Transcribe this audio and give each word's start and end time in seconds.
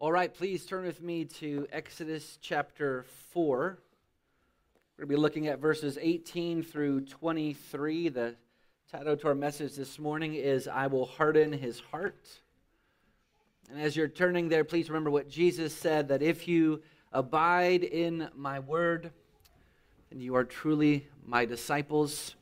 All 0.00 0.12
right, 0.12 0.32
please 0.32 0.64
turn 0.64 0.84
with 0.84 1.02
me 1.02 1.24
to 1.24 1.66
Exodus 1.72 2.38
chapter 2.40 3.04
4. 3.32 3.80
We're 4.96 5.04
going 5.04 5.08
to 5.08 5.16
be 5.16 5.20
looking 5.20 5.48
at 5.48 5.58
verses 5.58 5.98
18 6.00 6.62
through 6.62 7.00
23. 7.06 8.08
The 8.10 8.36
title 8.92 9.16
to 9.16 9.26
our 9.26 9.34
message 9.34 9.74
this 9.74 9.98
morning 9.98 10.34
is 10.34 10.68
I 10.68 10.86
Will 10.86 11.04
Harden 11.04 11.52
His 11.52 11.80
Heart. 11.80 12.28
And 13.72 13.80
as 13.82 13.96
you're 13.96 14.06
turning 14.06 14.48
there, 14.48 14.62
please 14.62 14.88
remember 14.88 15.10
what 15.10 15.28
Jesus 15.28 15.74
said 15.74 16.06
that 16.10 16.22
if 16.22 16.46
you 16.46 16.80
abide 17.12 17.82
in 17.82 18.28
my 18.36 18.60
word, 18.60 19.10
then 20.10 20.20
you 20.20 20.36
are 20.36 20.44
truly 20.44 21.08
my 21.26 21.44
disciples, 21.44 22.36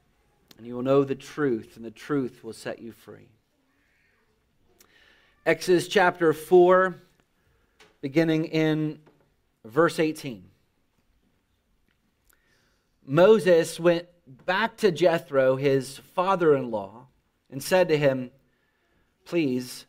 and 0.58 0.66
you 0.66 0.74
will 0.74 0.82
know 0.82 1.04
the 1.04 1.14
truth, 1.14 1.76
and 1.76 1.84
the 1.86 1.90
truth 1.90 2.44
will 2.44 2.52
set 2.52 2.80
you 2.80 2.92
free. 2.92 3.30
Exodus 5.46 5.88
chapter 5.88 6.34
4 6.34 7.00
beginning 8.06 8.44
in 8.44 9.00
verse 9.64 9.98
18. 9.98 10.44
Moses 13.04 13.80
went 13.80 14.06
back 14.46 14.76
to 14.76 14.92
Jethro, 14.92 15.56
his 15.56 15.98
father 16.14 16.54
in 16.54 16.70
law, 16.70 17.08
and 17.50 17.60
said 17.60 17.88
to 17.88 17.98
him, 17.98 18.30
Please, 19.24 19.86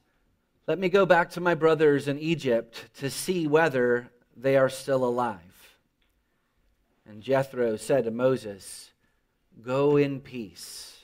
let 0.66 0.80
me 0.80 0.90
go 0.90 1.06
back 1.06 1.30
to 1.30 1.40
my 1.40 1.54
brothers 1.54 2.08
in 2.08 2.18
Egypt 2.18 2.90
to 2.96 3.12
see 3.12 3.46
whether 3.46 4.10
they 4.36 4.58
are 4.58 4.68
still 4.68 5.06
alive. 5.06 5.78
And 7.06 7.22
Jethro 7.22 7.78
said 7.78 8.06
to 8.06 8.12
Moses, 8.12 8.94
Go 9.62 9.96
in 9.96 10.22
peace. 10.22 11.04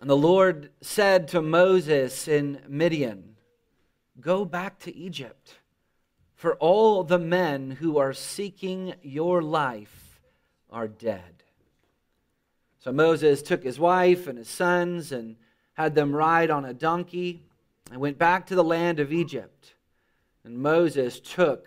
And 0.00 0.08
the 0.08 0.16
Lord 0.16 0.70
said 0.80 1.26
to 1.28 1.42
Moses 1.42 2.28
in 2.28 2.60
Midian, 2.68 3.34
Go 4.20 4.44
back 4.44 4.78
to 4.78 4.94
Egypt 4.94 5.56
for 6.34 6.56
all 6.56 7.04
the 7.04 7.18
men 7.18 7.70
who 7.72 7.98
are 7.98 8.12
seeking 8.12 8.94
your 9.02 9.42
life 9.42 10.20
are 10.70 10.88
dead. 10.88 11.42
So 12.80 12.92
Moses 12.92 13.40
took 13.40 13.62
his 13.62 13.78
wife 13.78 14.26
and 14.26 14.36
his 14.36 14.48
sons 14.48 15.12
and 15.12 15.36
had 15.72 15.94
them 15.94 16.14
ride 16.14 16.50
on 16.50 16.64
a 16.64 16.74
donkey 16.74 17.42
and 17.90 18.00
went 18.00 18.18
back 18.18 18.46
to 18.46 18.54
the 18.54 18.64
land 18.64 19.00
of 19.00 19.12
Egypt. 19.12 19.74
And 20.44 20.58
Moses 20.58 21.20
took 21.20 21.66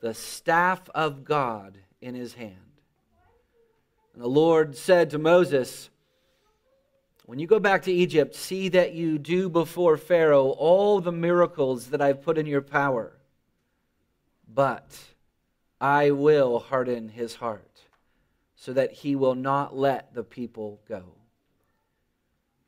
the 0.00 0.14
staff 0.14 0.88
of 0.94 1.24
God 1.24 1.78
in 2.00 2.14
his 2.14 2.34
hand. 2.34 2.54
And 4.12 4.22
the 4.22 4.28
Lord 4.28 4.76
said 4.76 5.10
to 5.10 5.18
Moses, 5.18 5.90
When 7.26 7.40
you 7.40 7.48
go 7.48 7.58
back 7.58 7.82
to 7.82 7.92
Egypt, 7.92 8.36
see 8.36 8.68
that 8.68 8.92
you 8.92 9.18
do 9.18 9.48
before 9.48 9.96
Pharaoh 9.96 10.50
all 10.50 11.00
the 11.00 11.10
miracles 11.10 11.88
that 11.88 12.00
I've 12.00 12.22
put 12.22 12.38
in 12.38 12.46
your 12.46 12.62
power 12.62 13.14
but 14.54 14.98
I 15.80 16.12
will 16.12 16.58
harden 16.58 17.08
his 17.08 17.36
heart 17.36 17.82
so 18.54 18.72
that 18.72 18.92
he 18.92 19.16
will 19.16 19.34
not 19.34 19.76
let 19.76 20.14
the 20.14 20.22
people 20.22 20.80
go. 20.88 21.02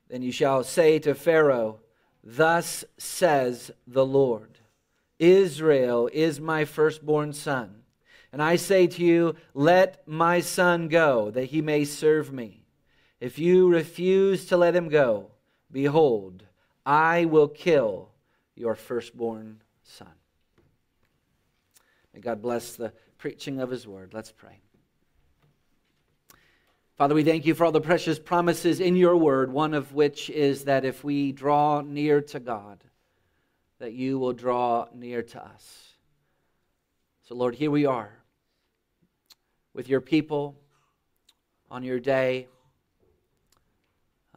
Then 0.09 0.23
you 0.23 0.33
shall 0.33 0.65
say 0.65 0.99
to 1.01 1.15
Pharaoh, 1.15 1.81
Thus 2.23 2.85
says 2.99 3.71
the 3.87 4.05
Lord 4.05 4.59
Israel 5.19 6.11
is 6.13 6.41
my 6.41 6.65
firstborn 6.65 7.33
son. 7.33 7.83
And 8.33 8.43
I 8.43 8.57
say 8.57 8.87
to 8.89 9.03
you, 9.03 9.37
Let 9.55 10.07
my 10.07 10.41
son 10.41 10.89
go, 10.89 11.31
that 11.31 11.47
he 11.47 11.63
may 11.63 11.85
serve 11.85 12.33
me. 12.33 12.65
If 13.21 13.39
you 13.39 13.71
refuse 13.71 14.45
to 14.47 14.57
let 14.59 14.77
him 14.77 14.89
go, 14.89 15.31
behold, 15.73 16.45
I 16.85 17.25
will 17.25 17.49
kill 17.49 18.11
your 18.55 18.75
firstborn 18.75 19.63
son. 19.83 20.13
May 22.17 22.23
God 22.23 22.41
bless 22.41 22.77
the 22.77 22.95
preaching 23.19 23.61
of 23.61 23.69
His 23.69 23.87
word. 23.87 24.15
Let's 24.15 24.33
pray. 24.33 24.59
Father, 26.97 27.15
we 27.15 27.23
thank 27.23 27.45
you 27.45 27.55
for 27.55 27.67
all 27.67 27.73
the 27.73 27.81
precious 27.83 28.19
promises 28.19 28.81
in 28.81 28.97
your 28.97 29.19
word, 29.19 29.53
one 29.53 29.75
of 29.75 29.93
which 29.93 30.31
is 30.31 30.65
that 30.65 30.87
if 30.87 31.05
we 31.05 31.31
draw 31.31 31.83
near 31.83 32.23
to 32.23 32.41
God, 32.41 32.83
that 33.81 33.93
you 33.93 34.19
will 34.19 34.33
draw 34.33 34.87
near 34.95 35.23
to 35.25 35.45
us. 35.45 35.93
So, 37.29 37.35
Lord, 37.35 37.55
here 37.55 37.71
we 37.71 37.85
are 37.85 38.11
with 39.75 39.87
your 39.91 40.01
people 40.01 40.57
on 41.71 41.83
your 41.83 42.01
day 42.01 42.49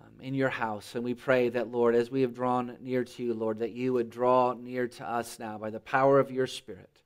um, 0.01 0.19
in 0.19 0.33
your 0.33 0.49
house. 0.49 0.95
And 0.95 1.05
we 1.05 1.13
pray 1.13 1.47
that, 1.47 1.71
Lord, 1.71 1.95
as 1.95 2.11
we 2.11 2.23
have 2.23 2.33
drawn 2.33 2.75
near 2.81 3.05
to 3.05 3.23
you, 3.23 3.33
Lord, 3.33 3.59
that 3.59 3.71
you 3.71 3.93
would 3.93 4.09
draw 4.09 4.51
near 4.51 4.89
to 4.89 5.09
us 5.09 5.39
now 5.39 5.57
by 5.57 5.69
the 5.69 5.79
power 5.79 6.19
of 6.19 6.29
your 6.29 6.45
Spirit. 6.45 6.98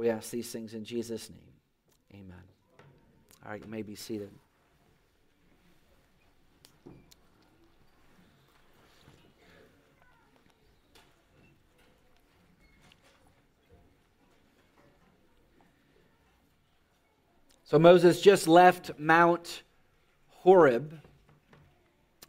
We 0.00 0.08
ask 0.08 0.30
these 0.30 0.50
things 0.50 0.72
in 0.72 0.82
Jesus' 0.82 1.28
name. 1.28 2.22
Amen. 2.22 2.42
All 3.44 3.52
right, 3.52 3.60
you 3.62 3.70
may 3.70 3.82
be 3.82 3.94
seated. 3.94 4.30
So 17.64 17.78
Moses 17.78 18.22
just 18.22 18.48
left 18.48 18.92
Mount 18.98 19.64
Horeb. 20.28 20.98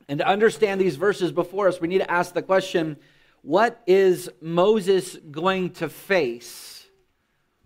And 0.10 0.20
to 0.20 0.28
understand 0.28 0.82
these 0.82 0.98
verses 0.98 1.32
before 1.32 1.70
us, 1.70 1.80
we 1.80 1.88
need 1.88 2.00
to 2.00 2.12
ask 2.12 2.34
the 2.34 2.42
question 2.42 2.98
what 3.44 3.82
is 3.88 4.30
Moses 4.42 5.16
going 5.32 5.70
to 5.76 5.88
face 5.88 6.81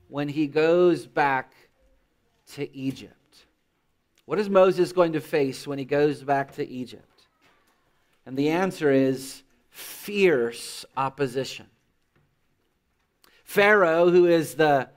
when 0.08 0.28
he 0.28 0.48
goes 0.48 1.08
back 1.08 1.54
to 2.54 2.76
Egypt. 2.76 3.14
What 4.26 4.40
is 4.40 4.50
Moses 4.50 4.92
going 4.92 5.14
to 5.14 5.22
face 5.22 5.68
when 5.68 5.78
he 5.78 5.86
goes 5.86 6.24
back 6.24 6.54
to 6.56 6.68
Egypt? 6.68 7.24
And 8.26 8.36
the 8.36 8.50
answer 8.50 8.92
is 8.92 9.44
fierce 9.70 10.86
opposition. 10.98 11.68
Pharaoh, 13.44 14.10
who 14.10 14.26
is 14.26 14.56
the, 14.56 14.90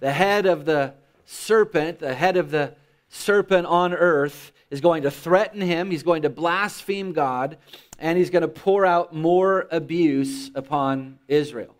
the 0.00 0.12
head 0.12 0.46
of 0.46 0.66
the 0.66 0.94
serpent, 1.24 1.98
the 1.98 2.14
head 2.14 2.36
of 2.36 2.50
the 2.50 2.74
serpent 3.08 3.66
on 3.66 3.94
earth, 3.94 4.52
is 4.70 4.80
going 4.80 5.04
to 5.04 5.10
threaten 5.10 5.60
him. 5.60 5.90
He's 5.90 6.02
going 6.02 6.22
to 6.22 6.30
blaspheme 6.30 7.12
God, 7.12 7.56
and 7.98 8.18
he's 8.18 8.30
going 8.30 8.42
to 8.42 8.48
pour 8.48 8.84
out 8.84 9.14
more 9.14 9.68
abuse 9.70 10.50
upon 10.54 11.18
Israel. 11.28 11.74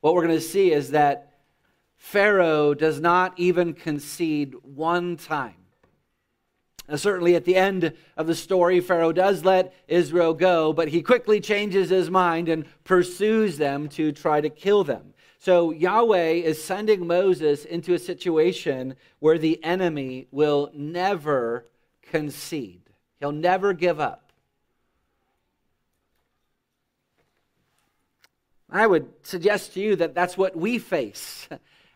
What 0.00 0.14
we're 0.14 0.26
going 0.26 0.38
to 0.38 0.40
see 0.40 0.72
is 0.72 0.90
that 0.90 1.31
Pharaoh 2.02 2.74
does 2.74 3.00
not 3.00 3.32
even 3.38 3.72
concede 3.72 4.54
one 4.64 5.16
time. 5.16 5.54
Now, 6.88 6.96
certainly 6.96 7.36
at 7.36 7.44
the 7.44 7.54
end 7.54 7.94
of 8.16 8.26
the 8.26 8.34
story, 8.34 8.80
Pharaoh 8.80 9.12
does 9.12 9.44
let 9.44 9.72
Israel 9.86 10.34
go, 10.34 10.72
but 10.72 10.88
he 10.88 11.00
quickly 11.00 11.40
changes 11.40 11.90
his 11.90 12.10
mind 12.10 12.48
and 12.48 12.66
pursues 12.82 13.56
them 13.56 13.88
to 13.90 14.10
try 14.10 14.40
to 14.40 14.50
kill 14.50 14.82
them. 14.82 15.14
So 15.38 15.70
Yahweh 15.70 16.32
is 16.32 16.62
sending 16.62 17.06
Moses 17.06 17.64
into 17.64 17.94
a 17.94 18.00
situation 18.00 18.96
where 19.20 19.38
the 19.38 19.62
enemy 19.64 20.26
will 20.32 20.70
never 20.74 21.68
concede, 22.02 22.82
he'll 23.20 23.30
never 23.30 23.72
give 23.72 24.00
up. 24.00 24.32
I 28.68 28.88
would 28.88 29.08
suggest 29.22 29.74
to 29.74 29.80
you 29.80 29.96
that 29.96 30.14
that's 30.14 30.36
what 30.36 30.56
we 30.56 30.78
face 30.78 31.48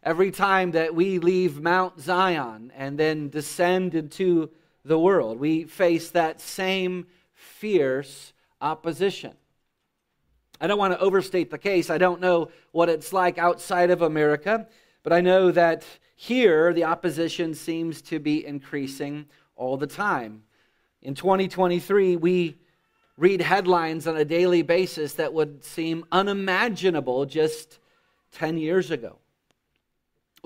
every 0.06 0.30
time 0.30 0.70
that 0.70 0.94
we 0.94 1.18
leave 1.18 1.60
Mount 1.60 2.00
Zion 2.00 2.72
and 2.76 2.96
then 2.96 3.28
descend 3.28 3.96
into 3.96 4.48
the 4.84 4.96
world. 4.96 5.40
We 5.40 5.64
face 5.64 6.10
that 6.10 6.40
same 6.40 7.08
fierce 7.34 8.32
opposition. 8.60 9.32
I 10.60 10.68
don't 10.68 10.78
want 10.78 10.94
to 10.94 11.00
overstate 11.00 11.50
the 11.50 11.58
case. 11.58 11.90
I 11.90 11.98
don't 11.98 12.20
know 12.20 12.50
what 12.70 12.88
it's 12.88 13.12
like 13.12 13.36
outside 13.36 13.90
of 13.90 14.00
America, 14.00 14.68
but 15.02 15.12
I 15.12 15.20
know 15.20 15.50
that 15.50 15.84
here 16.14 16.72
the 16.72 16.84
opposition 16.84 17.52
seems 17.52 18.00
to 18.02 18.20
be 18.20 18.46
increasing 18.46 19.26
all 19.56 19.76
the 19.76 19.88
time. 19.88 20.44
In 21.02 21.16
2023, 21.16 22.14
we 22.14 22.56
read 23.18 23.40
headlines 23.40 24.06
on 24.06 24.16
a 24.16 24.24
daily 24.24 24.62
basis 24.62 25.14
that 25.14 25.32
would 25.34 25.64
seem 25.64 26.04
unimaginable 26.12 27.26
just 27.26 27.80
10 28.30 28.56
years 28.56 28.92
ago. 28.92 29.18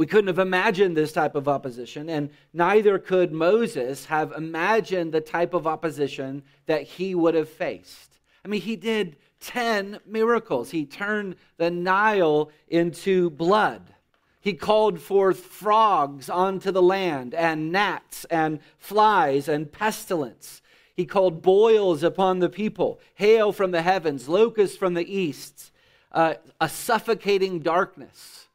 We 0.00 0.06
couldn't 0.06 0.28
have 0.28 0.38
imagined 0.38 0.96
this 0.96 1.12
type 1.12 1.34
of 1.34 1.46
opposition, 1.46 2.08
and 2.08 2.30
neither 2.54 2.98
could 2.98 3.32
Moses 3.32 4.06
have 4.06 4.32
imagined 4.32 5.12
the 5.12 5.20
type 5.20 5.52
of 5.52 5.66
opposition 5.66 6.42
that 6.64 6.84
he 6.84 7.14
would 7.14 7.34
have 7.34 7.50
faced. 7.50 8.18
I 8.42 8.48
mean, 8.48 8.62
he 8.62 8.76
did 8.76 9.18
10 9.40 9.98
miracles. 10.06 10.70
He 10.70 10.86
turned 10.86 11.36
the 11.58 11.70
Nile 11.70 12.50
into 12.66 13.28
blood. 13.28 13.92
He 14.40 14.54
called 14.54 15.00
forth 15.00 15.40
frogs 15.40 16.30
onto 16.30 16.70
the 16.70 16.80
land, 16.80 17.34
and 17.34 17.70
gnats, 17.70 18.24
and 18.30 18.60
flies, 18.78 19.48
and 19.48 19.70
pestilence. 19.70 20.62
He 20.96 21.04
called 21.04 21.42
boils 21.42 22.02
upon 22.02 22.38
the 22.38 22.48
people, 22.48 23.00
hail 23.16 23.52
from 23.52 23.70
the 23.70 23.82
heavens, 23.82 24.30
locusts 24.30 24.78
from 24.78 24.94
the 24.94 25.14
east. 25.14 25.70
uh, 26.10 26.36
a 26.58 26.70
suffocating 26.70 27.60
darkness 27.60 28.48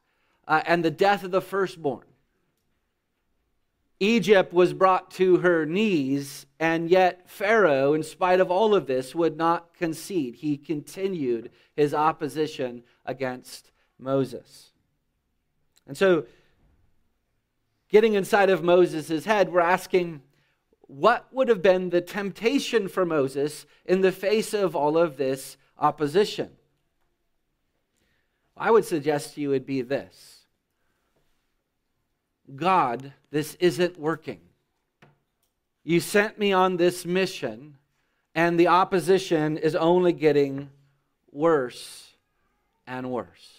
uh, 0.46 0.62
and 0.66 0.84
the 0.84 0.90
death 0.90 1.24
of 1.24 1.30
the 1.30 1.40
firstborn. 1.40 2.04
Egypt 3.98 4.52
was 4.52 4.74
brought 4.74 5.10
to 5.12 5.38
her 5.38 5.64
knees, 5.64 6.44
and 6.60 6.90
yet 6.90 7.30
Pharaoh, 7.30 7.94
in 7.94 8.02
spite 8.02 8.40
of 8.40 8.50
all 8.50 8.74
of 8.74 8.86
this, 8.86 9.14
would 9.14 9.36
not 9.36 9.72
concede. 9.74 10.36
He 10.36 10.58
continued 10.58 11.50
his 11.74 11.94
opposition 11.94 12.82
against 13.06 13.70
Moses. 13.98 14.72
And 15.86 15.96
so, 15.96 16.26
getting 17.88 18.14
inside 18.14 18.50
of 18.50 18.62
Moses' 18.62 19.24
head, 19.24 19.50
we're 19.50 19.60
asking 19.60 20.20
what 20.88 21.26
would 21.32 21.48
have 21.48 21.62
been 21.62 21.90
the 21.90 22.00
temptation 22.00 22.88
for 22.88 23.04
Moses 23.04 23.66
in 23.84 24.02
the 24.02 24.12
face 24.12 24.52
of 24.54 24.76
all 24.76 24.96
of 24.96 25.16
this 25.16 25.56
opposition? 25.78 26.50
I 28.56 28.70
would 28.70 28.84
suggest 28.84 29.34
to 29.34 29.40
you 29.40 29.50
it 29.50 29.54
would 29.54 29.66
be 29.66 29.82
this 29.82 30.35
God, 32.54 33.12
this 33.30 33.56
isn't 33.60 33.98
working. 33.98 34.40
You 35.82 36.00
sent 36.00 36.38
me 36.38 36.52
on 36.52 36.76
this 36.76 37.04
mission, 37.04 37.76
and 38.34 38.58
the 38.58 38.68
opposition 38.68 39.56
is 39.56 39.74
only 39.74 40.12
getting 40.12 40.70
worse 41.32 42.14
and 42.86 43.10
worse. 43.10 43.56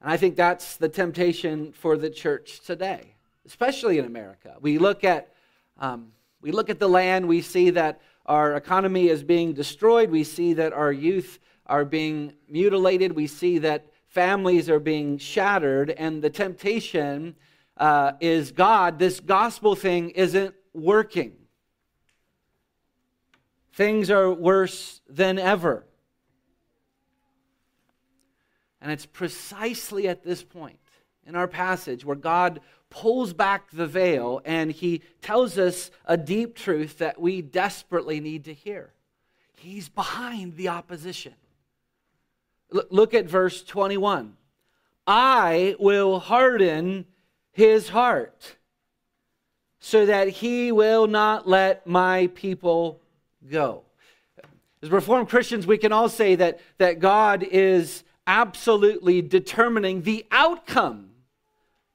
And 0.00 0.10
I 0.10 0.16
think 0.16 0.36
that's 0.36 0.76
the 0.76 0.88
temptation 0.88 1.72
for 1.72 1.96
the 1.96 2.10
church 2.10 2.60
today, 2.60 3.14
especially 3.46 3.98
in 3.98 4.04
America. 4.04 4.56
We 4.60 4.78
look 4.78 5.04
at, 5.04 5.32
um, 5.78 6.12
we 6.40 6.50
look 6.50 6.70
at 6.70 6.80
the 6.80 6.88
land, 6.88 7.28
we 7.28 7.40
see 7.40 7.70
that 7.70 8.00
our 8.26 8.56
economy 8.56 9.08
is 9.08 9.22
being 9.22 9.52
destroyed, 9.52 10.10
we 10.10 10.24
see 10.24 10.54
that 10.54 10.72
our 10.72 10.92
youth 10.92 11.38
are 11.66 11.84
being 11.84 12.32
mutilated, 12.48 13.12
we 13.12 13.26
see 13.26 13.58
that 13.58 13.86
families 14.12 14.68
are 14.68 14.78
being 14.78 15.16
shattered, 15.16 15.90
and 15.90 16.20
the 16.22 16.28
temptation 16.28 17.34
uh, 17.78 18.12
is 18.20 18.52
God, 18.52 18.98
this 18.98 19.20
gospel 19.20 19.74
thing 19.74 20.10
isn't 20.10 20.54
working. 20.74 21.32
Things 23.72 24.10
are 24.10 24.30
worse 24.30 25.00
than 25.08 25.38
ever. 25.38 25.86
And 28.82 28.92
it's 28.92 29.06
precisely 29.06 30.08
at 30.08 30.22
this 30.22 30.44
point 30.44 30.78
in 31.26 31.34
our 31.34 31.48
passage 31.48 32.04
where 32.04 32.16
God 32.16 32.60
pulls 32.90 33.32
back 33.32 33.70
the 33.70 33.86
veil 33.86 34.42
and 34.44 34.70
he 34.70 35.00
tells 35.22 35.56
us 35.56 35.90
a 36.04 36.18
deep 36.18 36.54
truth 36.54 36.98
that 36.98 37.18
we 37.18 37.40
desperately 37.40 38.20
need 38.20 38.44
to 38.44 38.52
hear. 38.52 38.92
He's 39.56 39.88
behind 39.88 40.56
the 40.56 40.68
opposition. 40.68 41.34
Look 42.72 43.14
at 43.14 43.26
verse 43.26 43.62
21. 43.62 44.36
I 45.06 45.76
will 45.78 46.18
harden 46.18 47.06
his 47.52 47.88
heart 47.90 48.56
so 49.80 50.06
that 50.06 50.28
he 50.28 50.70
will 50.70 51.06
not 51.06 51.48
let 51.48 51.86
my 51.86 52.28
people 52.34 53.00
go. 53.50 53.82
As 54.80 54.90
Reformed 54.90 55.28
Christians, 55.28 55.66
we 55.66 55.76
can 55.78 55.92
all 55.92 56.08
say 56.08 56.34
that, 56.36 56.60
that 56.78 57.00
God 57.00 57.42
is 57.42 58.04
absolutely 58.26 59.22
determining 59.22 60.02
the 60.02 60.24
outcome 60.30 61.10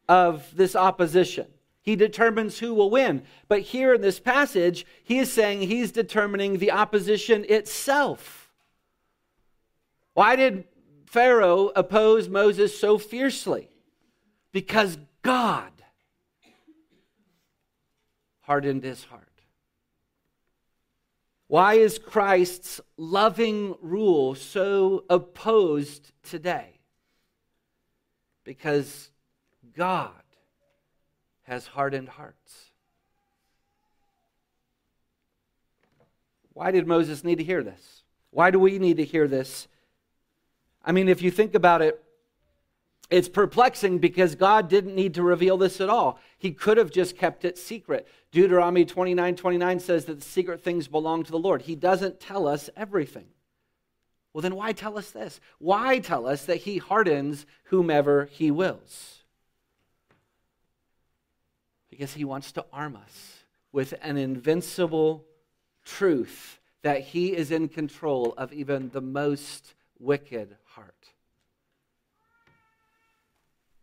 of 0.10 0.56
this 0.56 0.76
opposition. 0.76 1.48
He 1.82 1.96
determines 1.96 2.60
who 2.60 2.74
will 2.74 2.90
win. 2.90 3.24
But 3.48 3.62
here 3.62 3.94
in 3.94 4.02
this 4.02 4.20
passage, 4.20 4.86
he 5.04 5.20
is 5.20 5.32
saying 5.32 5.62
he's 5.62 5.94
determining 5.94 6.58
the 6.58 6.72
opposition 6.72 7.46
itself. 7.48 8.37
Why 10.18 10.36
did 10.36 10.64
Pharaoh 11.06 11.68
oppose 11.76 12.28
Moses 12.28 12.76
so 12.76 12.98
fiercely? 12.98 13.70
Because 14.52 14.98
God 15.22 15.72
hardened 18.42 18.84
his 18.84 19.04
heart. 19.04 19.30
Why 21.46 21.76
is 21.76 22.00
Christ's 22.00 22.82
loving 22.98 23.76
rule 23.80 24.34
so 24.34 25.06
opposed 25.08 26.12
today? 26.24 26.80
Because 28.44 29.12
God 29.76 30.24
has 31.44 31.68
hardened 31.68 32.10
hearts. 32.10 32.72
Why 36.54 36.72
did 36.72 36.88
Moses 36.88 37.24
need 37.24 37.38
to 37.38 37.44
hear 37.44 37.62
this? 37.62 38.02
Why 38.32 38.50
do 38.50 38.58
we 38.58 38.80
need 38.80 38.98
to 38.98 39.06
hear 39.06 39.28
this 39.28 39.68
I 40.88 40.94
mean, 40.94 41.10
if 41.10 41.22
you 41.22 41.30
think 41.30 41.54
about 41.54 41.82
it, 41.82 42.02
it's 43.10 43.28
perplexing 43.28 44.00
because 44.00 44.36
God 44.36 44.70
didn't 44.70 44.96
need 44.96 45.16
to 45.16 45.22
reveal 45.22 45.58
this 45.58 45.82
at 45.82 45.90
all. 45.90 46.18
He 46.38 46.52
could 46.52 46.78
have 46.78 46.92
just 46.92 47.18
kept 47.18 47.44
it 47.44 47.58
secret. 47.58 48.08
Deuteronomy 48.32 48.86
29 48.86 49.36
29 49.36 49.80
says 49.82 50.06
that 50.06 50.20
the 50.20 50.26
secret 50.26 50.64
things 50.64 50.88
belong 50.88 51.24
to 51.24 51.32
the 51.32 51.38
Lord. 51.38 51.64
He 51.64 51.76
doesn't 51.76 52.22
tell 52.22 52.48
us 52.48 52.70
everything. 52.76 53.26
Well, 54.32 54.42
then 54.42 54.56
why 54.56 54.72
tell 54.72 54.98
us 54.98 55.12
this? 55.12 55.42
Why 55.60 56.00
tell 56.00 56.26
us 56.26 56.46
that 56.46 56.58
He 56.58 56.78
hardens 56.78 57.46
whomever 57.66 58.30
He 58.32 58.50
wills? 58.50 59.24
Because 61.90 62.14
He 62.14 62.24
wants 62.24 62.54
to 62.54 62.66
arm 62.72 62.96
us 62.96 63.40
with 63.74 63.94
an 64.02 64.16
invincible 64.16 65.26
truth 65.84 66.60
that 66.82 67.02
He 67.02 67.36
is 67.36 67.52
in 67.52 67.68
control 67.68 68.34
of 68.38 68.54
even 68.54 68.90
the 68.90 69.02
most 69.02 69.74
wicked 70.00 70.56
heart. 70.66 70.94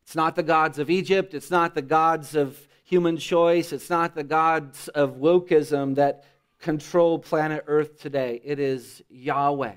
It's 0.05 0.17
not 0.17 0.37
the 0.37 0.43
gods 0.43 0.79
of 0.79 0.91
Egypt, 0.91 1.35
it's 1.35 1.51
not 1.51 1.75
the 1.75 1.83
gods 1.83 2.35
of 2.35 2.59
human 2.85 3.17
choice, 3.17 3.73
it's 3.73 3.91
not 3.91 4.15
the 4.15 4.25
gods 4.25 4.89
of 4.89 5.17
wokeism 5.17 5.97
that 5.97 6.25
control 6.61 7.19
planet 7.19 7.65
Earth 7.67 8.01
today. 8.01 8.41
It 8.45 8.59
is 8.59 9.03
Yahweh, 9.09 9.75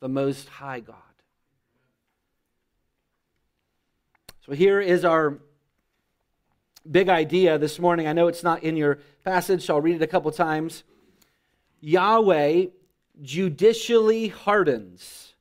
the 0.00 0.08
Most 0.08 0.48
High 0.48 0.80
God. 0.80 0.96
So 4.44 4.52
here 4.52 4.80
is 4.80 5.04
our 5.04 5.38
big 6.90 7.08
idea 7.08 7.58
this 7.58 7.78
morning. 7.78 8.08
I 8.08 8.12
know 8.12 8.26
it's 8.26 8.42
not 8.42 8.64
in 8.64 8.76
your 8.76 8.98
passage, 9.24 9.64
so 9.64 9.74
I'll 9.74 9.80
read 9.80 9.96
it 9.96 10.02
a 10.02 10.06
couple 10.08 10.30
times. 10.32 10.82
Yahweh 11.80 12.66
judicially 13.22 14.28
hardens 14.28 15.31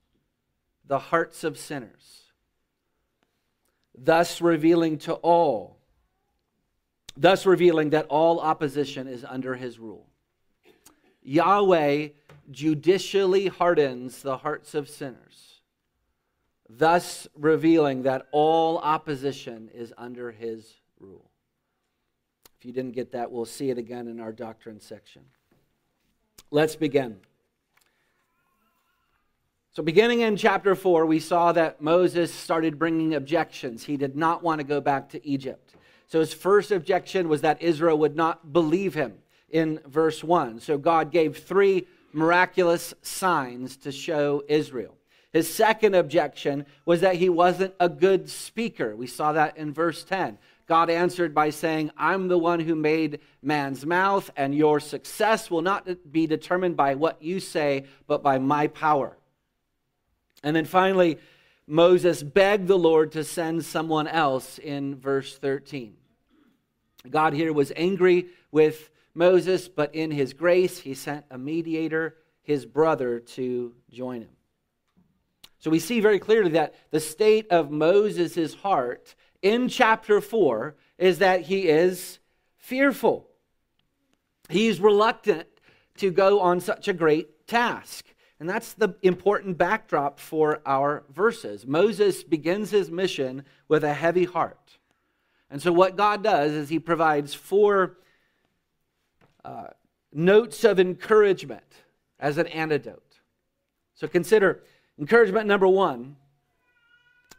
the 0.91 0.99
hearts 0.99 1.45
of 1.45 1.57
sinners, 1.57 2.23
thus 3.97 4.41
revealing 4.41 4.97
to 4.97 5.13
all, 5.13 5.77
thus 7.15 7.45
revealing 7.45 7.91
that 7.91 8.05
all 8.09 8.41
opposition 8.41 9.07
is 9.07 9.23
under 9.23 9.55
his 9.55 9.79
rule. 9.79 10.05
Yahweh 11.23 12.09
judicially 12.51 13.47
hardens 13.47 14.21
the 14.21 14.35
hearts 14.35 14.75
of 14.75 14.89
sinners, 14.89 15.61
thus 16.69 17.25
revealing 17.37 18.01
that 18.01 18.27
all 18.33 18.77
opposition 18.79 19.69
is 19.73 19.93
under 19.97 20.29
his 20.29 20.73
rule. 20.99 21.31
If 22.59 22.65
you 22.65 22.73
didn't 22.73 22.95
get 22.95 23.13
that, 23.13 23.31
we'll 23.31 23.45
see 23.45 23.69
it 23.69 23.77
again 23.77 24.09
in 24.09 24.19
our 24.19 24.33
doctrine 24.33 24.81
section. 24.81 25.21
Let's 26.51 26.75
begin. 26.75 27.21
So, 29.73 29.81
beginning 29.81 30.19
in 30.19 30.35
chapter 30.35 30.75
4, 30.75 31.05
we 31.05 31.21
saw 31.21 31.53
that 31.53 31.81
Moses 31.81 32.33
started 32.33 32.77
bringing 32.77 33.15
objections. 33.15 33.85
He 33.85 33.95
did 33.95 34.17
not 34.17 34.43
want 34.43 34.59
to 34.59 34.65
go 34.65 34.81
back 34.81 35.07
to 35.11 35.25
Egypt. 35.25 35.75
So, 36.07 36.19
his 36.19 36.33
first 36.33 36.71
objection 36.71 37.29
was 37.29 37.39
that 37.39 37.61
Israel 37.61 37.97
would 37.99 38.17
not 38.17 38.51
believe 38.51 38.93
him 38.93 39.13
in 39.49 39.79
verse 39.87 40.25
1. 40.25 40.59
So, 40.59 40.77
God 40.77 41.09
gave 41.09 41.37
three 41.37 41.87
miraculous 42.11 42.93
signs 43.01 43.77
to 43.77 43.93
show 43.93 44.43
Israel. 44.49 44.97
His 45.31 45.53
second 45.53 45.95
objection 45.95 46.65
was 46.85 46.99
that 46.99 47.15
he 47.15 47.29
wasn't 47.29 47.73
a 47.79 47.87
good 47.87 48.29
speaker. 48.29 48.93
We 48.93 49.07
saw 49.07 49.31
that 49.31 49.55
in 49.55 49.71
verse 49.71 50.03
10. 50.03 50.37
God 50.67 50.89
answered 50.89 51.33
by 51.33 51.49
saying, 51.49 51.91
I'm 51.95 52.27
the 52.27 52.37
one 52.37 52.59
who 52.59 52.75
made 52.75 53.21
man's 53.41 53.85
mouth, 53.85 54.31
and 54.35 54.53
your 54.53 54.81
success 54.81 55.49
will 55.49 55.61
not 55.61 55.87
be 56.11 56.27
determined 56.27 56.75
by 56.75 56.95
what 56.95 57.23
you 57.23 57.39
say, 57.39 57.85
but 58.05 58.21
by 58.21 58.37
my 58.37 58.67
power. 58.67 59.15
And 60.43 60.55
then 60.55 60.65
finally, 60.65 61.19
Moses 61.67 62.23
begged 62.23 62.67
the 62.67 62.77
Lord 62.77 63.11
to 63.13 63.23
send 63.23 63.63
someone 63.63 64.07
else 64.07 64.57
in 64.57 64.95
verse 64.95 65.37
13. 65.37 65.95
God 67.09 67.33
here 67.33 67.53
was 67.53 67.71
angry 67.75 68.27
with 68.51 68.89
Moses, 69.13 69.67
but 69.67 69.93
in 69.95 70.11
his 70.11 70.33
grace, 70.33 70.79
he 70.79 70.93
sent 70.93 71.25
a 71.31 71.37
mediator, 71.37 72.15
his 72.43 72.65
brother, 72.65 73.19
to 73.19 73.73
join 73.89 74.21
him. 74.21 74.29
So 75.59 75.69
we 75.69 75.79
see 75.79 75.99
very 75.99 76.19
clearly 76.19 76.51
that 76.51 76.75
the 76.89 76.99
state 76.99 77.47
of 77.51 77.69
Moses' 77.69 78.55
heart 78.55 79.15
in 79.41 79.67
chapter 79.67 80.19
4 80.19 80.75
is 80.97 81.19
that 81.19 81.41
he 81.41 81.67
is 81.67 82.19
fearful. 82.57 83.27
He's 84.49 84.79
reluctant 84.79 85.47
to 85.97 86.11
go 86.11 86.39
on 86.39 86.59
such 86.59 86.87
a 86.87 86.93
great 86.93 87.47
task. 87.47 88.05
And 88.41 88.49
that's 88.49 88.73
the 88.73 88.95
important 89.03 89.59
backdrop 89.59 90.19
for 90.19 90.63
our 90.65 91.03
verses. 91.13 91.67
Moses 91.67 92.23
begins 92.23 92.71
his 92.71 92.89
mission 92.89 93.45
with 93.67 93.83
a 93.83 93.93
heavy 93.93 94.25
heart. 94.25 94.79
And 95.51 95.61
so, 95.61 95.71
what 95.71 95.95
God 95.95 96.23
does 96.23 96.51
is 96.53 96.67
he 96.67 96.79
provides 96.79 97.35
four 97.35 97.99
uh, 99.45 99.67
notes 100.11 100.63
of 100.63 100.79
encouragement 100.79 101.71
as 102.19 102.39
an 102.39 102.47
antidote. 102.47 103.19
So, 103.93 104.07
consider 104.07 104.63
encouragement 104.97 105.45
number 105.45 105.67
one 105.67 106.15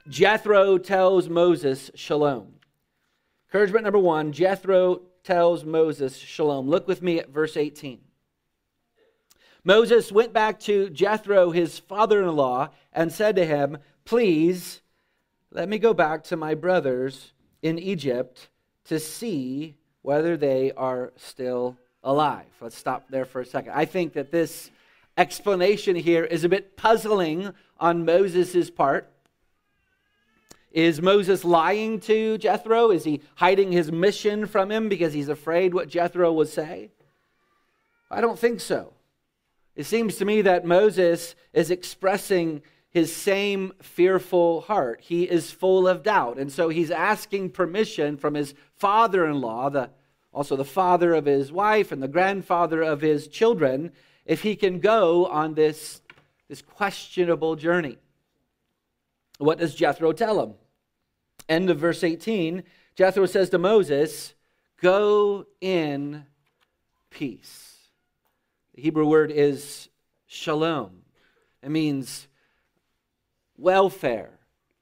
Jethro 0.09 0.79
tells 0.79 1.29
Moses 1.29 1.91
shalom. 1.97 2.61
Encouragement 3.49 3.83
number 3.83 3.99
one 3.99 4.31
Jethro 4.31 5.01
tells 5.25 5.65
Moses 5.65 6.17
shalom. 6.17 6.69
Look 6.69 6.87
with 6.87 7.03
me 7.03 7.19
at 7.19 7.31
verse 7.31 7.57
18. 7.57 8.03
Moses 9.65 10.11
went 10.11 10.33
back 10.33 10.59
to 10.61 10.91
Jethro, 10.91 11.51
his 11.51 11.79
father 11.79 12.23
in 12.23 12.35
law, 12.35 12.71
and 12.93 13.13
said 13.13 13.37
to 13.37 13.47
him, 13.47 13.79
Please 14.05 14.81
let 15.53 15.69
me 15.69 15.79
go 15.79 15.95
back 15.95 16.25
to 16.25 16.37
my 16.37 16.55
brothers 16.55 17.33
in 17.63 17.79
Egypt 17.79 18.49
to 18.87 18.99
see 18.99 19.77
whether 20.03 20.37
they 20.37 20.73
are 20.73 21.13
still 21.17 21.77
alive. 22.03 22.47
Let's 22.61 22.77
stop 22.77 23.09
there 23.09 23.25
for 23.25 23.41
a 23.41 23.47
second. 23.47 23.73
I 23.73 23.85
think 23.85 24.15
that 24.15 24.33
this 24.33 24.71
explanation 25.17 25.95
here 25.95 26.25
is 26.25 26.43
a 26.43 26.49
bit 26.49 26.77
puzzling 26.77 27.53
on 27.79 28.05
Moses' 28.05 28.71
part. 28.71 29.09
Is 30.73 31.03
Moses 31.03 31.45
lying 31.45 32.01
to 32.01 32.39
Jethro? 32.39 32.91
Is 32.91 33.05
he 33.05 33.21
hiding 33.37 33.71
his 33.71 33.93
mission 33.93 34.47
from 34.47 34.73
him 34.73 34.89
because 34.89 35.13
he's 35.13 35.29
afraid 35.29 35.75
what 35.75 35.89
Jethro 35.89 36.33
would 36.33 36.49
say? 36.49 36.91
I 38.11 38.21
don't 38.21 38.39
think 38.39 38.61
so. 38.61 38.92
It 39.75 39.85
seems 39.85 40.17
to 40.17 40.25
me 40.25 40.43
that 40.43 40.67
Moses 40.67 41.35
is 41.53 41.71
expressing 41.71 42.63
his 42.91 43.15
same 43.15 43.73
fearful 43.81 44.63
heart. 44.63 45.01
He 45.01 45.25
is 45.25 45.51
full 45.51 45.89
of 45.89 46.03
doubt. 46.03 46.39
And 46.39 46.53
so 46.53 46.69
he's 46.69 46.91
asking 46.91 47.51
permission 47.51 48.19
from 48.19 48.35
his 48.35 48.55
father 48.75 49.27
in 49.27 49.41
law, 49.41 49.71
the, 49.71 49.91
also 50.33 50.57
the 50.57 50.65
father 50.65 51.15
of 51.15 51.25
his 51.25 51.51
wife 51.51 51.91
and 51.91 52.03
the 52.03 52.09
grandfather 52.09 52.83
of 52.83 53.01
his 53.01 53.29
children, 53.29 53.93
if 54.27 54.43
he 54.43 54.57
can 54.57 54.79
go 54.79 55.27
on 55.27 55.55
this, 55.55 56.03
this 56.49 56.61
questionable 56.61 57.57
journey. 57.57 57.97
What 59.39 59.59
does 59.59 59.75
Jethro 59.75 60.13
tell 60.13 60.43
him? 60.43 60.55
End 61.49 61.71
of 61.71 61.79
verse 61.79 62.05
18 62.05 62.63
Jethro 62.95 63.25
says 63.25 63.49
to 63.49 63.59
Moses, 63.59 64.35
Go 64.83 65.47
in 65.63 66.27
peace. 67.09 67.82
The 68.75 68.83
Hebrew 68.83 69.07
word 69.07 69.31
is 69.31 69.89
shalom. 70.27 71.03
It 71.63 71.71
means 71.71 72.27
welfare, 73.57 74.39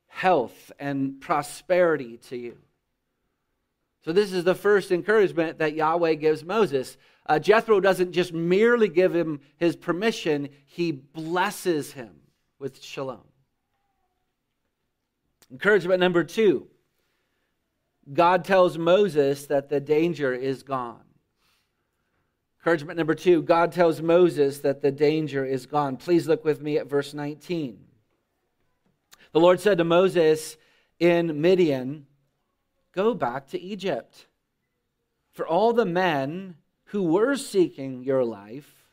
health, 0.07 0.73
and 0.79 1.21
prosperity 1.21 2.19
to 2.29 2.37
you. 2.37 2.59
So, 4.05 4.13
this 4.13 4.33
is 4.33 4.45
the 4.45 4.55
first 4.55 4.91
encouragement 4.93 5.59
that 5.59 5.75
Yahweh 5.75 6.15
gives 6.15 6.43
Moses. 6.43 6.97
Uh, 7.27 7.39
Jethro 7.39 7.81
doesn't 7.81 8.13
just 8.13 8.33
merely 8.33 8.89
give 8.89 9.15
him 9.15 9.41
his 9.59 9.77
permission, 9.77 10.49
he 10.65 10.93
blesses 10.93 11.93
him 11.93 12.11
with 12.59 12.83
shalom. 12.83 13.21
Encouragement 15.51 16.01
number 16.01 16.25
two 16.25 16.69
God 18.13 18.45
tells 18.45 18.79
Moses 18.79 19.47
that 19.47 19.69
the 19.69 19.81
danger 19.81 20.33
is 20.33 20.63
gone. 20.63 21.05
Encouragement 22.61 22.99
number 22.99 23.15
two 23.15 23.43
God 23.43 23.73
tells 23.73 24.03
Moses 24.03 24.59
that 24.59 24.83
the 24.83 24.93
danger 24.93 25.45
is 25.47 25.65
gone. 25.65 25.97
Please 25.97 26.29
look 26.29 26.45
with 26.45 26.61
me 26.61 26.77
at 26.77 26.89
verse 26.89 27.15
19. 27.15 27.79
The 29.33 29.41
Lord 29.41 29.61
said 29.61 29.79
to 29.79 29.85
Moses 29.85 30.59
in 30.99 31.41
Midian, 31.41 32.07
Go 32.93 33.15
back 33.15 33.49
to 33.49 33.61
Egypt, 33.61 34.27
for 35.33 35.47
all 35.47 35.73
the 35.73 35.87
men 35.87 36.57
who 36.87 37.05
were 37.05 37.37
seeking 37.37 38.03
your 38.03 38.25
life 38.25 38.85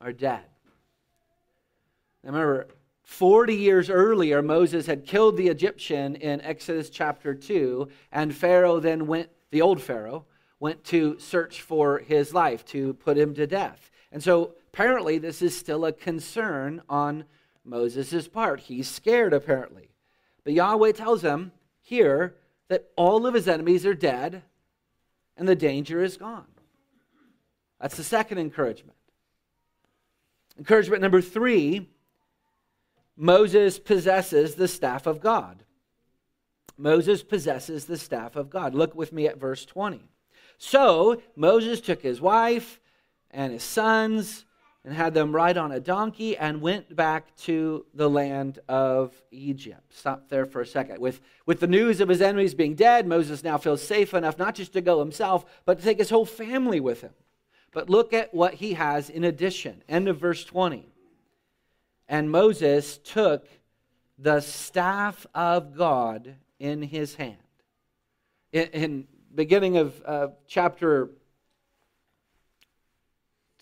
are 0.00 0.12
dead. 0.12 0.44
Remember, 2.24 2.66
40 3.02 3.54
years 3.54 3.90
earlier, 3.90 4.42
Moses 4.42 4.86
had 4.86 5.06
killed 5.06 5.36
the 5.36 5.48
Egyptian 5.48 6.16
in 6.16 6.40
Exodus 6.40 6.90
chapter 6.90 7.34
2, 7.34 7.88
and 8.10 8.34
Pharaoh 8.34 8.80
then 8.80 9.06
went, 9.06 9.28
the 9.50 9.62
old 9.62 9.80
Pharaoh, 9.80 10.26
went 10.60 10.84
to 10.84 11.18
search 11.18 11.62
for 11.62 11.98
his 11.98 12.34
life, 12.34 12.64
to 12.66 12.94
put 12.94 13.16
him 13.16 13.34
to 13.34 13.46
death. 13.46 13.90
And 14.10 14.22
so 14.22 14.54
apparently, 14.72 15.18
this 15.18 15.42
is 15.42 15.56
still 15.56 15.84
a 15.84 15.92
concern 15.92 16.82
on 16.88 17.24
Moses' 17.64 18.28
part. 18.28 18.60
He's 18.60 18.88
scared, 18.88 19.32
apparently. 19.32 19.90
But 20.44 20.54
Yahweh 20.54 20.92
tells 20.92 21.22
him 21.22 21.52
here 21.80 22.36
that 22.68 22.90
all 22.96 23.26
of 23.26 23.34
his 23.34 23.48
enemies 23.48 23.86
are 23.86 23.94
dead 23.94 24.42
and 25.36 25.46
the 25.46 25.54
danger 25.54 26.02
is 26.02 26.16
gone. 26.16 26.46
That's 27.80 27.96
the 27.96 28.04
second 28.04 28.38
encouragement. 28.38 28.96
Encouragement 30.58 31.02
number 31.02 31.20
three 31.20 31.88
Moses 33.16 33.80
possesses 33.80 34.54
the 34.54 34.68
staff 34.68 35.06
of 35.06 35.20
God. 35.20 35.64
Moses 36.76 37.24
possesses 37.24 37.84
the 37.86 37.98
staff 37.98 38.36
of 38.36 38.48
God. 38.48 38.74
Look 38.74 38.94
with 38.94 39.12
me 39.12 39.26
at 39.26 39.40
verse 39.40 39.66
20. 39.66 40.08
So 40.58 41.22
Moses 41.36 41.80
took 41.80 42.02
his 42.02 42.20
wife 42.20 42.80
and 43.30 43.52
his 43.52 43.62
sons 43.62 44.44
and 44.84 44.94
had 44.94 45.14
them 45.14 45.34
ride 45.34 45.56
on 45.56 45.72
a 45.72 45.80
donkey 45.80 46.36
and 46.36 46.60
went 46.60 46.94
back 46.94 47.34
to 47.36 47.84
the 47.94 48.08
land 48.08 48.58
of 48.68 49.12
Egypt. 49.30 49.92
Stop 49.94 50.28
there 50.28 50.46
for 50.46 50.60
a 50.60 50.66
second. 50.66 51.00
With, 51.00 51.20
with 51.46 51.60
the 51.60 51.66
news 51.66 52.00
of 52.00 52.08
his 52.08 52.22
enemies 52.22 52.54
being 52.54 52.74
dead, 52.74 53.06
Moses 53.06 53.44
now 53.44 53.58
feels 53.58 53.82
safe 53.82 54.14
enough 54.14 54.38
not 54.38 54.54
just 54.54 54.72
to 54.72 54.80
go 54.80 54.98
himself, 54.98 55.44
but 55.64 55.78
to 55.78 55.84
take 55.84 55.98
his 55.98 56.10
whole 56.10 56.26
family 56.26 56.80
with 56.80 57.02
him. 57.02 57.12
But 57.72 57.90
look 57.90 58.12
at 58.12 58.32
what 58.34 58.54
he 58.54 58.74
has 58.74 59.10
in 59.10 59.24
addition. 59.24 59.82
End 59.88 60.08
of 60.08 60.18
verse 60.18 60.44
20. 60.44 60.88
And 62.08 62.30
Moses 62.30 62.98
took 62.98 63.46
the 64.18 64.40
staff 64.40 65.26
of 65.34 65.76
God 65.76 66.34
in 66.58 66.82
his 66.82 67.16
hand. 67.16 67.36
In, 68.52 68.68
in 68.68 69.08
beginning 69.38 69.76
of 69.76 70.02
uh, 70.04 70.26
chapter 70.48 71.10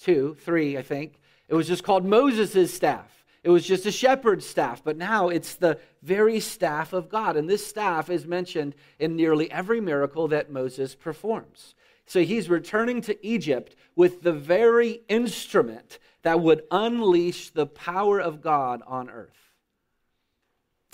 2, 0.00 0.38
3, 0.40 0.78
I 0.78 0.82
think, 0.82 1.20
it 1.48 1.54
was 1.54 1.68
just 1.68 1.84
called 1.84 2.02
Moses' 2.02 2.72
staff. 2.72 3.26
It 3.44 3.50
was 3.50 3.66
just 3.66 3.84
a 3.84 3.92
shepherd's 3.92 4.46
staff, 4.46 4.82
but 4.82 4.96
now 4.96 5.28
it's 5.28 5.54
the 5.56 5.78
very 6.00 6.40
staff 6.40 6.94
of 6.94 7.10
God. 7.10 7.36
And 7.36 7.46
this 7.46 7.66
staff 7.66 8.08
is 8.08 8.26
mentioned 8.26 8.74
in 8.98 9.16
nearly 9.16 9.50
every 9.50 9.82
miracle 9.82 10.28
that 10.28 10.50
Moses 10.50 10.94
performs. 10.94 11.74
So 12.06 12.22
he's 12.22 12.48
returning 12.48 13.02
to 13.02 13.26
Egypt 13.26 13.76
with 13.94 14.22
the 14.22 14.32
very 14.32 15.02
instrument 15.10 15.98
that 16.22 16.40
would 16.40 16.62
unleash 16.70 17.50
the 17.50 17.66
power 17.66 18.18
of 18.18 18.40
God 18.40 18.80
on 18.86 19.10
earth. 19.10 19.52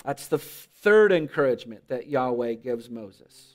That's 0.03 0.27
the 0.27 0.39
third 0.39 1.13
encouragement 1.13 1.87
that 1.87 2.07
Yahweh 2.07 2.55
gives 2.55 2.89
Moses. 2.89 3.52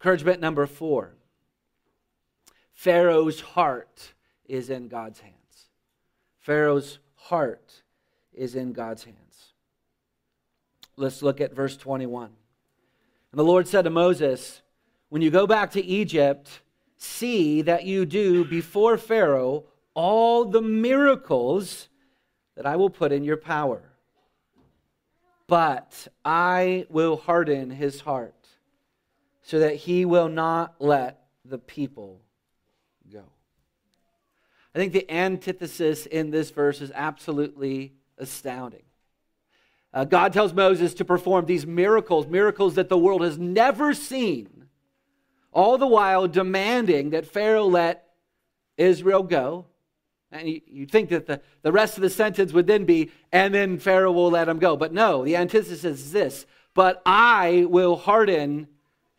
Encouragement 0.00 0.40
number 0.40 0.64
four 0.66 1.12
Pharaoh's 2.72 3.42
heart 3.42 4.14
is 4.46 4.70
in 4.70 4.88
God's 4.88 5.20
hands. 5.20 5.34
Pharaoh's 6.38 6.98
heart 7.16 7.82
is 8.32 8.54
in 8.54 8.72
God's 8.72 9.04
hands. 9.04 9.52
Let's 10.96 11.20
look 11.20 11.42
at 11.42 11.54
verse 11.54 11.76
21. 11.76 12.30
And 13.32 13.38
the 13.38 13.44
Lord 13.44 13.68
said 13.68 13.82
to 13.82 13.90
Moses, 13.90 14.62
When 15.10 15.20
you 15.20 15.30
go 15.30 15.46
back 15.46 15.72
to 15.72 15.84
Egypt, 15.84 16.62
see 16.96 17.60
that 17.60 17.84
you 17.84 18.06
do 18.06 18.46
before 18.46 18.96
Pharaoh 18.96 19.64
all 19.92 20.46
the 20.46 20.62
miracles 20.62 21.90
that 22.56 22.64
I 22.64 22.76
will 22.76 22.88
put 22.88 23.12
in 23.12 23.22
your 23.22 23.36
power. 23.36 23.82
But 25.46 26.08
I 26.24 26.86
will 26.88 27.18
harden 27.18 27.68
his 27.68 28.00
heart 28.00 28.39
so 29.50 29.58
that 29.58 29.74
he 29.74 30.04
will 30.04 30.28
not 30.28 30.76
let 30.78 31.24
the 31.44 31.58
people 31.58 32.20
go. 33.12 33.24
I 34.72 34.78
think 34.78 34.92
the 34.92 35.10
antithesis 35.10 36.06
in 36.06 36.30
this 36.30 36.52
verse 36.52 36.80
is 36.80 36.92
absolutely 36.94 37.94
astounding. 38.16 38.84
Uh, 39.92 40.04
God 40.04 40.32
tells 40.32 40.52
Moses 40.52 40.94
to 40.94 41.04
perform 41.04 41.46
these 41.46 41.66
miracles, 41.66 42.28
miracles 42.28 42.76
that 42.76 42.88
the 42.88 42.96
world 42.96 43.22
has 43.22 43.38
never 43.38 43.92
seen, 43.92 44.66
all 45.50 45.78
the 45.78 45.86
while 45.88 46.28
demanding 46.28 47.10
that 47.10 47.26
Pharaoh 47.26 47.66
let 47.66 48.06
Israel 48.76 49.24
go. 49.24 49.66
And 50.30 50.48
you, 50.48 50.60
would 50.74 50.92
think 50.92 51.08
that 51.08 51.26
the, 51.26 51.40
the 51.62 51.72
rest 51.72 51.96
of 51.96 52.02
the 52.02 52.10
sentence 52.10 52.52
would 52.52 52.68
then 52.68 52.84
be, 52.84 53.10
and 53.32 53.52
then 53.52 53.80
Pharaoh 53.80 54.12
will 54.12 54.30
let 54.30 54.48
him 54.48 54.60
go. 54.60 54.76
But 54.76 54.92
no, 54.92 55.24
the 55.24 55.34
antithesis 55.34 55.82
is 55.82 56.12
this 56.12 56.46
But 56.72 57.02
I 57.04 57.66
will 57.68 57.96
harden 57.96 58.68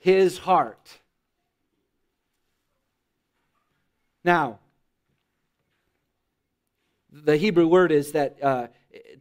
his 0.02 0.40
heart. 0.40 1.00
Now, 4.24 4.60
the 7.12 7.38
Hebrew 7.38 7.68
word 7.68 7.92
is 7.92 8.12
that 8.14 8.44
uh, 8.44 8.68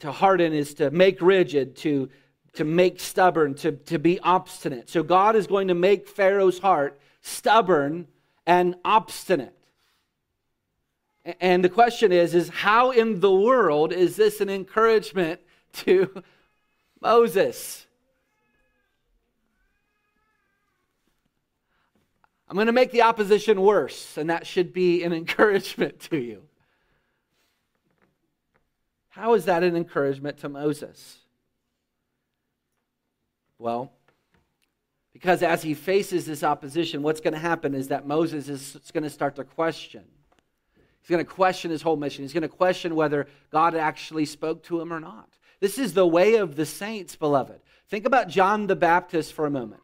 to 0.01 0.11
harden 0.11 0.55
is 0.55 0.75
to 0.75 0.91
make 0.91 1.21
rigid, 1.21 1.77
to, 1.77 2.09
to 2.55 2.65
make 2.65 2.99
stubborn, 2.99 3.55
to, 3.57 3.73
to 3.73 3.99
be 3.99 4.19
obstinate. 4.21 4.89
So 4.89 5.03
God 5.03 5.37
is 5.37 5.47
going 5.47 5.69
to 5.69 5.75
make 5.75 6.09
Pharaoh's 6.09 6.59
heart 6.59 6.99
stubborn 7.21 8.07
and 8.47 8.75
obstinate. 8.83 9.55
And 11.41 11.63
the 11.63 11.69
question 11.69 12.11
is, 12.11 12.35
is 12.35 12.49
how 12.49 12.91
in 12.91 13.21
the 13.21 13.31
world 13.31 13.93
is 13.93 14.17
this 14.17 14.41
an 14.41 14.49
encouragement 14.49 15.41
to 15.75 16.23
Moses? 17.03 17.87
I'm 22.51 22.57
going 22.57 22.67
to 22.67 22.73
make 22.73 22.91
the 22.91 23.03
opposition 23.03 23.61
worse, 23.61 24.19
and 24.19 24.29
that 24.29 24.45
should 24.45 24.73
be 24.73 25.05
an 25.05 25.13
encouragement 25.15 26.01
to 26.11 26.19
you. 26.19 26.43
How 29.11 29.35
is 29.35 29.45
that 29.45 29.63
an 29.63 29.77
encouragement 29.77 30.39
to 30.39 30.49
Moses? 30.49 31.19
Well, 33.57 33.93
because 35.13 35.43
as 35.45 35.63
he 35.63 35.75
faces 35.75 36.27
this 36.27 36.43
opposition, 36.43 37.03
what's 37.03 37.21
going 37.21 37.35
to 37.35 37.39
happen 37.39 37.73
is 37.73 37.89
that 37.89 38.07
Moses 38.07 38.49
is 38.49 38.91
going 38.93 39.05
to 39.05 39.11
start 39.11 39.37
to 39.37 39.45
question. 39.45 40.05
He's 41.03 41.11
going 41.11 41.25
to 41.25 41.31
question 41.31 41.71
his 41.71 41.83
whole 41.83 41.97
mission. 41.97 42.25
He's 42.25 42.33
going 42.33 42.43
to 42.43 42.49
question 42.49 42.97
whether 42.97 43.29
God 43.51 43.77
actually 43.77 44.25
spoke 44.25 44.65
to 44.65 44.81
him 44.81 44.93
or 44.93 44.99
not. 44.99 45.29
This 45.61 45.79
is 45.79 45.95
the 45.95 46.07
way 46.07 46.37
of 46.37 46.57
the 46.57 46.67
saints, 46.67 47.15
beloved. 47.15 47.61
Think 47.89 48.07
about 48.07 48.29
John 48.29 48.67
the 48.67 48.77
Baptist 48.77 49.35
for 49.35 49.47
a 49.47 49.51
moment. 49.51 49.83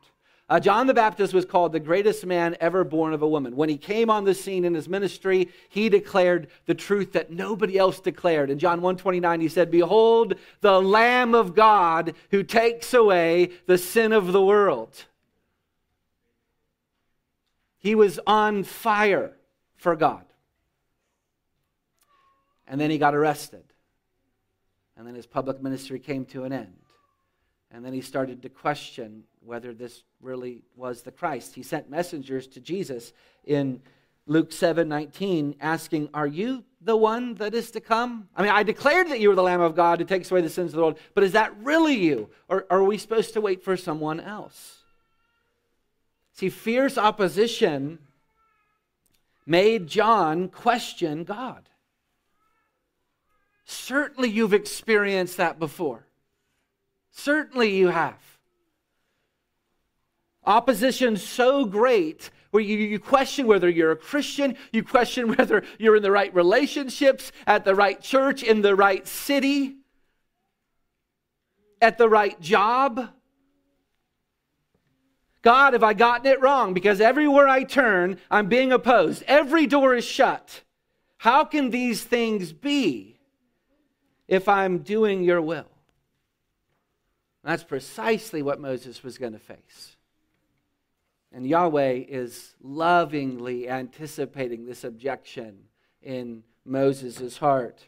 Uh, 0.48 0.60
John 0.60 0.86
the 0.86 0.94
Baptist 0.94 1.34
was 1.34 1.44
called 1.44 1.72
the 1.72 1.80
greatest 1.80 2.24
man 2.24 2.56
ever 2.60 2.84
born 2.84 3.12
of 3.12 3.22
a 3.22 3.28
woman. 3.28 3.56
When 3.56 3.68
he 3.68 3.76
came 3.76 4.08
on 4.08 4.24
the 4.24 4.34
scene 4.34 4.64
in 4.64 4.74
his 4.74 4.88
ministry, 4.88 5.48
he 5.68 5.88
declared 5.88 6.46
the 6.66 6.74
truth 6.74 7.12
that 7.14 7.32
nobody 7.32 7.76
else 7.76 7.98
declared. 7.98 8.48
In 8.48 8.60
John 8.60 8.80
1:29 8.80 9.40
he 9.40 9.48
said, 9.48 9.72
"Behold 9.72 10.34
the 10.60 10.80
lamb 10.80 11.34
of 11.34 11.56
God 11.56 12.14
who 12.30 12.44
takes 12.44 12.94
away 12.94 13.50
the 13.66 13.78
sin 13.78 14.12
of 14.12 14.32
the 14.32 14.42
world." 14.42 15.06
He 17.78 17.96
was 17.96 18.20
on 18.24 18.62
fire 18.62 19.36
for 19.74 19.96
God. 19.96 20.24
And 22.68 22.80
then 22.80 22.90
he 22.90 22.98
got 22.98 23.14
arrested. 23.14 23.64
And 24.96 25.06
then 25.06 25.14
his 25.14 25.26
public 25.26 25.62
ministry 25.62 25.98
came 25.98 26.24
to 26.26 26.44
an 26.44 26.52
end. 26.52 26.82
And 27.70 27.84
then 27.84 27.92
he 27.92 28.00
started 28.00 28.42
to 28.42 28.48
question 28.48 29.24
whether 29.46 29.72
this 29.72 30.02
really 30.20 30.62
was 30.74 31.02
the 31.02 31.12
Christ. 31.12 31.54
He 31.54 31.62
sent 31.62 31.88
messengers 31.88 32.46
to 32.48 32.60
Jesus 32.60 33.12
in 33.44 33.80
Luke 34.26 34.52
7 34.52 34.88
19, 34.88 35.56
asking, 35.60 36.08
Are 36.12 36.26
you 36.26 36.64
the 36.80 36.96
one 36.96 37.34
that 37.34 37.54
is 37.54 37.70
to 37.72 37.80
come? 37.80 38.28
I 38.36 38.42
mean, 38.42 38.50
I 38.50 38.64
declared 38.64 39.08
that 39.08 39.20
you 39.20 39.28
were 39.28 39.34
the 39.34 39.42
Lamb 39.42 39.60
of 39.60 39.76
God 39.76 40.00
who 40.00 40.04
takes 40.04 40.30
away 40.30 40.40
the 40.40 40.50
sins 40.50 40.72
of 40.72 40.76
the 40.76 40.82
world, 40.82 40.98
but 41.14 41.24
is 41.24 41.32
that 41.32 41.56
really 41.62 41.94
you? 41.94 42.28
Or 42.48 42.66
are 42.70 42.82
we 42.82 42.98
supposed 42.98 43.34
to 43.34 43.40
wait 43.40 43.62
for 43.62 43.76
someone 43.76 44.18
else? 44.18 44.82
See, 46.32 46.50
fierce 46.50 46.98
opposition 46.98 48.00
made 49.46 49.86
John 49.86 50.48
question 50.48 51.24
God. 51.24 51.68
Certainly, 53.64 54.30
you've 54.30 54.54
experienced 54.54 55.36
that 55.38 55.58
before. 55.58 56.06
Certainly, 57.12 57.76
you 57.76 57.88
have. 57.88 58.35
Opposition 60.46 61.16
so 61.16 61.64
great 61.64 62.30
where 62.50 62.62
you, 62.62 62.78
you 62.78 62.98
question 62.98 63.46
whether 63.46 63.68
you're 63.68 63.90
a 63.90 63.96
Christian, 63.96 64.56
you 64.72 64.82
question 64.82 65.28
whether 65.36 65.64
you're 65.78 65.96
in 65.96 66.02
the 66.02 66.10
right 66.10 66.34
relationships, 66.34 67.32
at 67.46 67.64
the 67.64 67.74
right 67.74 68.00
church, 68.00 68.42
in 68.42 68.62
the 68.62 68.74
right 68.74 69.06
city, 69.06 69.76
at 71.82 71.98
the 71.98 72.08
right 72.08 72.40
job. 72.40 73.10
God, 75.42 75.74
have 75.74 75.82
I 75.82 75.92
gotten 75.92 76.26
it 76.26 76.40
wrong? 76.40 76.74
Because 76.74 77.00
everywhere 77.00 77.46
I 77.46 77.62
turn, 77.62 78.18
I'm 78.30 78.48
being 78.48 78.72
opposed. 78.72 79.22
Every 79.26 79.66
door 79.66 79.94
is 79.94 80.04
shut. 80.04 80.62
How 81.18 81.44
can 81.44 81.70
these 81.70 82.02
things 82.02 82.52
be 82.52 83.18
if 84.26 84.48
I'm 84.48 84.78
doing 84.78 85.22
your 85.22 85.40
will? 85.40 85.70
That's 87.44 87.62
precisely 87.62 88.42
what 88.42 88.60
Moses 88.60 89.04
was 89.04 89.18
going 89.18 89.34
to 89.34 89.38
face. 89.38 89.95
And 91.36 91.46
Yahweh 91.46 92.04
is 92.08 92.54
lovingly 92.62 93.68
anticipating 93.68 94.64
this 94.64 94.84
objection 94.84 95.64
in 96.00 96.44
Moses' 96.64 97.36
heart. 97.36 97.84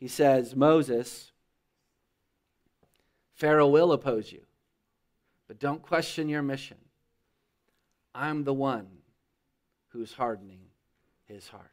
He 0.00 0.08
says, 0.08 0.56
Moses, 0.56 1.30
Pharaoh 3.34 3.68
will 3.68 3.92
oppose 3.92 4.32
you, 4.32 4.40
but 5.46 5.60
don't 5.60 5.80
question 5.80 6.28
your 6.28 6.42
mission. 6.42 6.76
I'm 8.16 8.42
the 8.42 8.52
one 8.52 8.88
who's 9.90 10.14
hardening 10.14 10.62
his 11.26 11.46
heart. 11.46 11.70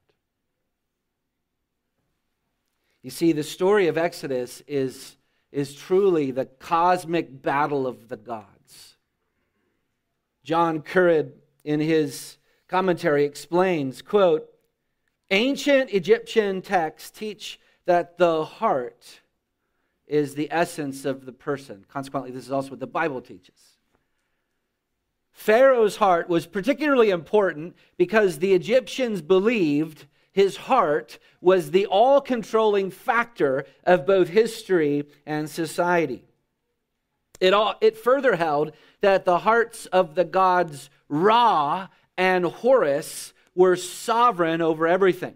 You 3.01 3.09
see, 3.09 3.31
the 3.31 3.41
story 3.41 3.87
of 3.87 3.97
Exodus 3.97 4.61
is, 4.67 5.15
is 5.51 5.73
truly 5.73 6.29
the 6.29 6.45
cosmic 6.45 7.41
battle 7.41 7.87
of 7.87 8.09
the 8.09 8.17
gods. 8.17 8.58
John 10.49 10.81
Currid, 10.81 11.33
in 11.63 11.79
his 11.79 12.39
commentary, 12.67 13.23
explains, 13.23 14.01
quote, 14.01 14.49
ancient 15.29 15.91
Egyptian 15.91 16.63
texts 16.63 17.11
teach 17.11 17.59
that 17.85 18.17
the 18.17 18.45
heart 18.45 19.19
is 20.07 20.33
the 20.33 20.47
essence 20.49 21.05
of 21.05 21.27
the 21.27 21.31
person. 21.31 21.85
Consequently, 21.87 22.31
this 22.31 22.45
is 22.47 22.51
also 22.51 22.71
what 22.71 22.79
the 22.79 22.87
Bible 22.87 23.21
teaches. 23.21 23.77
Pharaoh's 25.31 25.97
heart 25.97 26.27
was 26.27 26.47
particularly 26.47 27.11
important 27.11 27.75
because 27.95 28.39
the 28.39 28.55
Egyptians 28.55 29.21
believed 29.21 30.07
his 30.31 30.57
heart 30.57 31.19
was 31.41 31.69
the 31.69 31.85
all 31.85 32.21
controlling 32.21 32.89
factor 32.89 33.67
of 33.83 34.03
both 34.03 34.29
history 34.29 35.05
and 35.27 35.47
society. 35.47 36.28
It, 37.39 37.53
all, 37.53 37.75
it 37.81 37.97
further 37.97 38.35
held 38.35 38.73
that 39.01 39.25
the 39.25 39.39
hearts 39.39 39.85
of 39.87 40.15
the 40.15 40.25
gods 40.25 40.89
Ra 41.07 41.87
and 42.17 42.45
Horus 42.45 43.33
were 43.55 43.75
sovereign 43.75 44.61
over 44.61 44.87
everything. 44.87 45.35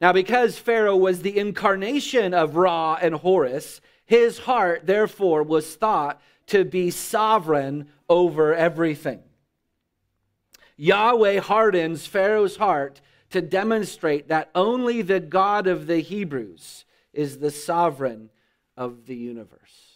Now, 0.00 0.12
because 0.12 0.58
Pharaoh 0.58 0.96
was 0.96 1.22
the 1.22 1.38
incarnation 1.38 2.34
of 2.34 2.56
Ra 2.56 2.98
and 3.00 3.14
Horus, 3.14 3.80
his 4.04 4.38
heart, 4.38 4.86
therefore, 4.86 5.42
was 5.42 5.74
thought 5.74 6.20
to 6.48 6.64
be 6.64 6.90
sovereign 6.90 7.88
over 8.08 8.54
everything. 8.54 9.20
Yahweh 10.76 11.38
hardens 11.40 12.06
Pharaoh's 12.06 12.56
heart 12.56 13.00
to 13.30 13.40
demonstrate 13.40 14.28
that 14.28 14.50
only 14.54 15.02
the 15.02 15.20
God 15.20 15.66
of 15.66 15.86
the 15.86 16.00
Hebrews 16.00 16.84
is 17.12 17.38
the 17.38 17.50
sovereign 17.50 18.30
of 18.76 19.06
the 19.06 19.16
universe. 19.16 19.91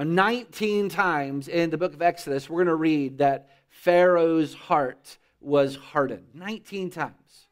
Now, 0.00 0.06
19 0.06 0.88
times 0.88 1.46
in 1.46 1.68
the 1.68 1.76
book 1.76 1.92
of 1.92 2.00
Exodus, 2.00 2.48
we're 2.48 2.64
going 2.64 2.68
to 2.68 2.74
read 2.74 3.18
that 3.18 3.50
Pharaoh's 3.68 4.54
heart 4.54 5.18
was 5.42 5.76
hardened. 5.76 6.28
19 6.32 6.88
times. 6.88 7.48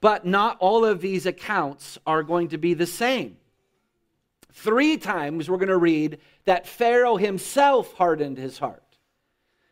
But 0.00 0.24
not 0.24 0.56
all 0.60 0.84
of 0.84 1.00
these 1.00 1.26
accounts 1.26 1.98
are 2.06 2.22
going 2.22 2.50
to 2.50 2.58
be 2.58 2.74
the 2.74 2.86
same. 2.86 3.38
Three 4.52 4.98
times 4.98 5.50
we're 5.50 5.56
going 5.56 5.68
to 5.68 5.76
read 5.76 6.18
that 6.44 6.64
Pharaoh 6.64 7.16
himself 7.16 7.92
hardened 7.94 8.38
his 8.38 8.58
heart. 8.58 8.84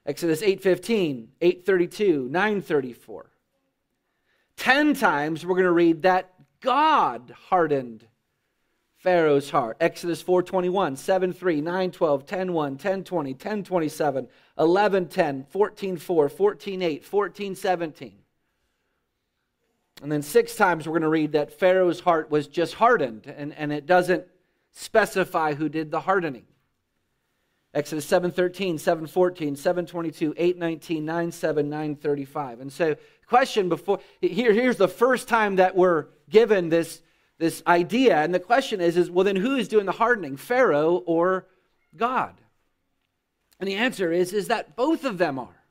Exodus 0.04 0.42
8:15, 0.42 1.28
8:32, 1.40 2.30
9:34. 2.30 3.26
10 4.56 4.94
times 4.94 5.46
we're 5.46 5.54
going 5.54 5.64
to 5.66 5.70
read 5.70 6.02
that 6.02 6.34
God 6.60 7.32
hardened 7.48 8.08
Pharaoh's 9.04 9.50
heart. 9.50 9.76
Exodus 9.80 10.22
4:21, 10.22 10.96
7:3, 10.96 11.62
9:12, 11.62 12.24
10:1, 12.24 12.78
10:20, 12.78 13.36
10:27, 13.36 14.28
11:10, 14.58 15.44
14:4, 15.52 16.30
14:8, 16.30 17.04
14:17. 17.04 18.12
And 20.02 20.10
then 20.10 20.22
six 20.22 20.56
times 20.56 20.86
we're 20.86 20.92
going 20.92 21.02
to 21.02 21.10
read 21.10 21.32
that 21.32 21.52
Pharaoh's 21.52 22.00
heart 22.00 22.30
was 22.30 22.48
just 22.48 22.72
hardened, 22.74 23.26
and, 23.26 23.52
and 23.52 23.74
it 23.74 23.84
doesn't 23.84 24.24
specify 24.72 25.52
who 25.52 25.68
did 25.68 25.90
the 25.90 26.00
hardening. 26.00 26.46
Exodus 27.74 28.06
7:13, 28.06 28.76
7:14, 28.76 29.52
7:22, 29.52 30.34
8:19, 30.34 31.02
9:7, 31.02 31.98
9:35. 31.98 32.60
And 32.62 32.72
so, 32.72 32.96
question 33.26 33.68
before 33.68 34.00
here 34.22 34.54
here's 34.54 34.78
the 34.78 34.88
first 34.88 35.28
time 35.28 35.56
that 35.56 35.76
we're 35.76 36.06
given 36.30 36.70
this 36.70 37.02
this 37.38 37.62
idea. 37.66 38.18
And 38.18 38.34
the 38.34 38.40
question 38.40 38.80
is, 38.80 38.96
is 38.96 39.10
well, 39.10 39.24
then 39.24 39.36
who 39.36 39.56
is 39.56 39.68
doing 39.68 39.86
the 39.86 39.92
hardening, 39.92 40.36
Pharaoh 40.36 41.02
or 41.06 41.46
God? 41.96 42.34
And 43.60 43.68
the 43.68 43.76
answer 43.76 44.12
is, 44.12 44.32
is 44.32 44.48
that 44.48 44.76
both 44.76 45.04
of 45.04 45.18
them 45.18 45.38
are. 45.38 45.62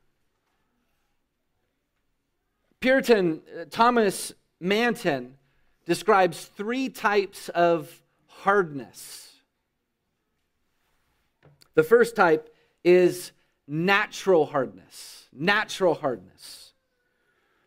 Puritan 2.80 3.40
uh, 3.58 3.64
Thomas 3.70 4.32
Manton 4.60 5.36
describes 5.86 6.44
three 6.44 6.88
types 6.88 7.48
of 7.50 8.02
hardness. 8.26 9.32
The 11.74 11.82
first 11.82 12.14
type 12.14 12.54
is 12.82 13.32
natural 13.66 14.46
hardness. 14.46 15.28
Natural 15.32 15.94
hardness. 15.94 16.63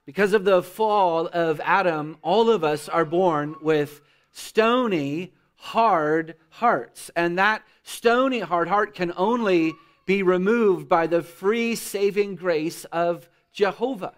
Because 0.08 0.32
of 0.32 0.46
the 0.46 0.64
fall 0.64 1.28
of 1.34 1.60
Adam, 1.66 2.16
all 2.22 2.50
of 2.50 2.64
us 2.64 2.88
are 2.88 3.04
born 3.04 3.58
with 3.62 4.00
stony, 4.32 5.34
hard 5.58 6.36
hearts. 6.48 7.12
And 7.14 7.38
that 7.38 7.62
stony, 7.84 8.40
hard 8.40 8.70
heart 8.70 8.96
can 8.96 9.12
only 9.18 9.74
be 10.06 10.24
removed 10.24 10.88
by 10.88 11.08
the 11.08 11.22
free 11.22 11.76
saving 11.76 12.38
grace 12.38 12.86
of 12.86 13.28
Jehovah. 13.52 14.14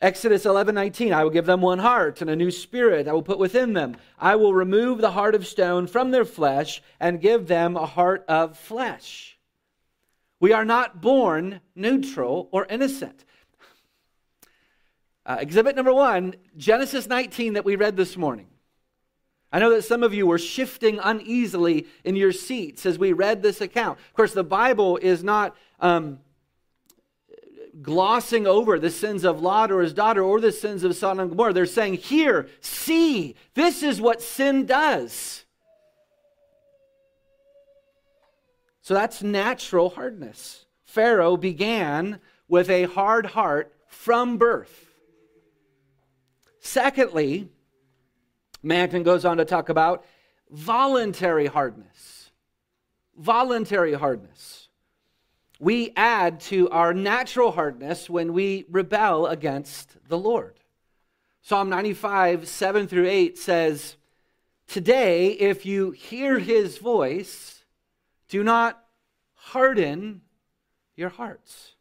Exodus 0.00 0.46
11 0.46 0.74
19, 0.74 1.12
I 1.12 1.22
will 1.22 1.30
give 1.30 1.44
them 1.44 1.60
one 1.60 1.78
heart 1.78 2.22
and 2.22 2.30
a 2.30 2.34
new 2.34 2.50
spirit 2.50 3.06
I 3.06 3.12
will 3.12 3.22
put 3.22 3.38
within 3.38 3.74
them. 3.74 3.94
I 4.18 4.36
will 4.36 4.54
remove 4.54 5.02
the 5.02 5.10
heart 5.10 5.34
of 5.34 5.46
stone 5.46 5.86
from 5.86 6.12
their 6.12 6.24
flesh 6.24 6.82
and 6.98 7.20
give 7.20 7.46
them 7.46 7.76
a 7.76 7.84
heart 7.84 8.24
of 8.26 8.56
flesh. 8.56 9.36
We 10.40 10.54
are 10.54 10.64
not 10.64 11.02
born 11.02 11.60
neutral 11.74 12.48
or 12.52 12.64
innocent. 12.70 13.26
Uh, 15.24 15.36
exhibit 15.40 15.76
number 15.76 15.92
one, 15.92 16.34
Genesis 16.56 17.06
19 17.06 17.52
that 17.52 17.64
we 17.64 17.76
read 17.76 17.96
this 17.96 18.16
morning. 18.16 18.46
I 19.52 19.58
know 19.58 19.70
that 19.70 19.82
some 19.82 20.02
of 20.02 20.14
you 20.14 20.26
were 20.26 20.38
shifting 20.38 20.98
uneasily 20.98 21.86
in 22.04 22.16
your 22.16 22.32
seats 22.32 22.86
as 22.86 22.98
we 22.98 23.12
read 23.12 23.42
this 23.42 23.60
account. 23.60 23.98
Of 23.98 24.14
course, 24.14 24.32
the 24.32 24.42
Bible 24.42 24.96
is 24.96 25.22
not 25.22 25.54
um, 25.78 26.20
glossing 27.82 28.46
over 28.46 28.78
the 28.78 28.90
sins 28.90 29.24
of 29.24 29.40
Lot 29.40 29.70
or 29.70 29.82
his 29.82 29.92
daughter 29.92 30.22
or 30.22 30.40
the 30.40 30.52
sins 30.52 30.84
of 30.84 30.96
Sodom 30.96 31.20
and 31.20 31.30
Gomorrah. 31.30 31.52
They're 31.52 31.66
saying, 31.66 31.94
Here, 31.94 32.48
see, 32.60 33.36
this 33.54 33.82
is 33.82 34.00
what 34.00 34.22
sin 34.22 34.66
does. 34.66 35.44
So 38.80 38.94
that's 38.94 39.22
natural 39.22 39.90
hardness. 39.90 40.64
Pharaoh 40.84 41.36
began 41.36 42.20
with 42.48 42.68
a 42.68 42.84
hard 42.84 43.26
heart 43.26 43.72
from 43.86 44.38
birth. 44.38 44.91
Secondly, 46.62 47.48
Manton 48.62 49.02
goes 49.02 49.24
on 49.24 49.36
to 49.38 49.44
talk 49.44 49.68
about 49.68 50.04
voluntary 50.48 51.46
hardness. 51.46 52.30
Voluntary 53.18 53.94
hardness. 53.94 54.68
We 55.58 55.92
add 55.96 56.40
to 56.42 56.70
our 56.70 56.94
natural 56.94 57.50
hardness 57.50 58.08
when 58.08 58.32
we 58.32 58.64
rebel 58.70 59.26
against 59.26 59.96
the 60.08 60.16
Lord. 60.16 60.54
Psalm 61.42 61.68
95, 61.68 62.46
7 62.46 62.86
through 62.86 63.08
8 63.08 63.36
says, 63.36 63.96
Today, 64.68 65.32
if 65.32 65.66
you 65.66 65.90
hear 65.90 66.38
his 66.38 66.78
voice, 66.78 67.64
do 68.28 68.44
not 68.44 68.82
harden 69.34 70.22
your 70.94 71.10
hearts. 71.10 71.71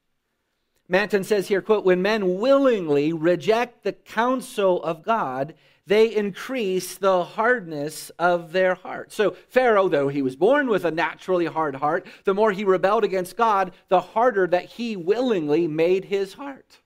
Manton 0.92 1.24
says 1.24 1.48
here, 1.48 1.62
quote, 1.62 1.86
when 1.86 2.02
men 2.02 2.38
willingly 2.38 3.14
reject 3.14 3.86
the 3.86 3.94
counsel 3.94 4.84
of 4.84 5.04
God, 5.04 5.54
they 5.88 6.14
increase 6.14 6.98
the 6.98 7.24
hardness 7.24 8.10
of 8.20 8.52
their 8.52 8.76
heart. 8.76 9.14
So, 9.14 9.32
Pharaoh, 9.48 9.88
though 9.88 10.10
he 10.10 10.22
was 10.22 10.36
born 10.36 10.68
with 10.68 10.84
a 10.84 10.92
naturally 10.92 11.46
hard 11.46 11.76
heart, 11.76 12.06
the 12.26 12.34
more 12.34 12.52
he 12.52 12.66
rebelled 12.66 13.06
against 13.06 13.38
God, 13.38 13.72
the 13.88 14.02
harder 14.02 14.48
that 14.48 14.66
he 14.66 14.98
willingly 14.98 15.66
made 15.66 16.04
his 16.04 16.34
heart. 16.34 16.80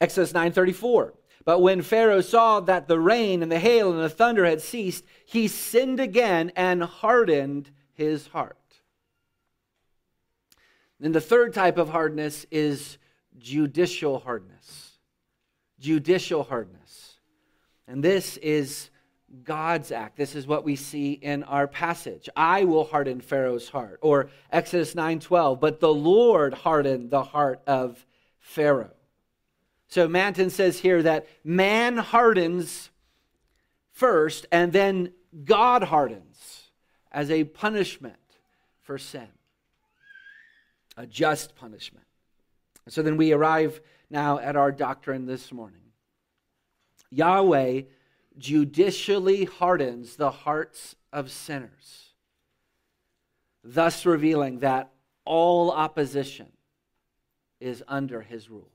Exodus 0.00 0.32
9:34 0.32 1.12
But 1.44 1.60
when 1.60 1.82
Pharaoh 1.82 2.20
saw 2.20 2.58
that 2.58 2.88
the 2.88 2.98
rain 2.98 3.44
and 3.44 3.52
the 3.52 3.60
hail 3.60 3.92
and 3.92 4.00
the 4.00 4.08
thunder 4.08 4.44
had 4.44 4.60
ceased 4.60 5.04
he 5.24 5.46
sinned 5.46 6.00
again 6.00 6.50
and 6.56 6.82
hardened 6.82 7.70
his 8.00 8.28
heart. 8.28 8.56
Then 10.98 11.12
the 11.12 11.20
third 11.20 11.52
type 11.52 11.76
of 11.76 11.90
hardness 11.90 12.46
is 12.50 12.96
judicial 13.36 14.20
hardness. 14.20 14.92
Judicial 15.78 16.42
hardness. 16.42 17.18
And 17.86 18.02
this 18.02 18.38
is 18.38 18.88
God's 19.44 19.92
act. 19.92 20.16
This 20.16 20.34
is 20.34 20.46
what 20.46 20.64
we 20.64 20.76
see 20.76 21.12
in 21.12 21.42
our 21.42 21.68
passage. 21.68 22.30
I 22.34 22.64
will 22.64 22.84
harden 22.84 23.20
Pharaoh's 23.20 23.68
heart. 23.68 23.98
Or 24.00 24.30
Exodus 24.50 24.94
9:12, 24.94 25.60
but 25.60 25.80
the 25.80 25.92
Lord 25.92 26.54
hardened 26.54 27.10
the 27.10 27.22
heart 27.22 27.60
of 27.66 28.06
Pharaoh. 28.38 28.96
So 29.88 30.08
Manton 30.08 30.48
says 30.48 30.80
here 30.80 31.02
that 31.02 31.26
man 31.44 31.98
hardens 31.98 32.88
first 33.92 34.46
and 34.50 34.72
then 34.72 35.12
God 35.44 35.82
hardens 35.82 36.59
as 37.12 37.30
a 37.30 37.44
punishment 37.44 38.16
for 38.80 38.98
sin. 38.98 39.28
A 40.96 41.06
just 41.06 41.54
punishment. 41.56 42.06
So 42.88 43.02
then 43.02 43.16
we 43.16 43.32
arrive 43.32 43.80
now 44.10 44.38
at 44.38 44.56
our 44.56 44.72
doctrine 44.72 45.26
this 45.26 45.52
morning. 45.52 45.80
Yahweh 47.10 47.82
judicially 48.38 49.44
hardens 49.44 50.16
the 50.16 50.30
hearts 50.30 50.96
of 51.12 51.30
sinners, 51.30 52.14
thus 53.62 54.06
revealing 54.06 54.60
that 54.60 54.90
all 55.24 55.70
opposition 55.70 56.50
is 57.60 57.82
under 57.86 58.22
his 58.22 58.48
rule. 58.48 58.70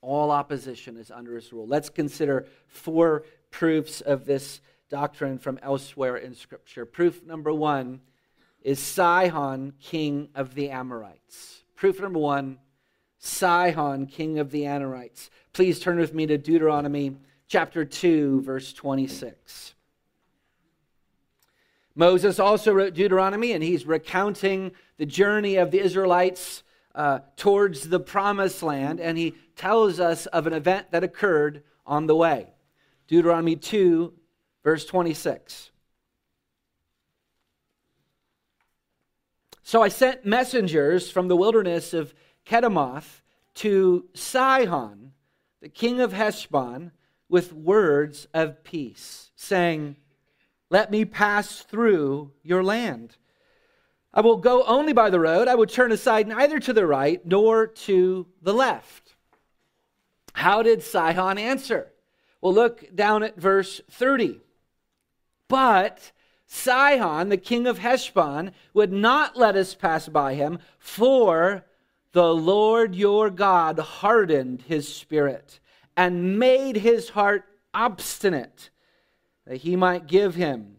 All 0.00 0.30
opposition 0.30 0.96
is 0.96 1.10
under 1.10 1.34
his 1.34 1.52
rule. 1.52 1.66
Let's 1.66 1.90
consider 1.90 2.46
four 2.66 3.24
proofs 3.50 4.00
of 4.00 4.24
this 4.24 4.60
doctrine 4.88 5.38
from 5.38 5.58
elsewhere 5.62 6.16
in 6.16 6.34
Scripture. 6.34 6.84
Proof 6.86 7.24
number 7.24 7.52
one 7.52 8.00
is 8.62 8.78
Sihon, 8.78 9.74
king 9.80 10.28
of 10.34 10.54
the 10.54 10.70
Amorites. 10.70 11.64
Proof 11.76 12.00
number 12.00 12.18
one 12.18 12.58
Sihon, 13.18 14.06
king 14.06 14.38
of 14.38 14.50
the 14.50 14.66
Amorites. 14.66 15.30
Please 15.52 15.80
turn 15.80 15.98
with 15.98 16.14
me 16.14 16.26
to 16.26 16.38
Deuteronomy 16.38 17.16
chapter 17.48 17.84
2, 17.84 18.42
verse 18.42 18.72
26. 18.72 19.74
Moses 21.94 22.40
also 22.40 22.72
wrote 22.72 22.94
Deuteronomy, 22.94 23.52
and 23.52 23.62
he's 23.62 23.86
recounting 23.86 24.72
the 24.96 25.06
journey 25.06 25.56
of 25.56 25.70
the 25.70 25.80
Israelites 25.80 26.62
uh, 26.94 27.20
towards 27.36 27.88
the 27.88 28.00
promised 28.00 28.62
land, 28.62 29.00
and 29.00 29.16
he 29.16 29.34
tells 29.56 30.00
us 30.00 30.26
of 30.26 30.46
an 30.46 30.52
event 30.52 30.90
that 30.90 31.04
occurred 31.04 31.62
on 31.86 32.06
the 32.06 32.16
way. 32.16 32.48
Deuteronomy 33.06 33.56
2, 33.56 34.12
verse 34.64 34.84
26. 34.86 35.70
So 39.62 39.82
I 39.82 39.88
sent 39.88 40.26
messengers 40.26 41.10
from 41.10 41.28
the 41.28 41.36
wilderness 41.36 41.94
of 41.94 42.14
Kedemoth 42.44 43.22
to 43.56 44.06
Sihon, 44.14 45.12
the 45.60 45.68
king 45.68 46.00
of 46.00 46.12
Heshbon, 46.12 46.90
with 47.28 47.52
words 47.52 48.26
of 48.34 48.62
peace, 48.64 49.30
saying, 49.36 49.96
Let 50.70 50.90
me 50.90 51.04
pass 51.04 51.60
through 51.60 52.32
your 52.42 52.62
land. 52.62 53.16
I 54.12 54.20
will 54.20 54.36
go 54.36 54.62
only 54.64 54.92
by 54.92 55.10
the 55.10 55.18
road. 55.18 55.48
I 55.48 55.54
will 55.54 55.66
turn 55.66 55.90
aside 55.92 56.28
neither 56.28 56.60
to 56.60 56.72
the 56.72 56.86
right 56.86 57.24
nor 57.26 57.66
to 57.66 58.26
the 58.42 58.54
left. 58.54 59.16
How 60.34 60.62
did 60.62 60.82
Sihon 60.82 61.38
answer? 61.38 61.92
Well, 62.40 62.54
look 62.54 62.94
down 62.94 63.22
at 63.22 63.36
verse 63.36 63.80
30. 63.90 64.40
But 65.54 66.10
Sihon, 66.48 67.28
the 67.28 67.36
king 67.36 67.68
of 67.68 67.78
Heshbon, 67.78 68.50
would 68.72 68.92
not 68.92 69.36
let 69.36 69.54
us 69.54 69.72
pass 69.72 70.08
by 70.08 70.34
him, 70.34 70.58
for 70.80 71.64
the 72.10 72.34
Lord 72.34 72.96
your 72.96 73.30
God 73.30 73.78
hardened 73.78 74.62
his 74.62 74.92
spirit 74.92 75.60
and 75.96 76.40
made 76.40 76.78
his 76.78 77.10
heart 77.10 77.44
obstinate, 77.72 78.70
that 79.46 79.58
he 79.58 79.76
might 79.76 80.08
give 80.08 80.34
him 80.34 80.78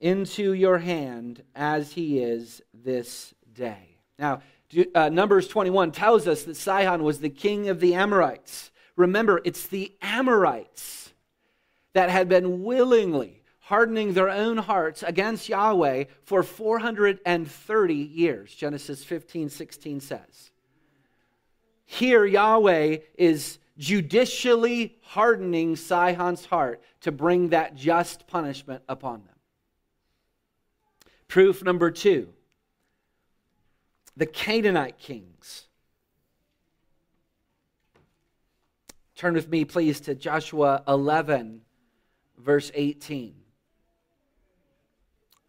into 0.00 0.54
your 0.54 0.78
hand 0.78 1.42
as 1.54 1.92
he 1.92 2.18
is 2.18 2.62
this 2.72 3.34
day. 3.52 3.98
Now, 4.18 4.40
uh, 4.94 5.10
Numbers 5.10 5.48
21 5.48 5.92
tells 5.92 6.26
us 6.26 6.44
that 6.44 6.56
Sihon 6.56 7.02
was 7.02 7.18
the 7.18 7.28
king 7.28 7.68
of 7.68 7.78
the 7.78 7.92
Amorites. 7.92 8.70
Remember, 8.96 9.42
it's 9.44 9.66
the 9.66 9.92
Amorites 10.00 11.12
that 11.92 12.08
had 12.08 12.26
been 12.26 12.64
willingly 12.64 13.42
hardening 13.64 14.12
their 14.12 14.28
own 14.28 14.58
hearts 14.58 15.02
against 15.02 15.48
Yahweh 15.48 16.04
for 16.24 16.42
430 16.42 17.94
years, 17.94 18.54
Genesis 18.54 19.02
15, 19.02 19.48
16 19.48 20.00
says. 20.00 20.50
Here, 21.86 22.26
Yahweh 22.26 22.98
is 23.16 23.58
judicially 23.78 24.96
hardening 25.00 25.76
Sihon's 25.76 26.44
heart 26.44 26.82
to 27.00 27.10
bring 27.10 27.48
that 27.48 27.74
just 27.74 28.26
punishment 28.26 28.82
upon 28.86 29.24
them. 29.24 29.36
Proof 31.26 31.62
number 31.62 31.90
two 31.90 32.28
the 34.16 34.26
Canaanite 34.26 34.98
kings. 34.98 35.66
Turn 39.16 39.32
with 39.34 39.48
me, 39.48 39.64
please, 39.64 40.00
to 40.02 40.14
Joshua 40.14 40.84
11, 40.86 41.62
verse 42.38 42.70
18. 42.74 43.43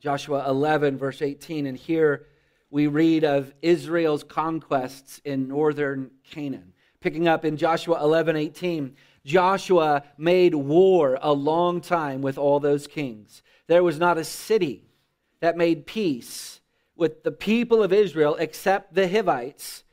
Joshua 0.05 0.47
11, 0.47 0.99
verse 0.99 1.23
18. 1.23 1.65
And 1.65 1.75
here 1.75 2.27
we 2.69 2.85
read 2.85 3.23
of 3.23 3.51
Israel's 3.63 4.23
conquests 4.23 5.19
in 5.25 5.47
northern 5.47 6.11
Canaan. 6.29 6.73
Picking 7.01 7.27
up 7.27 7.43
in 7.43 7.57
Joshua 7.57 7.99
11, 8.03 8.35
18, 8.35 8.95
Joshua 9.25 10.03
made 10.15 10.53
war 10.53 11.17
a 11.19 11.33
long 11.33 11.81
time 11.81 12.21
with 12.21 12.37
all 12.37 12.59
those 12.59 12.85
kings. 12.85 13.41
There 13.65 13.81
was 13.81 13.97
not 13.97 14.19
a 14.19 14.23
city 14.23 14.91
that 15.39 15.57
made 15.57 15.87
peace 15.87 16.61
with 16.95 17.23
the 17.23 17.31
people 17.31 17.81
of 17.81 17.91
Israel 17.91 18.35
except 18.35 18.93
the 18.93 19.09
Hivites, 19.09 19.83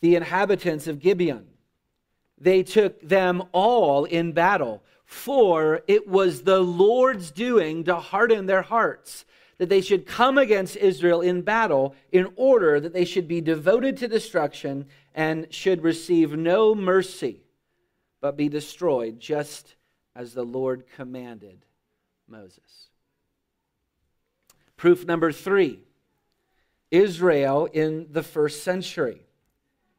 the 0.00 0.14
inhabitants 0.14 0.86
of 0.86 1.00
Gibeon. 1.00 1.48
They 2.38 2.62
took 2.62 3.00
them 3.00 3.42
all 3.50 4.04
in 4.04 4.30
battle, 4.34 4.84
for 5.04 5.82
it 5.88 6.06
was 6.06 6.44
the 6.44 6.60
Lord's 6.60 7.32
doing 7.32 7.82
to 7.84 7.96
harden 7.96 8.46
their 8.46 8.62
hearts, 8.62 9.24
that 9.62 9.68
they 9.68 9.80
should 9.80 10.06
come 10.06 10.38
against 10.38 10.74
Israel 10.74 11.20
in 11.20 11.40
battle 11.40 11.94
in 12.10 12.28
order 12.34 12.80
that 12.80 12.92
they 12.92 13.04
should 13.04 13.28
be 13.28 13.40
devoted 13.40 13.96
to 13.96 14.08
destruction 14.08 14.84
and 15.14 15.46
should 15.54 15.84
receive 15.84 16.32
no 16.32 16.74
mercy, 16.74 17.44
but 18.20 18.36
be 18.36 18.48
destroyed, 18.48 19.20
just 19.20 19.76
as 20.16 20.34
the 20.34 20.42
Lord 20.42 20.82
commanded 20.96 21.64
Moses. 22.26 22.88
Proof 24.76 25.06
number 25.06 25.30
three 25.30 25.78
Israel 26.90 27.66
in 27.66 28.08
the 28.10 28.24
first 28.24 28.64
century. 28.64 29.22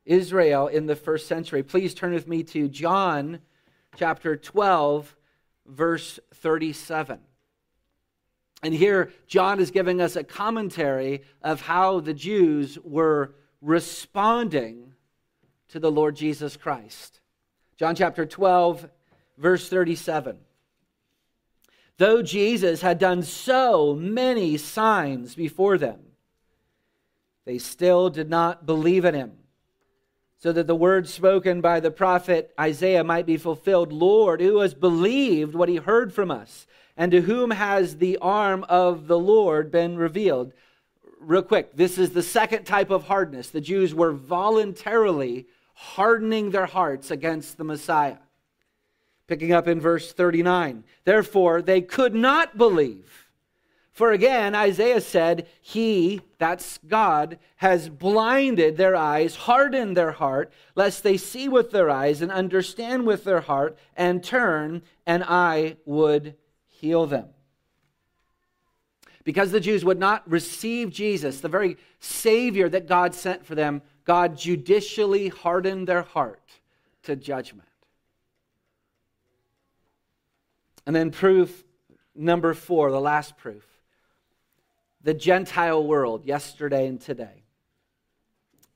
Israel 0.06 0.68
in 0.68 0.88
the 0.88 0.98
first 0.98 1.26
century. 1.26 1.64
Please 1.64 1.94
turn 1.94 2.12
with 2.12 2.28
me 2.28 2.44
to 2.44 2.68
John 2.68 3.40
chapter 3.96 4.36
12, 4.36 5.16
verse 5.66 6.20
37. 6.34 7.20
And 8.64 8.74
here, 8.74 9.12
John 9.28 9.60
is 9.60 9.72
giving 9.72 10.00
us 10.00 10.16
a 10.16 10.24
commentary 10.24 11.24
of 11.42 11.62
how 11.62 12.00
the 12.00 12.14
Jews 12.14 12.80
were 12.82 13.36
responding 13.62 14.94
to 15.70 15.80
the 15.80 15.92
Lord 15.92 16.16
Jesus 16.16 16.56
Christ. 16.56 17.20
John 17.78 17.94
chapter 17.94 18.26
12, 18.26 18.90
verse 19.38 19.68
37. 19.68 20.38
Though 21.98 22.22
Jesus 22.22 22.82
had 22.82 23.00
done 23.00 23.22
so 23.22 23.94
many 23.94 24.58
signs 24.58 25.36
before 25.36 25.78
them, 25.78 26.00
they 27.46 27.58
still 27.58 28.10
did 28.10 28.30
not 28.30 28.66
believe 28.66 29.04
in 29.04 29.14
him. 29.14 29.34
So 30.40 30.52
that 30.54 30.68
the 30.68 30.76
word 30.76 31.08
spoken 31.08 31.62
by 31.62 31.80
the 31.80 31.92
prophet 31.92 32.54
Isaiah 32.60 33.04
might 33.04 33.26
be 33.26 33.38
fulfilled 33.38 33.94
Lord, 33.94 34.42
who 34.42 34.60
has 34.60 34.74
believed 34.74 35.56
what 35.56 35.70
he 35.70 35.78
heard 35.78 36.14
from 36.14 36.32
us? 36.32 36.66
And 36.96 37.12
to 37.12 37.22
whom 37.22 37.52
has 37.52 37.98
the 37.98 38.18
arm 38.20 38.66
of 38.70 39.08
the 39.08 39.18
Lord 39.18 39.72
been 39.72 39.98
revealed? 39.98 40.54
Real 41.20 41.42
quick, 41.42 41.76
this 41.76 41.98
is 41.98 42.12
the 42.12 42.22
second 42.22 42.66
type 42.66 42.90
of 42.90 43.06
hardness. 43.06 43.50
The 43.50 43.62
Jews 43.62 43.96
were 43.96 44.12
voluntarily 44.12 45.48
hardening 45.74 46.52
their 46.52 46.66
hearts 46.66 47.12
against 47.12 47.58
the 47.58 47.64
Messiah. 47.64 48.18
Picking 49.28 49.52
up 49.54 49.68
in 49.68 49.80
verse 49.80 50.12
39. 50.12 50.84
Therefore, 51.06 51.62
they 51.62 51.82
could 51.82 52.14
not 52.14 52.58
believe 52.58 53.24
for 53.94 54.12
again, 54.12 54.56
Isaiah 54.56 55.02
said, 55.02 55.48
He, 55.62 56.22
that's 56.40 56.80
God, 56.80 57.38
has 57.58 57.90
blinded 57.90 58.76
their 58.76 58.96
eyes, 58.96 59.36
hardened 59.36 59.96
their 59.96 60.14
heart, 60.14 60.52
lest 60.76 61.04
they 61.04 61.16
see 61.16 61.48
with 61.48 61.70
their 61.70 61.92
eyes 61.92 62.20
and 62.20 62.32
understand 62.32 63.06
with 63.06 63.24
their 63.24 63.42
heart 63.42 63.78
and 63.96 64.24
turn, 64.24 64.82
and 65.06 65.24
I 65.24 65.78
would 65.86 66.36
heal 66.84 67.06
them. 67.06 67.28
Because 69.24 69.52
the 69.52 69.62
Jews 69.62 69.86
would 69.86 70.00
not 70.00 70.30
receive 70.30 70.90
Jesus, 70.90 71.40
the 71.40 71.48
very 71.48 71.78
Savior 72.02 72.68
that 72.68 72.90
God 72.90 73.16
sent 73.16 73.46
for 73.46 73.56
them, 73.56 73.82
God 74.04 74.38
judicially 74.38 75.30
hardened 75.30 75.88
their 75.88 76.02
heart 76.02 76.44
to 77.04 77.16
judgment. 77.16 77.70
And 80.86 80.94
then 80.94 81.10
proof 81.12 81.64
number 82.14 82.54
four, 82.54 82.92
the 82.92 83.00
last 83.00 83.38
proof 83.38 83.66
the 85.02 85.14
Gentile 85.14 85.86
world 85.86 86.26
yesterday 86.26 86.88
and 86.88 87.00
today. 87.00 87.44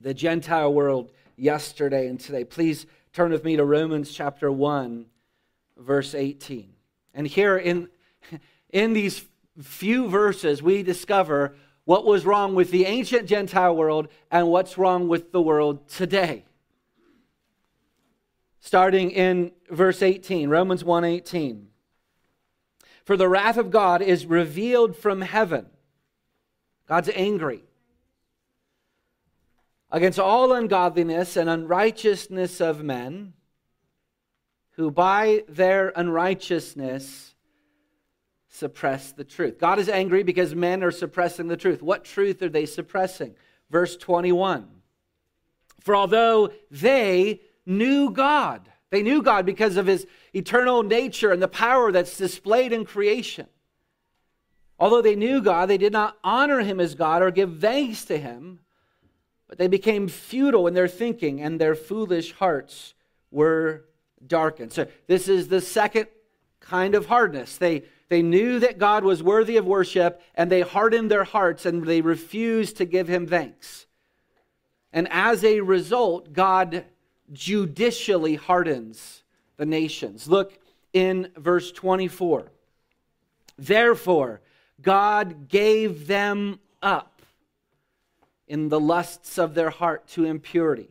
The 0.00 0.12
Gentile 0.12 0.72
world 0.72 1.10
yesterday 1.36 2.06
and 2.06 2.20
today. 2.20 2.44
Please 2.44 2.84
turn 3.14 3.32
with 3.32 3.44
me 3.44 3.56
to 3.56 3.64
Romans 3.64 4.12
chapter 4.12 4.52
1, 4.52 5.06
verse 5.78 6.14
18. 6.14 6.70
And 7.14 7.26
here 7.26 7.56
in, 7.56 7.88
in 8.70 8.92
these 8.92 9.24
few 9.62 10.08
verses, 10.08 10.62
we 10.62 10.82
discover 10.82 11.56
what 11.84 12.04
was 12.04 12.26
wrong 12.26 12.54
with 12.54 12.70
the 12.70 12.84
ancient 12.84 13.26
Gentile 13.26 13.74
world 13.74 14.08
and 14.30 14.48
what's 14.48 14.76
wrong 14.76 15.08
with 15.08 15.32
the 15.32 15.40
world 15.40 15.88
today. 15.88 16.44
Starting 18.60 19.10
in 19.10 19.52
verse 19.70 20.02
18, 20.02 20.50
Romans 20.50 20.84
1:18. 20.84 21.68
For 23.04 23.16
the 23.16 23.28
wrath 23.28 23.56
of 23.56 23.70
God 23.70 24.02
is 24.02 24.26
revealed 24.26 24.94
from 24.94 25.22
heaven 25.22 25.70
God's 26.86 27.08
angry 27.14 27.64
against 29.90 30.18
all 30.18 30.52
ungodliness 30.52 31.36
and 31.36 31.48
unrighteousness 31.48 32.60
of 32.60 32.82
men 32.82 33.32
who 34.72 34.90
by 34.90 35.44
their 35.48 35.88
unrighteousness 35.96 37.34
suppress 38.58 39.12
the 39.12 39.24
truth. 39.24 39.58
God 39.58 39.78
is 39.78 39.88
angry 39.88 40.22
because 40.22 40.54
men 40.54 40.82
are 40.82 40.90
suppressing 40.90 41.48
the 41.48 41.56
truth. 41.56 41.82
What 41.82 42.04
truth 42.04 42.42
are 42.42 42.48
they 42.48 42.66
suppressing? 42.66 43.34
Verse 43.70 43.96
21. 43.96 44.68
For 45.80 45.94
although 45.94 46.50
they 46.70 47.40
knew 47.64 48.10
God, 48.10 48.68
they 48.90 49.02
knew 49.02 49.22
God 49.22 49.46
because 49.46 49.76
of 49.76 49.86
his 49.86 50.06
eternal 50.34 50.82
nature 50.82 51.32
and 51.32 51.40
the 51.40 51.48
power 51.48 51.92
that's 51.92 52.16
displayed 52.16 52.72
in 52.72 52.84
creation. 52.84 53.46
Although 54.78 55.02
they 55.02 55.16
knew 55.16 55.40
God, 55.40 55.66
they 55.66 55.78
did 55.78 55.92
not 55.92 56.16
honor 56.22 56.60
him 56.60 56.80
as 56.80 56.94
God 56.94 57.22
or 57.22 57.30
give 57.30 57.60
thanks 57.60 58.04
to 58.06 58.18
him, 58.18 58.60
but 59.48 59.58
they 59.58 59.68
became 59.68 60.08
futile 60.08 60.66
in 60.66 60.74
their 60.74 60.88
thinking, 60.88 61.40
and 61.40 61.60
their 61.60 61.74
foolish 61.74 62.32
hearts 62.32 62.94
were 63.30 63.84
darkened. 64.24 64.72
So, 64.72 64.86
this 65.06 65.26
is 65.26 65.48
the 65.48 65.60
second 65.60 66.06
kind 66.60 66.94
of 66.94 67.06
hardness. 67.06 67.56
They, 67.56 67.84
they 68.08 68.22
knew 68.22 68.58
that 68.60 68.78
God 68.78 69.04
was 69.04 69.22
worthy 69.22 69.56
of 69.56 69.66
worship, 69.66 70.22
and 70.34 70.50
they 70.50 70.62
hardened 70.62 71.10
their 71.10 71.24
hearts 71.24 71.66
and 71.66 71.84
they 71.84 72.00
refused 72.00 72.76
to 72.78 72.84
give 72.84 73.08
him 73.08 73.26
thanks. 73.26 73.86
And 74.92 75.06
as 75.10 75.44
a 75.44 75.60
result, 75.60 76.32
God 76.32 76.84
judicially 77.32 78.36
hardens 78.36 79.22
the 79.58 79.66
nations. 79.66 80.28
Look 80.28 80.58
in 80.92 81.30
verse 81.36 81.70
24. 81.72 82.50
Therefore, 83.58 84.40
God 84.80 85.48
gave 85.48 86.06
them 86.06 86.60
up 86.80 87.20
in 88.46 88.68
the 88.68 88.80
lusts 88.80 89.38
of 89.38 89.54
their 89.54 89.70
heart 89.70 90.06
to 90.08 90.24
impurity, 90.24 90.88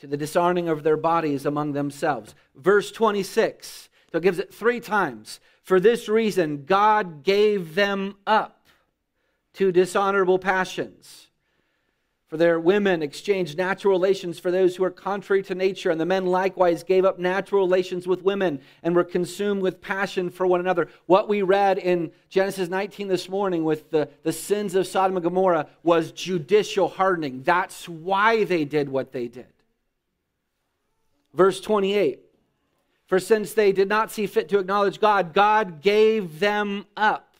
to 0.00 0.06
the 0.06 0.16
disarming 0.16 0.68
of 0.68 0.82
their 0.82 0.96
bodies 0.96 1.46
among 1.46 1.72
themselves. 1.72 2.34
Verse 2.54 2.90
26, 2.92 3.88
so 4.10 4.18
it 4.18 4.22
gives 4.22 4.38
it 4.38 4.52
three 4.52 4.80
times. 4.80 5.40
For 5.68 5.78
this 5.78 6.08
reason, 6.08 6.64
God 6.64 7.22
gave 7.22 7.74
them 7.74 8.16
up 8.26 8.68
to 9.52 9.70
dishonorable 9.70 10.38
passions 10.38 11.28
for 12.26 12.38
their 12.38 12.58
women 12.58 13.02
exchanged 13.02 13.58
natural 13.58 13.92
relations 13.92 14.38
for 14.38 14.50
those 14.50 14.76
who 14.76 14.84
are 14.84 14.90
contrary 14.90 15.42
to 15.42 15.54
nature, 15.54 15.90
and 15.90 16.00
the 16.00 16.06
men 16.06 16.24
likewise 16.24 16.82
gave 16.84 17.04
up 17.04 17.18
natural 17.18 17.60
relations 17.60 18.06
with 18.06 18.22
women 18.22 18.62
and 18.82 18.96
were 18.96 19.04
consumed 19.04 19.60
with 19.60 19.82
passion 19.82 20.30
for 20.30 20.46
one 20.46 20.60
another. 20.60 20.88
What 21.04 21.28
we 21.28 21.42
read 21.42 21.76
in 21.76 22.12
Genesis 22.30 22.70
19 22.70 23.06
this 23.06 23.28
morning 23.28 23.62
with 23.62 23.90
the, 23.90 24.08
the 24.22 24.32
sins 24.32 24.74
of 24.74 24.86
Sodom 24.86 25.18
and 25.18 25.24
Gomorrah 25.24 25.66
was 25.82 26.12
judicial 26.12 26.88
hardening. 26.88 27.42
That's 27.42 27.86
why 27.86 28.44
they 28.44 28.64
did 28.64 28.88
what 28.88 29.12
they 29.12 29.28
did. 29.28 29.52
Verse 31.34 31.60
28 31.60 32.20
For 33.08 33.18
since 33.18 33.54
they 33.54 33.72
did 33.72 33.88
not 33.88 34.10
see 34.10 34.26
fit 34.26 34.50
to 34.50 34.58
acknowledge 34.58 35.00
God, 35.00 35.32
God 35.32 35.80
gave 35.80 36.40
them 36.40 36.86
up 36.94 37.34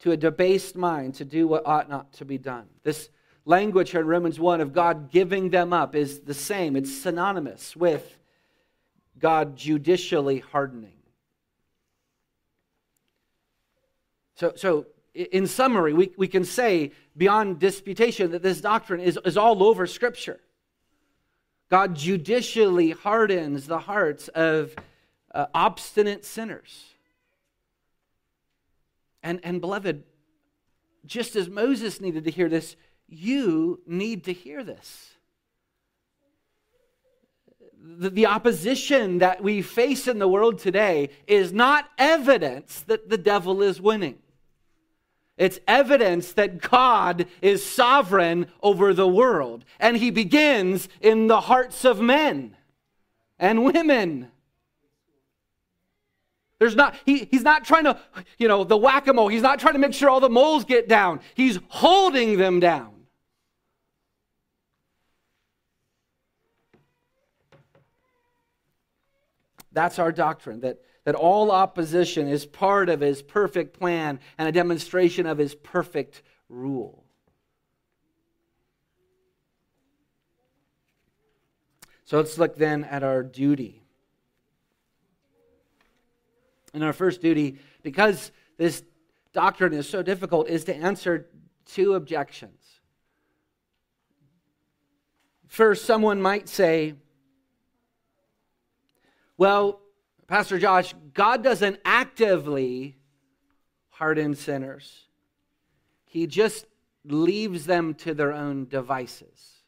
to 0.00 0.10
a 0.10 0.16
debased 0.16 0.74
mind 0.74 1.14
to 1.16 1.24
do 1.24 1.46
what 1.46 1.66
ought 1.66 1.90
not 1.90 2.14
to 2.14 2.24
be 2.24 2.38
done. 2.38 2.64
This 2.82 3.10
language 3.44 3.90
here 3.90 4.00
in 4.00 4.06
Romans 4.06 4.40
1 4.40 4.62
of 4.62 4.72
God 4.72 5.10
giving 5.10 5.50
them 5.50 5.74
up 5.74 5.94
is 5.94 6.20
the 6.20 6.32
same. 6.32 6.76
It's 6.76 6.96
synonymous 6.96 7.76
with 7.76 8.18
God 9.18 9.54
judicially 9.54 10.38
hardening. 10.38 10.96
So, 14.36 14.54
so 14.56 14.86
in 15.14 15.46
summary, 15.46 15.92
we, 15.92 16.10
we 16.16 16.26
can 16.26 16.44
say 16.44 16.92
beyond 17.18 17.58
disputation 17.58 18.30
that 18.30 18.42
this 18.42 18.62
doctrine 18.62 19.00
is, 19.00 19.18
is 19.26 19.36
all 19.36 19.62
over 19.62 19.86
Scripture. 19.86 20.40
God 21.74 21.96
judicially 21.96 22.92
hardens 22.92 23.66
the 23.66 23.80
hearts 23.80 24.28
of 24.28 24.76
uh, 25.34 25.46
obstinate 25.52 26.24
sinners. 26.24 26.84
And, 29.24 29.40
and 29.42 29.60
beloved, 29.60 30.04
just 31.04 31.34
as 31.34 31.48
Moses 31.48 32.00
needed 32.00 32.22
to 32.26 32.30
hear 32.30 32.48
this, 32.48 32.76
you 33.08 33.80
need 33.88 34.22
to 34.26 34.32
hear 34.32 34.62
this. 34.62 35.14
The, 37.82 38.10
the 38.10 38.26
opposition 38.26 39.18
that 39.18 39.42
we 39.42 39.60
face 39.60 40.06
in 40.06 40.20
the 40.20 40.28
world 40.28 40.60
today 40.60 41.10
is 41.26 41.52
not 41.52 41.90
evidence 41.98 42.82
that 42.82 43.10
the 43.10 43.18
devil 43.18 43.64
is 43.64 43.80
winning. 43.80 44.20
It's 45.36 45.58
evidence 45.66 46.32
that 46.32 46.60
God 46.60 47.26
is 47.42 47.64
sovereign 47.64 48.46
over 48.62 48.94
the 48.94 49.08
world. 49.08 49.64
And 49.80 49.96
he 49.96 50.10
begins 50.10 50.88
in 51.00 51.26
the 51.26 51.40
hearts 51.42 51.84
of 51.84 52.00
men 52.00 52.56
and 53.38 53.64
women. 53.64 54.30
There's 56.60 56.76
not, 56.76 56.94
he, 57.04 57.28
he's 57.30 57.42
not 57.42 57.64
trying 57.64 57.84
to, 57.84 57.98
you 58.38 58.46
know, 58.46 58.62
the 58.62 58.76
whack 58.76 59.08
a 59.08 59.12
mole. 59.12 59.28
He's 59.28 59.42
not 59.42 59.58
trying 59.58 59.74
to 59.74 59.80
make 59.80 59.92
sure 59.92 60.08
all 60.08 60.20
the 60.20 60.30
moles 60.30 60.64
get 60.64 60.88
down. 60.88 61.20
He's 61.34 61.58
holding 61.68 62.38
them 62.38 62.60
down. 62.60 62.92
That's 69.72 69.98
our 69.98 70.12
doctrine 70.12 70.60
that, 70.60 70.78
that 71.04 71.14
all 71.14 71.50
opposition 71.50 72.28
is 72.28 72.46
part 72.46 72.88
of 72.88 73.00
his 73.00 73.22
perfect 73.22 73.78
plan 73.78 74.18
and 74.38 74.48
a 74.48 74.52
demonstration 74.52 75.26
of 75.26 75.38
his 75.38 75.54
perfect 75.54 76.22
rule. 76.48 77.04
So 82.06 82.18
let's 82.18 82.38
look 82.38 82.56
then 82.56 82.84
at 82.84 83.02
our 83.02 83.22
duty. 83.22 83.82
And 86.72 86.82
our 86.82 86.92
first 86.92 87.20
duty, 87.20 87.58
because 87.82 88.32
this 88.56 88.82
doctrine 89.32 89.72
is 89.72 89.88
so 89.88 90.02
difficult, 90.02 90.48
is 90.48 90.64
to 90.64 90.74
answer 90.74 91.28
two 91.66 91.94
objections. 91.94 92.60
First, 95.46 95.84
someone 95.84 96.20
might 96.20 96.48
say, 96.48 96.94
well, 99.36 99.80
Pastor 100.34 100.58
Josh, 100.58 100.96
God 101.12 101.44
doesn't 101.44 101.78
actively 101.84 102.96
harden 103.90 104.34
sinners, 104.34 105.04
He 106.06 106.26
just 106.26 106.66
leaves 107.04 107.66
them 107.66 107.94
to 107.94 108.14
their 108.14 108.32
own 108.32 108.66
devices. 108.66 109.62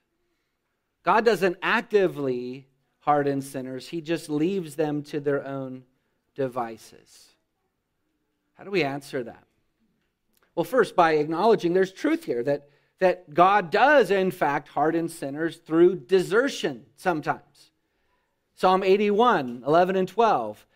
God 1.05 1.25
doesn't 1.25 1.57
actively 1.63 2.67
harden 2.99 3.43
sinners, 3.43 3.87
He 3.87 4.01
just 4.01 4.29
leaves 4.29 4.75
them 4.75 5.05
to 5.05 5.21
their 5.21 5.47
own 5.47 5.85
devices. 6.35 7.29
How 8.55 8.65
do 8.65 8.73
we 8.73 8.83
answer 8.83 9.23
that? 9.23 9.45
Well, 10.57 10.65
first, 10.65 10.97
by 10.97 11.13
acknowledging 11.13 11.75
there's 11.75 11.93
truth 11.93 12.25
here 12.25 12.43
that, 12.43 12.71
that 12.99 13.33
God 13.33 13.71
does, 13.71 14.11
in 14.11 14.33
fact, 14.33 14.67
harden 14.67 15.09
sinners 15.11 15.59
through 15.59 15.95
desertion 15.95 16.87
sometimes. 16.97 17.71
Psalm 18.57 18.83
81, 18.83 19.65
11 19.67 19.97
and 19.97 20.09
12. 20.09 20.67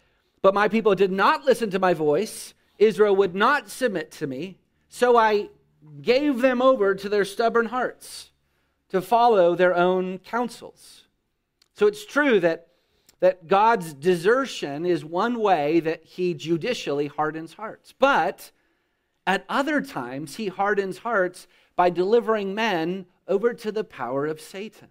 But 0.42 0.54
my 0.54 0.68
people 0.68 0.94
did 0.94 1.10
not 1.10 1.44
listen 1.44 1.70
to 1.70 1.78
my 1.78 1.94
voice. 1.94 2.54
Israel 2.78 3.16
would 3.16 3.34
not 3.34 3.70
submit 3.70 4.10
to 4.12 4.26
me. 4.26 4.58
So 4.88 5.16
I 5.16 5.48
gave 6.02 6.42
them 6.42 6.60
over 6.60 6.94
to 6.94 7.08
their 7.08 7.24
stubborn 7.24 7.66
hearts 7.66 8.30
to 8.90 9.00
follow 9.00 9.54
their 9.54 9.74
own 9.74 10.18
counsels. 10.18 11.04
So 11.74 11.86
it's 11.86 12.04
true 12.04 12.38
that, 12.40 12.68
that 13.20 13.46
God's 13.46 13.94
desertion 13.94 14.84
is 14.84 15.02
one 15.04 15.40
way 15.40 15.80
that 15.80 16.04
he 16.04 16.34
judicially 16.34 17.06
hardens 17.06 17.54
hearts. 17.54 17.94
But 17.98 18.50
at 19.26 19.46
other 19.48 19.80
times, 19.80 20.36
he 20.36 20.48
hardens 20.48 20.98
hearts 20.98 21.46
by 21.76 21.88
delivering 21.88 22.54
men 22.54 23.06
over 23.26 23.54
to 23.54 23.72
the 23.72 23.84
power 23.84 24.26
of 24.26 24.40
Satan. 24.40 24.88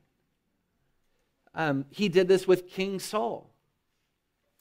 Um, 1.54 1.86
he 1.90 2.10
did 2.10 2.28
this 2.28 2.48
with 2.48 2.70
King 2.70 3.00
Saul. 3.00 3.50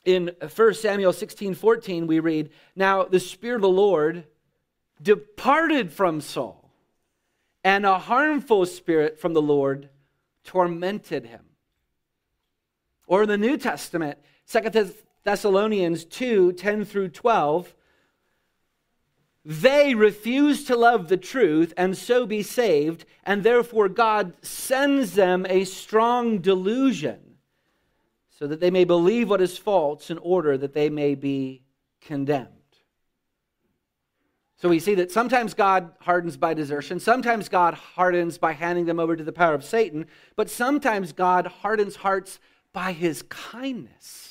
In 0.05 0.31
1 0.55 0.75
Samuel 0.75 1.13
16 1.13 1.55
14, 1.55 2.07
we 2.07 2.21
read, 2.21 2.51
Now 2.75 3.05
the 3.05 3.21
Spirit 3.21 3.57
of 3.57 3.63
the 3.63 3.69
Lord 3.69 4.25
departed 5.03 5.93
from 5.93 6.21
Saul, 6.21 6.71
and 7.63 7.85
a 7.85 7.99
harmful 7.99 8.65
spirit 8.67 9.19
from 9.19 9.35
the 9.35 9.43
Lord 9.43 9.91
tormented 10.45 11.27
him. 11.27 11.45
Or 13.07 13.23
in 13.23 13.29
the 13.29 13.39
New 13.39 13.57
Testament, 13.57 14.19
2 14.51 14.95
Thessalonians 15.25 16.05
2 16.05 16.53
10 16.53 16.85
through 16.85 17.09
12, 17.09 17.75
they 19.49 19.95
refuse 19.95 20.65
to 20.65 20.77
love 20.77 21.09
the 21.09 21.17
truth 21.17 21.73
and 21.75 21.97
so 21.97 22.27
be 22.27 22.43
saved, 22.43 23.07
and 23.25 23.43
therefore 23.43 23.89
God 23.89 24.35
sends 24.43 25.15
them 25.15 25.47
a 25.49 25.65
strong 25.65 26.37
delusion 26.37 27.19
so 28.29 28.47
that 28.47 28.61
they 28.61 28.71
may 28.71 28.85
believe 28.85 29.31
what 29.31 29.41
is 29.41 29.57
false 29.57 30.11
in 30.11 30.19
order 30.19 30.59
that 30.59 30.75
they 30.75 30.91
may 30.91 31.15
be 31.15 31.63
condemned. 32.03 32.49
So 34.59 34.69
we 34.69 34.81
see 34.81 34.95
that 34.97 35.11
sometimes 35.11 35.55
God 35.55 35.93
hardens 36.01 36.37
by 36.37 36.53
desertion, 36.53 37.01
sometimes 37.01 37.49
God 37.49 37.73
hardens 37.73 38.37
by 38.37 38.53
handing 38.53 38.85
them 38.85 39.01
over 39.01 39.17
to 39.17 39.25
the 39.25 39.33
power 39.33 39.55
of 39.55 39.65
Satan, 39.65 40.05
but 40.37 40.51
sometimes 40.51 41.13
God 41.13 41.47
hardens 41.47 41.97
hearts 41.97 42.39
by 42.75 42.93
his 42.93 43.23
kindness. 43.23 44.28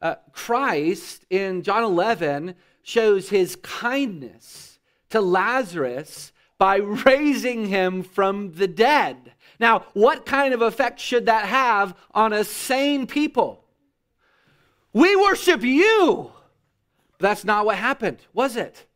Uh, 0.00 0.16
Christ 0.32 1.26
in 1.30 1.62
John 1.62 1.84
11 1.84 2.54
shows 2.82 3.28
his 3.28 3.56
kindness 3.56 4.78
to 5.10 5.20
Lazarus 5.20 6.32
by 6.58 6.76
raising 6.76 7.66
him 7.66 8.02
from 8.02 8.52
the 8.52 8.68
dead. 8.68 9.32
Now, 9.58 9.86
what 9.92 10.24
kind 10.24 10.54
of 10.54 10.62
effect 10.62 11.00
should 11.00 11.26
that 11.26 11.46
have 11.46 11.94
on 12.12 12.32
a 12.32 12.44
sane 12.44 13.06
people? 13.06 13.64
We 14.92 15.14
worship 15.16 15.62
you. 15.62 16.32
But 17.18 17.28
that's 17.28 17.44
not 17.44 17.66
what 17.66 17.76
happened, 17.76 18.18
was 18.32 18.56
it? 18.56 18.86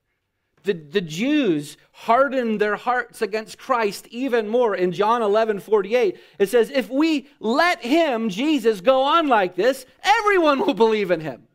The, 0.64 0.72
the 0.72 1.02
Jews 1.02 1.76
hardened 1.92 2.58
their 2.58 2.76
hearts 2.76 3.20
against 3.20 3.58
Christ 3.58 4.08
even 4.08 4.48
more. 4.48 4.74
In 4.74 4.92
John 4.92 5.20
11 5.20 5.60
48, 5.60 6.18
it 6.38 6.48
says, 6.48 6.70
If 6.70 6.88
we 6.88 7.28
let 7.38 7.82
him, 7.82 8.30
Jesus, 8.30 8.80
go 8.80 9.02
on 9.02 9.28
like 9.28 9.54
this, 9.56 9.84
everyone 10.02 10.60
will 10.60 10.74
believe 10.74 11.10
in 11.10 11.20
him. 11.20 11.46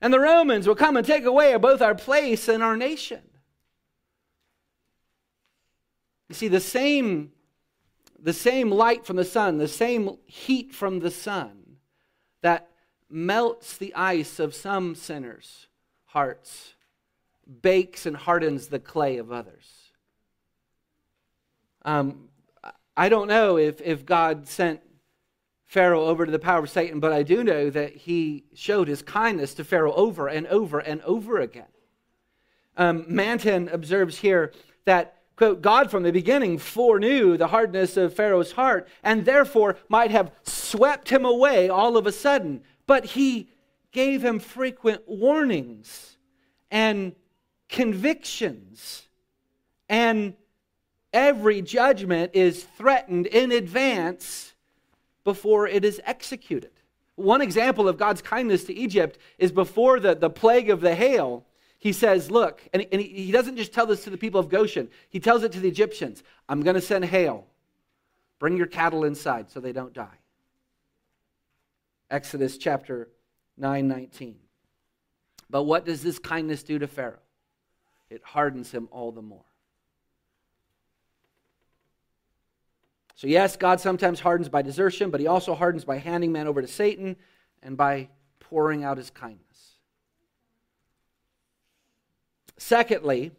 And 0.00 0.14
the 0.14 0.20
Romans 0.20 0.66
will 0.66 0.76
come 0.76 0.96
and 0.96 1.04
take 1.04 1.24
away 1.24 1.56
both 1.56 1.82
our 1.82 1.94
place 1.94 2.48
and 2.48 2.62
our 2.62 2.76
nation. 2.76 3.20
You 6.28 6.36
see, 6.36 6.48
the 6.48 6.60
same, 6.60 7.32
the 8.16 8.32
same 8.32 8.70
light 8.70 9.04
from 9.04 9.16
the 9.16 9.24
sun, 9.24 9.58
the 9.58 9.66
same 9.66 10.16
heat 10.24 10.72
from 10.72 11.00
the 11.00 11.10
sun 11.10 11.78
that 12.42 12.70
melts 13.10 13.76
the 13.76 13.92
ice 13.96 14.38
of 14.38 14.54
some 14.54 14.94
sinners' 14.94 15.66
hearts 16.04 16.74
bakes 17.62 18.06
and 18.06 18.16
hardens 18.16 18.68
the 18.68 18.78
clay 18.78 19.18
of 19.18 19.32
others. 19.32 19.92
Um, 21.84 22.28
I 22.96 23.08
don't 23.08 23.28
know 23.28 23.56
if, 23.56 23.80
if 23.80 24.04
God 24.04 24.46
sent 24.46 24.80
Pharaoh 25.66 26.04
over 26.04 26.26
to 26.26 26.32
the 26.32 26.38
power 26.38 26.64
of 26.64 26.70
Satan, 26.70 27.00
but 27.00 27.12
I 27.12 27.22
do 27.22 27.44
know 27.44 27.70
that 27.70 27.96
he 27.96 28.44
showed 28.54 28.88
his 28.88 29.02
kindness 29.02 29.54
to 29.54 29.64
Pharaoh 29.64 29.94
over 29.94 30.28
and 30.28 30.46
over 30.48 30.80
and 30.80 31.00
over 31.02 31.38
again. 31.38 31.68
Um, 32.76 33.04
Manton 33.08 33.68
observes 33.68 34.18
here 34.18 34.52
that, 34.84 35.22
quote, 35.36 35.62
God 35.62 35.90
from 35.90 36.02
the 36.02 36.12
beginning 36.12 36.58
foreknew 36.58 37.36
the 37.36 37.48
hardness 37.48 37.96
of 37.96 38.14
Pharaoh's 38.14 38.52
heart 38.52 38.88
and 39.02 39.24
therefore 39.24 39.76
might 39.88 40.10
have 40.10 40.32
swept 40.42 41.08
him 41.08 41.24
away 41.24 41.68
all 41.68 41.96
of 41.96 42.06
a 42.06 42.12
sudden, 42.12 42.62
but 42.86 43.04
he 43.04 43.48
gave 43.92 44.24
him 44.24 44.38
frequent 44.38 45.02
warnings 45.06 46.16
and 46.70 47.14
convictions. 47.70 49.02
And 49.88 50.34
every 51.12 51.62
judgment 51.62 52.32
is 52.34 52.64
threatened 52.76 53.26
in 53.26 53.52
advance 53.52 54.52
before 55.24 55.66
it 55.66 55.84
is 55.84 56.00
executed. 56.04 56.70
One 57.16 57.40
example 57.42 57.88
of 57.88 57.98
God's 57.98 58.22
kindness 58.22 58.64
to 58.64 58.74
Egypt 58.74 59.18
is 59.38 59.52
before 59.52 60.00
the, 60.00 60.14
the 60.14 60.30
plague 60.30 60.70
of 60.70 60.80
the 60.80 60.94
hail. 60.94 61.44
He 61.78 61.92
says, 61.92 62.30
Look, 62.30 62.62
and, 62.72 62.86
and 62.92 63.00
he, 63.00 63.24
he 63.26 63.32
doesn't 63.32 63.56
just 63.56 63.72
tell 63.72 63.86
this 63.86 64.04
to 64.04 64.10
the 64.10 64.18
people 64.18 64.40
of 64.40 64.48
Goshen, 64.48 64.88
he 65.08 65.20
tells 65.20 65.42
it 65.42 65.52
to 65.52 65.60
the 65.60 65.68
Egyptians 65.68 66.22
I'm 66.48 66.62
going 66.62 66.74
to 66.74 66.80
send 66.80 67.04
hail. 67.04 67.46
Bring 68.38 68.56
your 68.56 68.66
cattle 68.66 69.04
inside 69.04 69.50
so 69.50 69.60
they 69.60 69.72
don't 69.72 69.92
die. 69.92 70.18
Exodus 72.10 72.56
chapter 72.56 73.08
9 73.58 73.86
19. 73.86 74.36
But 75.50 75.64
what 75.64 75.84
does 75.84 76.02
this 76.02 76.18
kindness 76.18 76.62
do 76.62 76.78
to 76.78 76.86
Pharaoh? 76.86 77.18
It 78.10 78.22
hardens 78.24 78.72
him 78.72 78.88
all 78.90 79.12
the 79.12 79.22
more. 79.22 79.44
So, 83.14 83.26
yes, 83.26 83.56
God 83.56 83.80
sometimes 83.80 84.18
hardens 84.20 84.48
by 84.48 84.62
desertion, 84.62 85.10
but 85.10 85.20
he 85.20 85.26
also 85.26 85.54
hardens 85.54 85.84
by 85.84 85.98
handing 85.98 86.32
men 86.32 86.46
over 86.46 86.60
to 86.60 86.68
Satan 86.68 87.16
and 87.62 87.76
by 87.76 88.08
pouring 88.40 88.82
out 88.82 88.96
his 88.96 89.10
kindness. 89.10 89.74
Secondly, 92.56 93.32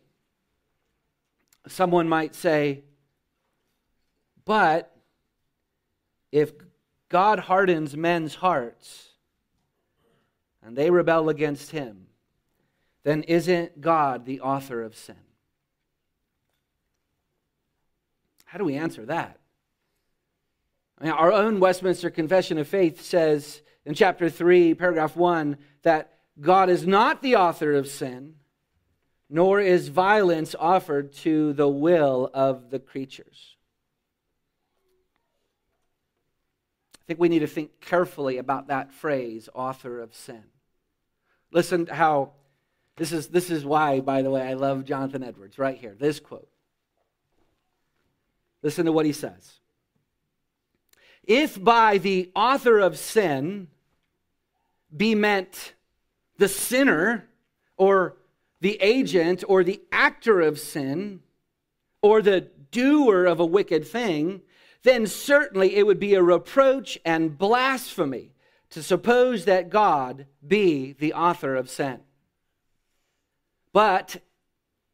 someone 1.68 2.08
might 2.08 2.36
say, 2.36 2.84
but 4.46 4.96
if 6.32 6.52
God 7.10 7.40
hardens 7.40 7.96
men's 7.98 8.36
hearts 8.36 9.10
and 10.64 10.76
they 10.76 10.90
rebel 10.90 11.30
against 11.30 11.72
him, 11.72 12.08
then 13.04 13.24
isn't 13.24 13.82
God 13.82 14.26
the 14.26 14.42
author 14.42 14.84
of 14.84 14.96
sin? 14.96 15.16
How 18.46 18.58
do 18.58 18.66
we 18.66 18.76
answer 18.76 19.06
that? 19.06 19.40
I 21.00 21.06
mean, 21.06 21.14
our 21.14 21.32
own 21.32 21.60
Westminster 21.60 22.10
Confession 22.10 22.58
of 22.58 22.68
Faith 22.68 23.02
says 23.02 23.62
in 23.86 23.96
chapter 23.96 24.30
3, 24.30 24.76
paragraph 24.76 25.16
1, 25.16 25.58
that 25.84 26.14
God 26.40 26.70
is 26.70 26.86
not 26.86 27.22
the 27.22 27.38
author 27.38 27.74
of 27.74 27.88
sin, 27.88 28.36
nor 29.30 29.60
is 29.60 29.88
violence 29.88 30.54
offered 30.60 31.14
to 31.14 31.54
the 31.54 31.68
will 31.68 32.30
of 32.34 32.70
the 32.70 32.80
creatures. 32.80 33.56
I 36.96 37.06
think 37.08 37.20
we 37.20 37.30
need 37.30 37.40
to 37.40 37.48
think 37.48 37.80
carefully 37.82 38.38
about 38.38 38.68
that 38.68 38.92
phrase, 38.92 39.50
author 39.56 40.00
of 40.00 40.14
sin. 40.14 40.44
Listen 41.52 41.86
to 41.88 41.96
how 41.96 42.34
this 42.98 43.12
is, 43.12 43.28
this 43.28 43.50
is 43.50 43.66
why, 43.66 44.00
by 44.00 44.22
the 44.22 44.30
way, 44.30 44.42
I 44.42 44.54
love 44.54 44.86
Jonathan 44.86 45.24
Edwards 45.24 45.58
right 45.58 45.78
here. 45.78 45.96
This 45.98 46.20
quote. 46.20 46.48
Listen 48.62 48.86
to 48.86 48.92
what 48.92 49.06
he 49.06 49.14
says. 49.14 49.60
If 51.24 51.62
by 51.62 51.98
the 51.98 52.32
author 52.36 52.80
of 52.80 52.98
sin 52.98 53.68
be 54.96 55.16
meant 55.16 55.74
the 56.38 56.48
sinner 56.48 57.28
or 57.78 58.18
the 58.60 58.78
agent 58.82 59.44
or 59.48 59.64
the 59.64 59.82
actor 59.92 60.42
of 60.42 60.60
sin 60.60 61.22
or 62.02 62.22
the 62.22 62.42
doer 62.72 63.26
of 63.26 63.40
a 63.40 63.46
wicked 63.46 63.88
thing, 63.88 64.42
then 64.84 65.06
certainly 65.08 65.76
it 65.76 65.86
would 65.86 66.00
be 66.00 66.14
a 66.14 66.24
reproach 66.24 66.98
and 67.06 67.38
blasphemy 67.38 68.34
to 68.70 68.82
suppose 68.82 69.46
that 69.46 69.70
God 69.70 70.26
be 70.46 70.94
the 70.94 71.14
author 71.14 71.56
of 71.56 71.70
sin. 71.70 72.00
But 73.74 74.22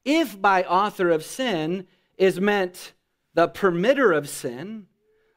if 0.06 0.42
by 0.42 0.64
author 0.64 1.10
of 1.10 1.24
sin 1.24 1.88
is 2.18 2.40
meant 2.40 2.94
the 3.34 3.48
permitter 3.48 4.16
of 4.16 4.30
sin, 4.30 4.88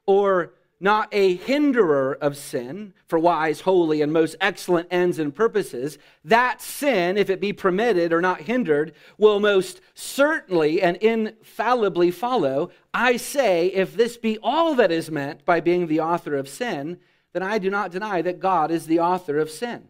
or 0.06 0.54
not 0.80 1.08
a 1.12 1.36
hinderer 1.36 2.16
of 2.22 2.36
sin 2.36 2.94
for 3.06 3.18
wise, 3.18 3.60
holy, 3.60 4.00
and 4.00 4.12
most 4.12 4.34
excellent 4.40 4.88
ends 4.90 5.18
and 5.18 5.34
purposes, 5.34 5.98
that 6.24 6.62
sin, 6.62 7.18
if 7.18 7.28
it 7.28 7.40
be 7.40 7.52
permitted 7.52 8.12
or 8.12 8.22
not 8.22 8.40
hindered, 8.40 8.94
will 9.18 9.38
most 9.38 9.82
certainly 9.94 10.80
and 10.80 10.96
infallibly 10.96 12.10
follow. 12.10 12.70
I 12.94 13.18
say, 13.18 13.66
if 13.66 13.94
this 13.94 14.16
be 14.16 14.38
all 14.42 14.74
that 14.76 14.90
is 14.90 15.10
meant 15.10 15.44
by 15.44 15.60
being 15.60 15.86
the 15.86 16.00
author 16.00 16.34
of 16.34 16.48
sin, 16.48 16.98
then 17.34 17.42
I 17.42 17.58
do 17.58 17.68
not 17.68 17.92
deny 17.92 18.22
that 18.22 18.40
God 18.40 18.70
is 18.70 18.86
the 18.86 19.00
author 19.00 19.38
of 19.38 19.50
sin. 19.50 19.89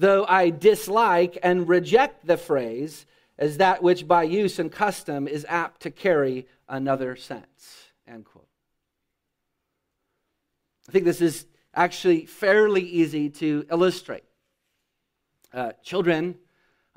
Though 0.00 0.24
I 0.24 0.48
dislike 0.48 1.36
and 1.42 1.68
reject 1.68 2.26
the 2.26 2.38
phrase 2.38 3.04
as 3.36 3.58
that 3.58 3.82
which 3.82 4.08
by 4.08 4.22
use 4.22 4.58
and 4.58 4.72
custom 4.72 5.28
is 5.28 5.44
apt 5.46 5.82
to 5.82 5.90
carry 5.90 6.46
another 6.70 7.16
sense. 7.16 7.90
End 8.08 8.24
quote. 8.24 8.48
I 10.88 10.92
think 10.92 11.04
this 11.04 11.20
is 11.20 11.44
actually 11.74 12.24
fairly 12.24 12.80
easy 12.80 13.28
to 13.28 13.66
illustrate. 13.70 14.24
Uh, 15.52 15.72
children, 15.82 16.34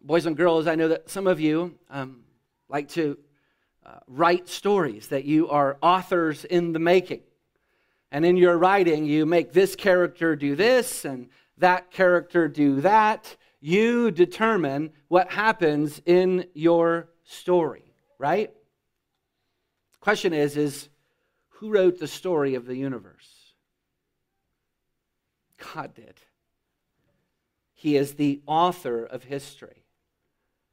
boys 0.01 0.25
and 0.25 0.37
girls, 0.37 0.65
I 0.65 0.75
know 0.75 0.87
that 0.87 1.09
some 1.09 1.27
of 1.27 1.41
you 1.41 1.77
um, 1.89 2.21
like 2.69 2.87
to 2.91 3.17
uh, 3.85 3.99
write 4.07 4.47
stories, 4.47 5.07
that 5.07 5.25
you 5.25 5.49
are 5.49 5.77
authors 5.81 6.45
in 6.45 6.71
the 6.71 6.79
making. 6.79 7.23
And 8.13 8.25
in 8.25 8.37
your 8.37 8.57
writing, 8.57 9.03
you 9.05 9.25
make 9.25 9.51
this 9.51 9.75
character 9.75 10.37
do 10.37 10.55
this 10.55 11.03
and 11.03 11.27
that 11.57 11.91
character 11.91 12.47
do 12.47 12.81
that. 12.81 13.35
You 13.59 14.11
determine 14.11 14.91
what 15.07 15.31
happens 15.31 16.01
in 16.05 16.45
your 16.53 17.09
story, 17.23 17.93
right? 18.17 18.51
Question 19.99 20.33
is, 20.33 20.57
is 20.57 20.89
who 21.49 21.71
wrote 21.71 21.99
the 21.99 22.07
story 22.07 22.55
of 22.55 22.65
the 22.65 22.75
universe? 22.75 23.53
God 25.73 25.93
did. 25.93 26.19
He 27.73 27.95
is 27.95 28.15
the 28.15 28.41
author 28.45 29.05
of 29.05 29.23
history. 29.23 29.83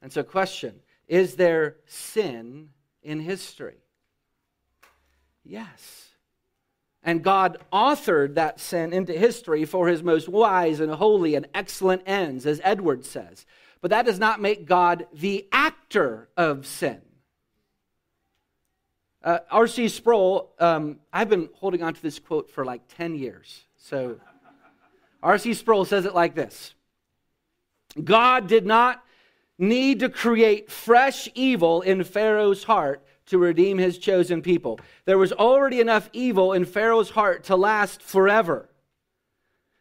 And 0.02 0.12
so, 0.12 0.22
question 0.22 0.80
is 1.06 1.34
there 1.36 1.76
sin 1.86 2.70
in 3.02 3.20
history? 3.20 3.78
Yes. 5.44 6.09
And 7.02 7.22
God 7.22 7.58
authored 7.72 8.34
that 8.34 8.60
sin 8.60 8.92
into 8.92 9.12
history 9.12 9.64
for 9.64 9.88
his 9.88 10.02
most 10.02 10.28
wise 10.28 10.80
and 10.80 10.92
holy 10.92 11.34
and 11.34 11.48
excellent 11.54 12.02
ends, 12.06 12.44
as 12.44 12.60
Edward 12.62 13.06
says. 13.06 13.46
But 13.80 13.90
that 13.90 14.04
does 14.04 14.18
not 14.18 14.40
make 14.40 14.66
God 14.66 15.06
the 15.12 15.46
actor 15.50 16.28
of 16.36 16.66
sin. 16.66 17.00
Uh, 19.22 19.38
R.C. 19.50 19.88
Sproul, 19.88 20.52
um, 20.58 20.98
I've 21.12 21.28
been 21.28 21.48
holding 21.54 21.82
on 21.82 21.94
to 21.94 22.02
this 22.02 22.18
quote 22.18 22.50
for 22.50 22.64
like 22.64 22.82
10 22.96 23.14
years. 23.14 23.64
So 23.76 24.16
R.C. 25.22 25.54
Sproul 25.54 25.84
says 25.84 26.04
it 26.04 26.14
like 26.14 26.34
this 26.34 26.74
God 28.02 28.46
did 28.46 28.66
not 28.66 29.02
need 29.58 30.00
to 30.00 30.08
create 30.08 30.70
fresh 30.70 31.28
evil 31.34 31.82
in 31.82 32.02
Pharaoh's 32.04 32.64
heart 32.64 33.04
to 33.30 33.38
redeem 33.38 33.78
his 33.78 33.98
chosen 33.98 34.42
people. 34.42 34.78
There 35.04 35.18
was 35.18 35.32
already 35.32 35.80
enough 35.80 36.10
evil 36.12 36.52
in 36.52 36.64
Pharaoh's 36.64 37.10
heart 37.10 37.44
to 37.44 37.56
last 37.56 38.02
forever. 38.02 38.68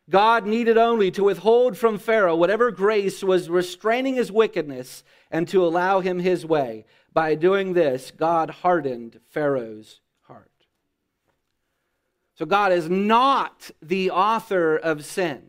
God 0.10 0.46
needed 0.46 0.78
only 0.78 1.12
to 1.12 1.24
withhold 1.24 1.78
from 1.78 2.00
Pharaoh 2.00 2.36
whatever 2.36 2.72
grace 2.72 3.24
was 3.24 3.50
restraining 3.50 4.16
his 4.16 4.32
wickedness 4.32 5.04
and 5.30 5.48
to 5.50 5.64
allow 5.64 6.00
him 6.00 6.20
his 6.20 6.46
way. 6.46 6.86
By 7.14 7.36
doing 7.36 7.74
this, 7.74 8.12
God 8.12 8.50
hardened 8.50 9.20
Pharaoh's 9.30 10.00
heart. 10.22 10.52
so 12.36 12.46
God 12.46 12.72
is 12.72 12.90
not 12.90 13.72
the 13.82 14.12
author 14.12 14.78
of 14.78 15.06
sin. 15.06 15.44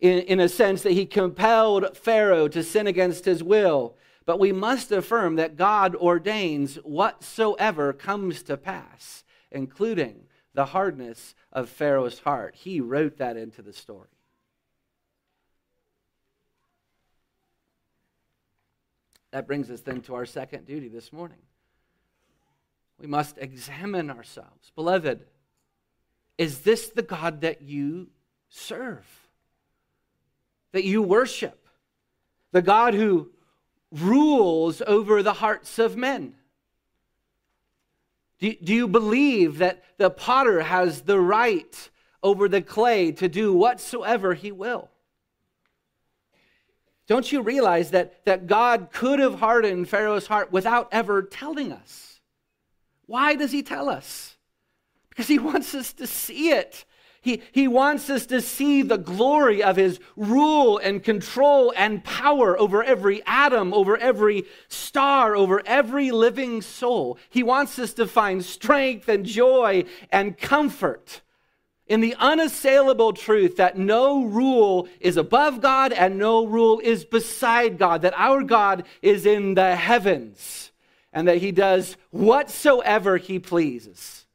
In, 0.00 0.18
in 0.20 0.40
a 0.40 0.48
sense 0.48 0.82
that 0.82 0.92
he 0.92 1.06
compelled 1.06 1.96
Pharaoh 1.96 2.48
to 2.48 2.62
sin 2.62 2.86
against 2.86 3.24
his 3.24 3.42
will. 3.42 3.96
But 4.26 4.38
we 4.38 4.52
must 4.52 4.90
affirm 4.90 5.36
that 5.36 5.56
God 5.56 5.94
ordains 5.94 6.76
whatsoever 6.76 7.92
comes 7.92 8.42
to 8.44 8.56
pass, 8.56 9.24
including 9.50 10.24
the 10.54 10.66
hardness 10.66 11.34
of 11.52 11.68
Pharaoh's 11.68 12.20
heart. 12.20 12.54
He 12.54 12.80
wrote 12.80 13.18
that 13.18 13.36
into 13.36 13.60
the 13.60 13.72
story. 13.72 14.08
That 19.32 19.46
brings 19.46 19.68
us 19.70 19.80
then 19.80 20.00
to 20.02 20.14
our 20.14 20.26
second 20.26 20.64
duty 20.64 20.88
this 20.88 21.12
morning. 21.12 21.38
We 23.00 23.08
must 23.08 23.36
examine 23.38 24.08
ourselves. 24.10 24.70
Beloved, 24.76 25.24
is 26.38 26.60
this 26.60 26.88
the 26.88 27.02
God 27.02 27.40
that 27.40 27.60
you 27.60 28.10
serve? 28.48 29.04
That 30.70 30.84
you 30.84 31.02
worship? 31.02 31.66
The 32.52 32.62
God 32.62 32.94
who 32.94 33.30
rules 33.90 34.82
over 34.86 35.22
the 35.22 35.34
hearts 35.34 35.78
of 35.78 35.96
men? 35.96 36.34
Do, 38.38 38.52
do 38.62 38.74
you 38.74 38.88
believe 38.88 39.58
that 39.58 39.84
the 39.96 40.10
potter 40.10 40.62
has 40.62 41.02
the 41.02 41.20
right 41.20 41.90
over 42.22 42.48
the 42.48 42.62
clay 42.62 43.12
to 43.12 43.28
do 43.28 43.52
whatsoever 43.52 44.34
he 44.34 44.52
will? 44.52 44.90
Don't 47.06 47.30
you 47.30 47.42
realize 47.42 47.90
that, 47.90 48.24
that 48.24 48.46
God 48.46 48.88
could 48.92 49.18
have 49.18 49.40
hardened 49.40 49.88
Pharaoh's 49.88 50.26
heart 50.26 50.50
without 50.50 50.88
ever 50.90 51.22
telling 51.22 51.70
us? 51.70 52.20
Why 53.06 53.34
does 53.34 53.52
he 53.52 53.62
tell 53.62 53.88
us? 53.90 54.36
Because 55.10 55.28
he 55.28 55.38
wants 55.50 55.74
us 55.74 55.92
to 55.94 56.06
see 56.06 56.50
it. 56.50 56.84
He, 57.24 57.40
he 57.52 57.68
wants 57.68 58.10
us 58.10 58.26
to 58.26 58.42
see 58.42 58.82
the 58.82 58.98
glory 58.98 59.62
of 59.62 59.76
his 59.76 59.98
rule 60.14 60.76
and 60.76 61.02
control 61.02 61.72
and 61.74 62.04
power 62.04 62.60
over 62.60 62.84
every 62.84 63.22
atom, 63.24 63.72
over 63.72 63.96
every 63.96 64.44
star, 64.68 65.34
over 65.34 65.62
every 65.64 66.10
living 66.10 66.60
soul. 66.60 67.18
He 67.30 67.42
wants 67.42 67.78
us 67.78 67.94
to 67.94 68.06
find 68.06 68.44
strength 68.44 69.08
and 69.08 69.24
joy 69.24 69.84
and 70.12 70.36
comfort 70.36 71.22
in 71.86 72.02
the 72.02 72.14
unassailable 72.18 73.14
truth 73.14 73.56
that 73.56 73.78
no 73.78 74.24
rule 74.24 74.86
is 75.00 75.16
above 75.16 75.62
God 75.62 75.94
and 75.94 76.18
no 76.18 76.44
rule 76.44 76.78
is 76.84 77.06
beside 77.06 77.78
God, 77.78 78.02
that 78.02 78.12
our 78.18 78.42
God 78.42 78.84
is 79.00 79.24
in 79.24 79.54
the 79.54 79.74
heavens 79.74 80.72
and 81.10 81.26
that 81.26 81.38
he 81.38 81.52
does 81.52 81.96
whatsoever 82.10 83.16
he 83.16 83.38
pleases. 83.38 84.26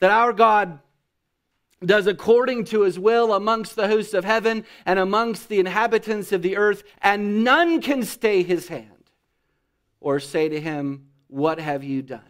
That 0.00 0.10
our 0.10 0.32
God 0.32 0.78
does 1.84 2.06
according 2.06 2.64
to 2.64 2.82
his 2.82 2.98
will 2.98 3.34
amongst 3.34 3.76
the 3.76 3.88
hosts 3.88 4.14
of 4.14 4.24
heaven 4.24 4.64
and 4.86 4.98
amongst 4.98 5.48
the 5.48 5.60
inhabitants 5.60 6.32
of 6.32 6.42
the 6.42 6.56
earth, 6.56 6.82
and 7.02 7.44
none 7.44 7.80
can 7.80 8.02
stay 8.02 8.42
his 8.42 8.68
hand 8.68 9.10
or 10.00 10.18
say 10.18 10.48
to 10.48 10.60
him, 10.60 11.08
What 11.28 11.58
have 11.58 11.84
you 11.84 12.02
done? 12.02 12.20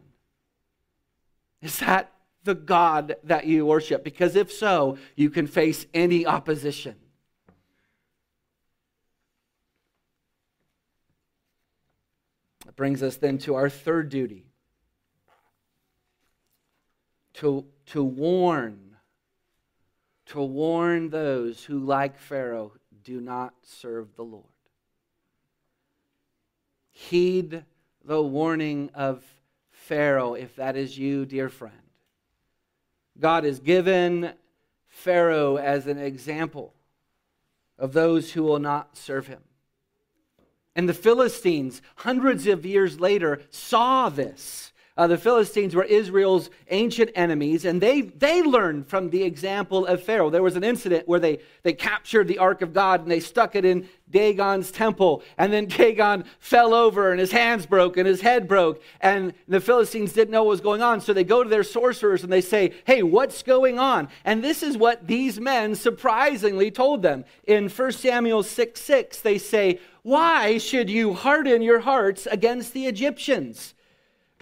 Is 1.63 1.79
that 1.79 2.13
the 2.43 2.55
God 2.55 3.17
that 3.25 3.47
you 3.47 3.65
worship? 3.67 4.03
Because 4.03 4.35
if 4.35 4.53
so, 4.53 4.99
you 5.15 5.31
can 5.31 5.47
face 5.47 5.87
any 5.95 6.27
opposition. 6.27 6.97
That 12.65 12.75
brings 12.75 13.03
us 13.03 13.17
then 13.17 13.39
to 13.39 13.55
our 13.55 13.71
third 13.71 14.09
duty 14.09 14.47
to, 17.35 17.65
to 17.87 18.03
warn 18.03 18.86
to 20.27 20.43
warn 20.43 21.11
those 21.11 21.65
who, 21.65 21.79
like 21.79 22.19
Pharaoh, 22.19 22.73
do 23.05 23.21
not 23.21 23.55
serve 23.63 24.15
the 24.17 24.25
Lord. 24.25 24.45
Heed 26.91 27.65
the 28.05 28.23
warning 28.23 28.91
of 28.95 29.25
Pharaoh, 29.71 30.35
if 30.35 30.57
that 30.57 30.77
is 30.77 30.99
you, 30.99 31.27
dear 31.27 31.49
friend. 31.49 31.75
God 33.19 33.45
has 33.45 33.61
given 33.61 34.33
Pharaoh 34.89 35.57
as 35.57 35.87
an 35.87 35.99
example 35.99 36.75
of 37.79 37.93
those 37.93 38.33
who 38.33 38.43
will 38.43 38.59
not 38.59 38.97
serve 38.97 39.27
him. 39.27 39.43
And 40.75 40.89
the 40.89 40.95
Philistines, 40.95 41.81
hundreds 41.97 42.47
of 42.47 42.67
years 42.67 43.01
later, 43.01 43.41
saw 43.51 44.09
this 44.09 44.73
uh, 44.97 45.07
the 45.07 45.19
Philistines 45.19 45.75
were 45.75 45.85
Israel's 45.85 46.49
ancient 46.71 47.11
enemies, 47.15 47.67
and 47.67 47.81
they, 47.83 48.01
they 48.01 48.43
learned 48.43 48.89
from 48.89 49.11
the 49.11 49.23
example 49.23 49.85
of 49.85 50.03
Pharaoh. 50.03 50.31
There 50.31 50.43
was 50.43 50.57
an 50.57 50.65
incident 50.65 51.07
where 51.07 51.21
they, 51.21 51.41
they 51.65 51.75
captured 51.75 52.29
the 52.29 52.39
Ark 52.39 52.63
of 52.63 52.73
God 52.73 53.03
and 53.03 53.11
they 53.11 53.21
stuck 53.21 53.55
it 53.55 53.67
in 53.67 53.89
Dagon's 54.11 54.71
temple, 54.71 55.23
and 55.37 55.53
then 55.53 55.67
Dagon 55.67 56.25
fell 56.39 56.73
over 56.73 57.11
and 57.11 57.21
his 57.21 57.31
hands 57.31 57.67
broke 57.67 57.99
and 57.99 58.07
his 58.07 58.23
head 58.23 58.49
broke, 58.49 58.83
and 59.03 59.35
the 59.47 59.61
Philistines 59.61 60.15
didn't 60.15 60.31
know 60.31 60.45
what 60.45 60.51
was 60.51 60.61
going 60.63 60.81
on. 60.81 61.03
So 61.03 61.13
they 61.13 61.25
go 61.25 61.43
to 61.43 61.51
their 61.51 61.65
sorcerers 61.65 62.23
and 62.23 62.33
they 62.33 62.41
say, 62.41 62.73
Hey, 62.87 63.03
what's 63.03 63.43
going 63.43 63.79
on? 63.79 64.09
And 64.25 64.43
this 64.43 64.63
is 64.63 64.79
what 64.79 65.07
these 65.07 65.39
men 65.39 65.75
surprisingly 65.75 66.71
told 66.71 67.03
them. 67.03 67.27
In 67.47 67.69
1 67.69 67.93
Samuel 67.93 68.43
6 68.43 68.81
6, 68.81 69.21
they 69.21 69.37
say, 69.37 69.79
Why 70.03 70.57
should 70.57 70.89
you 70.89 71.13
harden 71.13 71.61
your 71.61 71.81
hearts 71.81 72.27
against 72.31 72.73
the 72.73 72.87
Egyptians? 72.87 73.75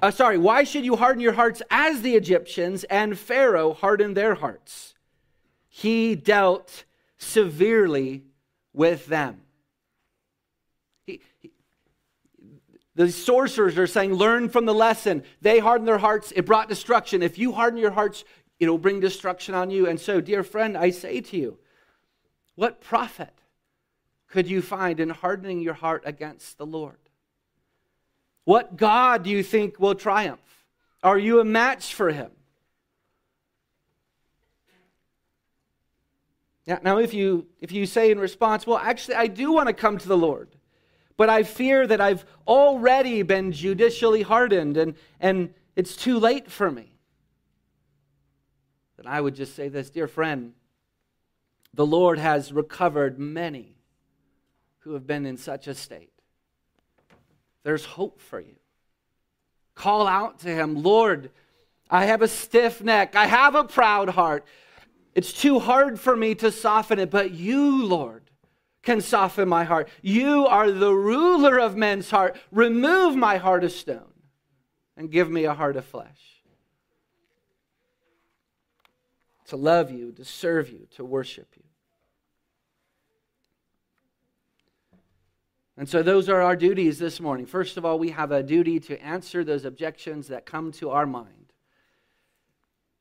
Uh, 0.04 0.10
sorry, 0.10 0.36
why 0.36 0.64
should 0.64 0.84
you 0.84 0.96
harden 0.96 1.22
your 1.22 1.32
hearts 1.32 1.62
as 1.70 2.02
the 2.02 2.14
Egyptians 2.14 2.84
and 2.90 3.18
Pharaoh 3.18 3.72
hardened 3.72 4.14
their 4.14 4.34
hearts? 4.34 4.94
He 5.66 6.14
dealt 6.14 6.84
severely 7.16 8.24
with 8.74 9.06
them. 9.06 9.40
He, 11.06 11.22
he, 11.40 11.52
the 12.94 13.10
sorcerers 13.10 13.78
are 13.78 13.86
saying, 13.86 14.12
learn 14.12 14.50
from 14.50 14.66
the 14.66 14.74
lesson. 14.74 15.22
They 15.40 15.58
hardened 15.58 15.88
their 15.88 15.96
hearts, 15.96 16.34
it 16.36 16.44
brought 16.44 16.68
destruction. 16.68 17.22
If 17.22 17.38
you 17.38 17.52
harden 17.52 17.80
your 17.80 17.92
hearts, 17.92 18.24
it'll 18.58 18.76
bring 18.76 19.00
destruction 19.00 19.54
on 19.54 19.70
you. 19.70 19.88
And 19.88 19.98
so, 19.98 20.20
dear 20.20 20.42
friend, 20.42 20.76
I 20.76 20.90
say 20.90 21.22
to 21.22 21.36
you, 21.38 21.56
what 22.56 22.82
profit 22.82 23.32
could 24.28 24.48
you 24.48 24.60
find 24.60 25.00
in 25.00 25.08
hardening 25.08 25.62
your 25.62 25.72
heart 25.72 26.02
against 26.04 26.58
the 26.58 26.66
Lord? 26.66 26.98
What 28.44 28.76
God 28.76 29.22
do 29.22 29.30
you 29.30 29.42
think 29.42 29.80
will 29.80 29.94
triumph? 29.94 30.40
Are 31.02 31.18
you 31.18 31.40
a 31.40 31.44
match 31.44 31.94
for 31.94 32.10
him? 32.10 32.30
Now, 36.66 36.96
if 36.96 37.12
you, 37.12 37.46
if 37.60 37.72
you 37.72 37.84
say 37.84 38.10
in 38.10 38.18
response, 38.18 38.66
well, 38.66 38.78
actually, 38.78 39.16
I 39.16 39.26
do 39.26 39.52
want 39.52 39.68
to 39.68 39.74
come 39.74 39.98
to 39.98 40.08
the 40.08 40.16
Lord, 40.16 40.48
but 41.18 41.28
I 41.28 41.42
fear 41.42 41.86
that 41.86 42.00
I've 42.00 42.24
already 42.46 43.20
been 43.20 43.52
judicially 43.52 44.22
hardened 44.22 44.78
and, 44.78 44.94
and 45.20 45.52
it's 45.76 45.94
too 45.94 46.18
late 46.18 46.50
for 46.50 46.70
me, 46.70 46.94
then 48.96 49.06
I 49.06 49.20
would 49.20 49.34
just 49.34 49.54
say 49.54 49.68
this 49.68 49.90
Dear 49.90 50.08
friend, 50.08 50.54
the 51.74 51.84
Lord 51.84 52.18
has 52.18 52.50
recovered 52.50 53.18
many 53.18 53.76
who 54.80 54.94
have 54.94 55.06
been 55.06 55.26
in 55.26 55.36
such 55.36 55.66
a 55.66 55.74
state 55.74 56.13
there's 57.64 57.84
hope 57.84 58.20
for 58.20 58.38
you. 58.38 58.54
Call 59.74 60.06
out 60.06 60.38
to 60.40 60.48
him, 60.48 60.82
Lord, 60.82 61.30
I 61.90 62.04
have 62.06 62.22
a 62.22 62.28
stiff 62.28 62.80
neck, 62.80 63.16
I 63.16 63.26
have 63.26 63.54
a 63.54 63.64
proud 63.64 64.10
heart. 64.10 64.44
It's 65.14 65.32
too 65.32 65.58
hard 65.58 65.98
for 65.98 66.16
me 66.16 66.34
to 66.36 66.52
soften 66.52 66.98
it, 66.98 67.10
but 67.10 67.32
you, 67.32 67.84
Lord, 67.84 68.30
can 68.82 69.00
soften 69.00 69.48
my 69.48 69.64
heart. 69.64 69.88
You 70.02 70.46
are 70.46 70.70
the 70.70 70.92
ruler 70.92 71.58
of 71.58 71.76
men's 71.76 72.10
heart. 72.10 72.36
Remove 72.50 73.16
my 73.16 73.38
heart 73.38 73.64
of 73.64 73.72
stone 73.72 74.12
and 74.96 75.10
give 75.10 75.30
me 75.30 75.44
a 75.44 75.54
heart 75.54 75.76
of 75.76 75.84
flesh. 75.84 76.42
To 79.48 79.56
love 79.56 79.90
you, 79.90 80.12
to 80.12 80.24
serve 80.24 80.70
you, 80.70 80.86
to 80.96 81.04
worship 81.04 81.48
you. 81.56 81.63
And 85.76 85.88
so, 85.88 86.02
those 86.02 86.28
are 86.28 86.40
our 86.40 86.54
duties 86.54 86.98
this 86.98 87.18
morning. 87.18 87.46
First 87.46 87.76
of 87.76 87.84
all, 87.84 87.98
we 87.98 88.10
have 88.10 88.30
a 88.30 88.44
duty 88.44 88.78
to 88.80 89.02
answer 89.02 89.42
those 89.42 89.64
objections 89.64 90.28
that 90.28 90.46
come 90.46 90.70
to 90.72 90.90
our 90.90 91.06
mind. 91.06 91.52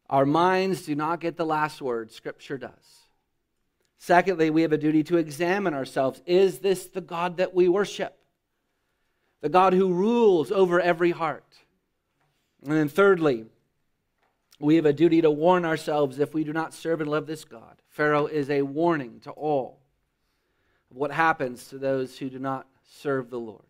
Our 0.10 0.26
minds 0.26 0.84
do 0.84 0.96
not 0.96 1.20
get 1.20 1.38
the 1.38 1.46
last 1.46 1.82
word, 1.82 2.12
Scripture 2.12 2.58
does. 2.58 2.72
Secondly, 4.00 4.50
we 4.50 4.64
have 4.64 4.74
a 4.74 4.78
duty 4.78 5.04
to 5.04 5.18
examine 5.18 5.74
ourselves. 5.74 6.22
Is 6.26 6.60
this 6.60 6.88
the 6.88 7.00
God 7.00 7.38
that 7.38 7.54
we 7.54 7.70
worship? 7.70 8.18
The 9.42 9.50
God 9.50 9.74
who 9.74 9.94
rules 9.94 10.52
over 10.52 10.82
every 10.82 11.12
heart. 11.12 11.60
And 12.64 12.74
then, 12.74 12.90
thirdly, 12.90 13.46
we 14.60 14.78
have 14.78 14.86
a 14.86 14.94
duty 14.94 15.22
to 15.22 15.30
warn 15.30 15.64
ourselves 15.64 16.18
if 16.18 16.34
we 16.34 16.44
do 16.44 16.54
not 16.54 16.74
serve 16.74 17.02
and 17.02 17.12
love 17.12 17.28
this 17.28 17.46
God. 17.46 17.82
Pharaoh 17.88 18.26
is 18.26 18.50
a 18.50 18.64
warning 18.64 19.20
to 19.22 19.32
all 19.32 19.83
what 20.94 21.12
happens 21.12 21.68
to 21.68 21.78
those 21.78 22.18
who 22.18 22.30
do 22.30 22.40
not 22.40 22.68
serve 22.84 23.30
the 23.30 23.40
Lord. 23.40 23.66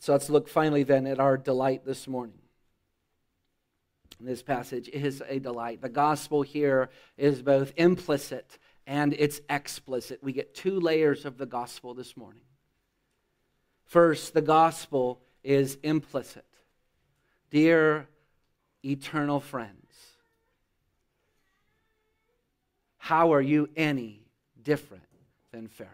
So 0.00 0.12
let's 0.12 0.30
look 0.30 0.48
finally 0.48 0.82
then 0.82 1.06
at 1.06 1.20
our 1.20 1.36
delight 1.36 1.84
this 1.84 2.08
morning. 2.08 2.38
This 4.18 4.42
passage 4.42 4.88
is 4.88 5.22
a 5.26 5.38
delight. 5.38 5.80
The 5.80 5.88
gospel 5.88 6.42
here 6.42 6.90
is 7.16 7.42
both 7.42 7.72
implicit 7.76 8.58
and 8.86 9.14
it's 9.14 9.40
explicit. 9.48 10.22
We 10.22 10.32
get 10.32 10.54
two 10.54 10.80
layers 10.80 11.24
of 11.24 11.38
the 11.38 11.46
gospel 11.46 11.94
this 11.94 12.16
morning. 12.16 12.42
First, 13.84 14.34
the 14.34 14.42
gospel 14.42 15.20
is 15.42 15.78
implicit. 15.82 16.44
Dear 17.50 18.08
eternal 18.84 19.40
friends, 19.40 19.79
How 23.02 23.32
are 23.32 23.40
you 23.40 23.68
any 23.76 24.22
different 24.62 25.02
than 25.52 25.68
Pharaoh? 25.68 25.90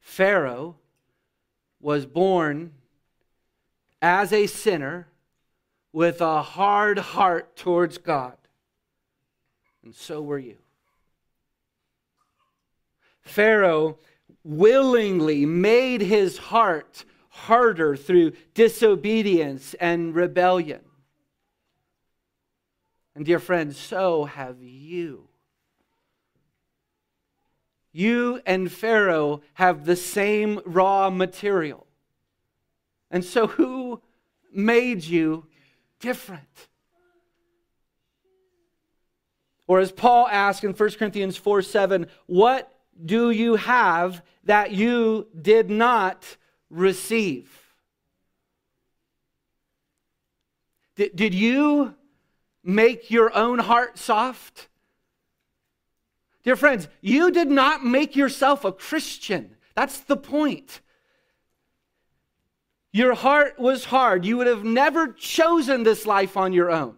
Pharaoh 0.00 0.74
was 1.80 2.04
born 2.04 2.72
as 4.02 4.32
a 4.32 4.48
sinner 4.48 5.06
with 5.92 6.20
a 6.20 6.42
hard 6.42 6.98
heart 6.98 7.54
towards 7.56 7.96
God. 7.96 8.36
And 9.84 9.94
so 9.94 10.20
were 10.20 10.38
you. 10.38 10.56
Pharaoh 13.22 13.98
willingly 14.42 15.46
made 15.46 16.00
his 16.00 16.38
heart 16.38 17.04
harder 17.28 17.94
through 17.94 18.32
disobedience 18.52 19.74
and 19.74 20.12
rebellion. 20.12 20.80
And 23.14 23.24
dear 23.24 23.38
friends, 23.38 23.76
so 23.76 24.24
have 24.24 24.62
you. 24.62 25.28
You 27.92 28.40
and 28.46 28.70
Pharaoh 28.70 29.42
have 29.54 29.84
the 29.84 29.96
same 29.96 30.60
raw 30.64 31.10
material. 31.10 31.86
And 33.10 33.24
so, 33.24 33.48
who 33.48 34.00
made 34.52 35.02
you 35.02 35.46
different? 35.98 36.68
Or 39.66 39.80
as 39.80 39.92
Paul 39.92 40.28
asked 40.28 40.64
in 40.64 40.72
1 40.72 40.90
Corinthians 40.92 41.36
4 41.36 41.62
7, 41.62 42.06
what 42.26 42.72
do 43.04 43.30
you 43.30 43.56
have 43.56 44.22
that 44.44 44.72
you 44.72 45.26
did 45.40 45.70
not 45.70 46.36
receive? 46.70 47.56
Did, 50.96 51.16
did 51.16 51.34
you 51.34 51.94
make 52.62 53.10
your 53.10 53.34
own 53.36 53.58
heart 53.58 53.98
soft? 53.98 54.68
Dear 56.42 56.56
friends, 56.56 56.88
you 57.00 57.30
did 57.30 57.50
not 57.50 57.84
make 57.84 58.16
yourself 58.16 58.64
a 58.64 58.72
Christian. 58.72 59.56
That's 59.74 60.00
the 60.00 60.16
point. 60.16 60.80
Your 62.92 63.14
heart 63.14 63.58
was 63.58 63.84
hard. 63.86 64.24
You 64.24 64.38
would 64.38 64.46
have 64.46 64.64
never 64.64 65.08
chosen 65.08 65.82
this 65.82 66.06
life 66.06 66.36
on 66.36 66.52
your 66.52 66.70
own. 66.70 66.96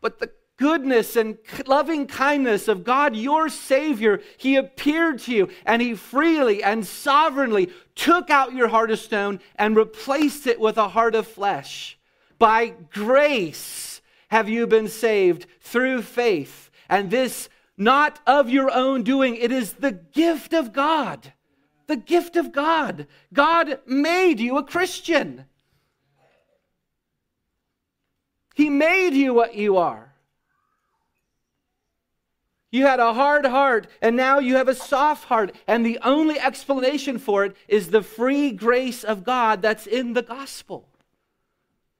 But 0.00 0.18
the 0.18 0.30
goodness 0.56 1.16
and 1.16 1.38
loving 1.66 2.06
kindness 2.06 2.68
of 2.68 2.84
God, 2.84 3.16
your 3.16 3.48
Savior, 3.48 4.20
He 4.36 4.56
appeared 4.56 5.18
to 5.20 5.32
you 5.32 5.48
and 5.66 5.82
He 5.82 5.94
freely 5.94 6.62
and 6.62 6.86
sovereignly 6.86 7.70
took 7.94 8.30
out 8.30 8.54
your 8.54 8.68
heart 8.68 8.90
of 8.90 8.98
stone 8.98 9.40
and 9.56 9.76
replaced 9.76 10.46
it 10.46 10.60
with 10.60 10.78
a 10.78 10.88
heart 10.88 11.14
of 11.14 11.26
flesh. 11.26 11.98
By 12.38 12.74
grace 12.92 14.00
have 14.28 14.48
you 14.48 14.66
been 14.66 14.88
saved 14.88 15.46
through 15.60 16.02
faith. 16.02 16.70
And 16.88 17.10
this 17.10 17.48
not 17.76 18.20
of 18.26 18.50
your 18.50 18.70
own 18.70 19.02
doing, 19.02 19.36
it 19.36 19.52
is 19.52 19.74
the 19.74 19.92
gift 19.92 20.52
of 20.52 20.72
God. 20.72 21.32
The 21.86 21.96
gift 21.96 22.36
of 22.36 22.52
God. 22.52 23.06
God 23.32 23.80
made 23.86 24.40
you 24.40 24.56
a 24.56 24.64
Christian. 24.64 25.44
He 28.54 28.70
made 28.70 29.14
you 29.14 29.34
what 29.34 29.54
you 29.54 29.76
are. 29.76 30.14
You 32.70 32.86
had 32.86 32.98
a 32.98 33.14
hard 33.14 33.46
heart, 33.46 33.86
and 34.02 34.16
now 34.16 34.40
you 34.40 34.56
have 34.56 34.66
a 34.66 34.74
soft 34.74 35.26
heart. 35.26 35.54
And 35.66 35.86
the 35.86 35.98
only 36.02 36.40
explanation 36.40 37.18
for 37.18 37.44
it 37.44 37.56
is 37.68 37.90
the 37.90 38.02
free 38.02 38.50
grace 38.50 39.04
of 39.04 39.22
God 39.22 39.62
that's 39.62 39.86
in 39.86 40.12
the 40.12 40.22
gospel. 40.22 40.88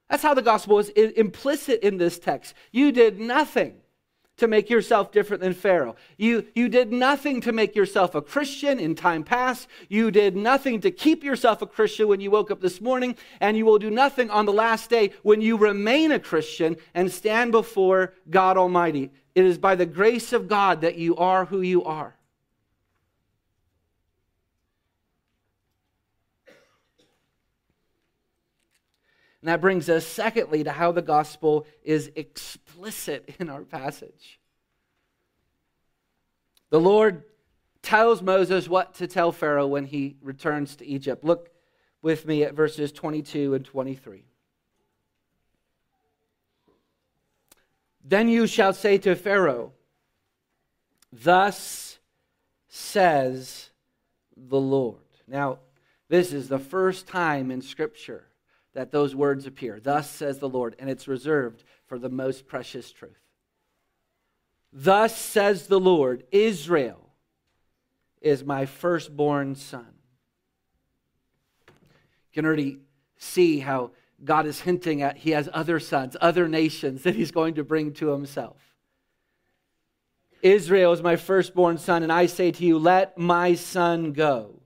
That's 0.09 0.23
how 0.23 0.35
the 0.35 0.43
gospel 0.43 0.79
is 0.79 0.91
implicit 0.91 1.81
in 1.81 1.97
this 1.97 2.19
text. 2.19 2.55
You 2.73 2.93
did 2.93 3.19
nothing 3.19 3.81
to 4.37 4.49
make 4.49 4.69
yourself 4.69 5.13
different 5.13 5.43
than 5.43 5.55
Pharaoh. 5.55 5.95
You, 6.17 6.47
you 6.55 6.69
did 6.69 6.93
nothing 6.93 7.41
to 7.43 7.53
make 7.53 7.77
yourself 7.77 8.15
a 8.15 8.23
Christian 8.23 8.81
in 8.81 8.95
time 8.97 9.23
past. 9.23 9.69
You 9.89 10.11
did 10.11 10.37
nothing 10.37 10.81
to 10.81 10.91
keep 10.91 11.23
yourself 11.23 11.63
a 11.63 11.67
Christian 11.67 12.09
when 12.09 12.21
you 12.21 12.31
woke 12.31 12.51
up 12.51 12.61
this 12.61 12.81
morning. 12.81 13.17
And 13.41 13.57
you 13.57 13.65
will 13.65 13.79
do 13.79 13.91
nothing 13.91 14.31
on 14.31 14.45
the 14.45 14.53
last 14.53 14.91
day 14.91 15.13
when 15.23 15.41
you 15.41 15.57
remain 15.57 16.11
a 16.11 16.19
Christian 16.19 16.77
and 16.95 17.11
stand 17.11 17.53
before 17.53 18.15
God 18.29 18.57
Almighty. 18.57 19.13
It 19.35 19.45
is 19.45 19.59
by 19.59 19.77
the 19.77 19.87
grace 19.87 20.33
of 20.33 20.49
God 20.49 20.81
that 20.81 20.97
you 20.97 21.17
are 21.17 21.45
who 21.45 21.61
you 21.61 21.85
are. 21.85 22.17
And 29.45 29.51
that 29.51 29.61
brings 29.61 29.91
us, 29.91 30.07
secondly, 30.07 30.65
to 30.65 30.73
how 30.73 30.91
the 30.91 31.03
gospel 31.03 31.67
is 31.83 32.11
explicit 32.17 33.35
in 33.39 33.51
our 33.51 33.61
passage. 33.61 34.41
The 36.71 36.81
Lord 36.81 37.25
tells 37.83 38.23
Moses 38.23 38.71
what 38.71 38.95
to 38.95 39.07
tell 39.07 39.33
Pharaoh 39.33 39.67
when 39.67 39.85
he 39.85 40.17
returns 40.23 40.77
to 40.77 40.87
Egypt. 40.87 41.25
Look 41.25 41.51
with 42.01 42.25
me 42.25 42.43
at 42.43 42.55
verses 42.55 42.91
22 42.91 43.53
and 43.53 43.67
23. 43.67 44.25
Then 48.03 48.31
you 48.31 48.47
shall 48.47 48.73
say 48.73 48.97
to 48.97 49.15
Pharaoh, 49.15 49.73
Thus 51.13 51.99
says 52.67 53.69
the 54.35 54.59
Lord. 54.59 55.03
Now, 55.29 55.59
this 56.09 56.33
is 56.33 56.49
the 56.49 56.59
first 56.59 57.07
time 57.07 57.51
in 57.51 57.61
Scripture 57.61 58.25
that 58.75 58.91
those 58.91 59.15
words 59.15 59.47
appear. 59.47 59.81
Thus 59.81 60.11
says 60.11 60.39
the 60.39 60.49
Lord, 60.49 60.77
and 60.79 60.91
it's 60.91 61.09
reserved 61.09 61.65
for 61.87 61.99
the 61.99 62.09
most 62.09 62.47
precious 62.47 62.93
truth. 62.93 63.13
Thus 64.73 65.17
says 65.17 65.69
the 65.69 65.81
Lord, 65.81 66.25
Israel 66.33 67.09
is 68.21 68.45
my 68.45 68.67
firstborn 68.67 69.55
son. 69.55 69.87
You 71.69 72.35
can 72.35 72.47
already 72.47 72.81
see 73.17 73.61
how 73.61 73.93
God 74.25 74.47
is 74.47 74.61
hinting 74.61 75.03
at 75.03 75.19
he 75.19 75.31
has 75.31 75.49
other 75.53 75.79
sons, 75.79 76.17
other 76.21 76.49
nations 76.49 77.05
that 77.05 77.15
he's 77.15 77.31
going 77.31 77.55
to 77.55 77.65
bring 77.65 77.93
to 77.95 78.09
himself. 78.09 78.57
Israel 80.43 80.93
is 80.93 81.03
my 81.03 81.17
firstborn 81.17 81.79
son, 81.79 82.03
and 82.03 82.13
I 82.13 82.27
say 82.27 82.51
to 82.51 82.65
you, 82.65 82.79
let 82.79 83.17
my 83.17 83.55
son 83.55 84.13
go, 84.13 84.61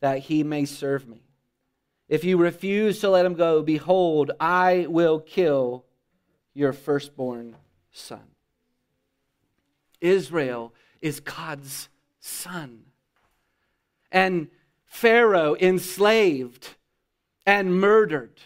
that 0.00 0.18
he 0.18 0.42
may 0.42 0.64
serve 0.64 1.08
me. 1.08 1.22
If 2.10 2.24
you 2.24 2.36
refuse 2.38 2.98
to 3.00 3.08
let 3.08 3.24
him 3.24 3.34
go, 3.34 3.62
behold, 3.62 4.32
I 4.40 4.86
will 4.88 5.20
kill 5.20 5.84
your 6.52 6.72
firstborn 6.72 7.56
son. 7.92 8.24
Israel 10.00 10.74
is 11.00 11.20
God's 11.20 11.88
son. 12.18 12.80
And 14.10 14.48
Pharaoh 14.86 15.54
enslaved 15.54 16.74
and 17.46 17.80
murdered 17.80 18.40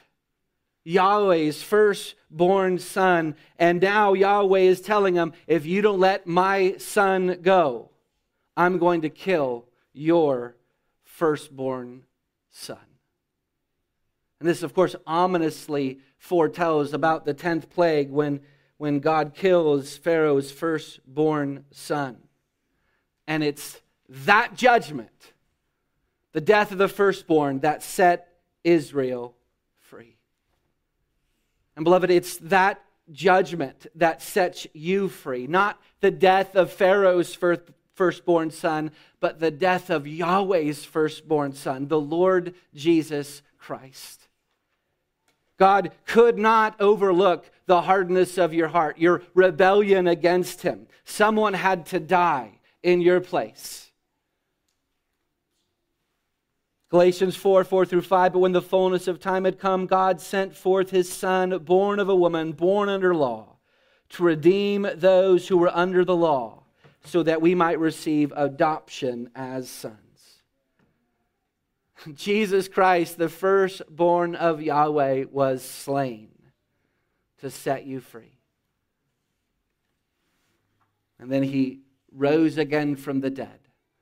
Yahweh's 0.84 1.62
firstborn 1.62 2.78
son. 2.78 3.34
And 3.58 3.80
now 3.80 4.12
Yahweh 4.12 4.58
is 4.58 4.82
telling 4.82 5.14
him, 5.14 5.32
if 5.46 5.64
you 5.64 5.80
don't 5.80 6.00
let 6.00 6.26
my 6.26 6.76
son 6.76 7.38
go, 7.40 7.88
I'm 8.58 8.76
going 8.76 9.00
to 9.00 9.08
kill 9.08 9.64
your 9.94 10.54
firstborn 11.02 12.02
son. 12.50 12.76
And 14.45 14.51
this, 14.51 14.62
of 14.62 14.74
course, 14.74 14.95
ominously 15.07 16.01
foretells 16.18 16.92
about 16.92 17.24
the 17.24 17.32
10th 17.32 17.70
plague 17.70 18.11
when, 18.11 18.40
when 18.76 19.01
God 19.01 19.32
kills 19.34 19.97
Pharaoh's 19.97 20.51
firstborn 20.51 21.64
son. 21.70 22.18
And 23.26 23.42
it's 23.42 23.80
that 24.07 24.55
judgment, 24.55 25.32
the 26.32 26.42
death 26.42 26.72
of 26.72 26.76
the 26.76 26.88
firstborn, 26.88 27.61
that 27.61 27.82
set 27.82 28.34
Israel 28.64 29.34
free. 29.78 30.18
And 31.74 31.82
beloved, 31.82 32.11
it's 32.11 32.36
that 32.36 32.82
judgment 33.11 33.86
that 33.95 34.20
sets 34.20 34.66
you 34.74 35.09
free, 35.09 35.47
not 35.47 35.80
the 36.01 36.11
death 36.11 36.55
of 36.55 36.70
Pharaoh's 36.70 37.34
firstborn 37.95 38.51
son, 38.51 38.90
but 39.20 39.40
the 39.40 39.51
death 39.51 39.88
of 39.88 40.07
Yahweh's 40.07 40.84
firstborn 40.84 41.55
son, 41.55 41.88
the 41.88 41.99
Lord 41.99 42.53
Jesus 42.74 43.40
Christ. 43.57 44.28
God 45.64 45.92
could 46.04 46.36
not 46.36 46.78
overlook 46.78 47.50
the 47.64 47.80
hardness 47.80 48.36
of 48.36 48.52
your 48.52 48.68
heart, 48.68 48.98
your 48.98 49.22
rebellion 49.32 50.06
against 50.06 50.60
Him. 50.60 50.86
Someone 51.06 51.54
had 51.54 51.86
to 51.86 51.98
die 51.98 52.60
in 52.82 53.00
your 53.00 53.18
place. 53.22 53.90
Galatians 56.90 57.34
4 57.34 57.64
4 57.64 57.86
through 57.86 58.02
5. 58.02 58.34
But 58.34 58.40
when 58.40 58.52
the 58.52 58.60
fullness 58.60 59.08
of 59.08 59.18
time 59.18 59.46
had 59.46 59.58
come, 59.58 59.86
God 59.86 60.20
sent 60.20 60.54
forth 60.54 60.90
his 60.90 61.10
Son, 61.10 61.56
born 61.60 61.98
of 61.98 62.10
a 62.10 62.14
woman, 62.14 62.52
born 62.52 62.90
under 62.90 63.14
law, 63.14 63.56
to 64.10 64.22
redeem 64.22 64.86
those 64.96 65.48
who 65.48 65.56
were 65.56 65.74
under 65.74 66.04
the 66.04 66.14
law, 66.14 66.64
so 67.06 67.22
that 67.22 67.40
we 67.40 67.54
might 67.54 67.78
receive 67.78 68.34
adoption 68.36 69.30
as 69.34 69.70
sons. 69.70 70.03
Jesus 72.12 72.68
Christ, 72.68 73.16
the 73.16 73.28
firstborn 73.28 74.34
of 74.34 74.61
Yahweh, 74.61 75.24
was 75.30 75.62
slain 75.62 76.28
to 77.40 77.50
set 77.50 77.86
you 77.86 78.00
free. 78.00 78.38
And 81.18 81.30
then 81.30 81.42
he 81.42 81.80
rose 82.12 82.59
again 82.59 82.96
from 82.96 83.20
the 83.20 83.30
dead 83.30 83.61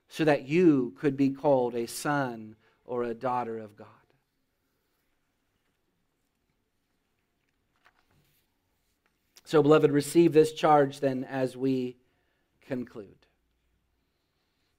so 0.08 0.24
that 0.24 0.48
you 0.48 0.94
could 0.98 1.16
be 1.16 1.30
called 1.30 1.74
a 1.74 1.86
son 1.86 2.56
or 2.84 3.04
a 3.04 3.14
daughter 3.14 3.58
of 3.58 3.76
God. 3.76 3.86
So, 9.44 9.62
beloved, 9.62 9.90
receive 9.90 10.32
this 10.32 10.52
charge 10.52 11.00
then 11.00 11.24
as 11.24 11.56
we 11.56 11.96
conclude. 12.66 13.26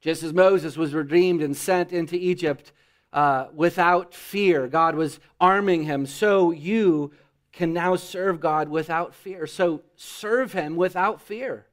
Just 0.02 0.24
as 0.24 0.34
Moses 0.34 0.76
was 0.76 0.94
redeemed 0.94 1.42
and 1.42 1.56
sent 1.56 1.94
into 1.94 2.16
Egypt 2.16 2.72
uh, 3.14 3.48
without 3.54 4.14
fear, 4.14 4.68
God 4.68 4.96
was 4.96 5.20
arming 5.40 5.84
him, 5.84 6.06
so 6.08 6.52
you 6.52 7.12
can 7.52 7.72
now 7.72 7.96
serve 7.96 8.40
God 8.40 8.68
without 8.68 9.14
fear. 9.14 9.46
So 9.46 9.84
serve 9.96 10.54
him 10.54 10.76
without 10.76 11.22
fear. 11.22 11.68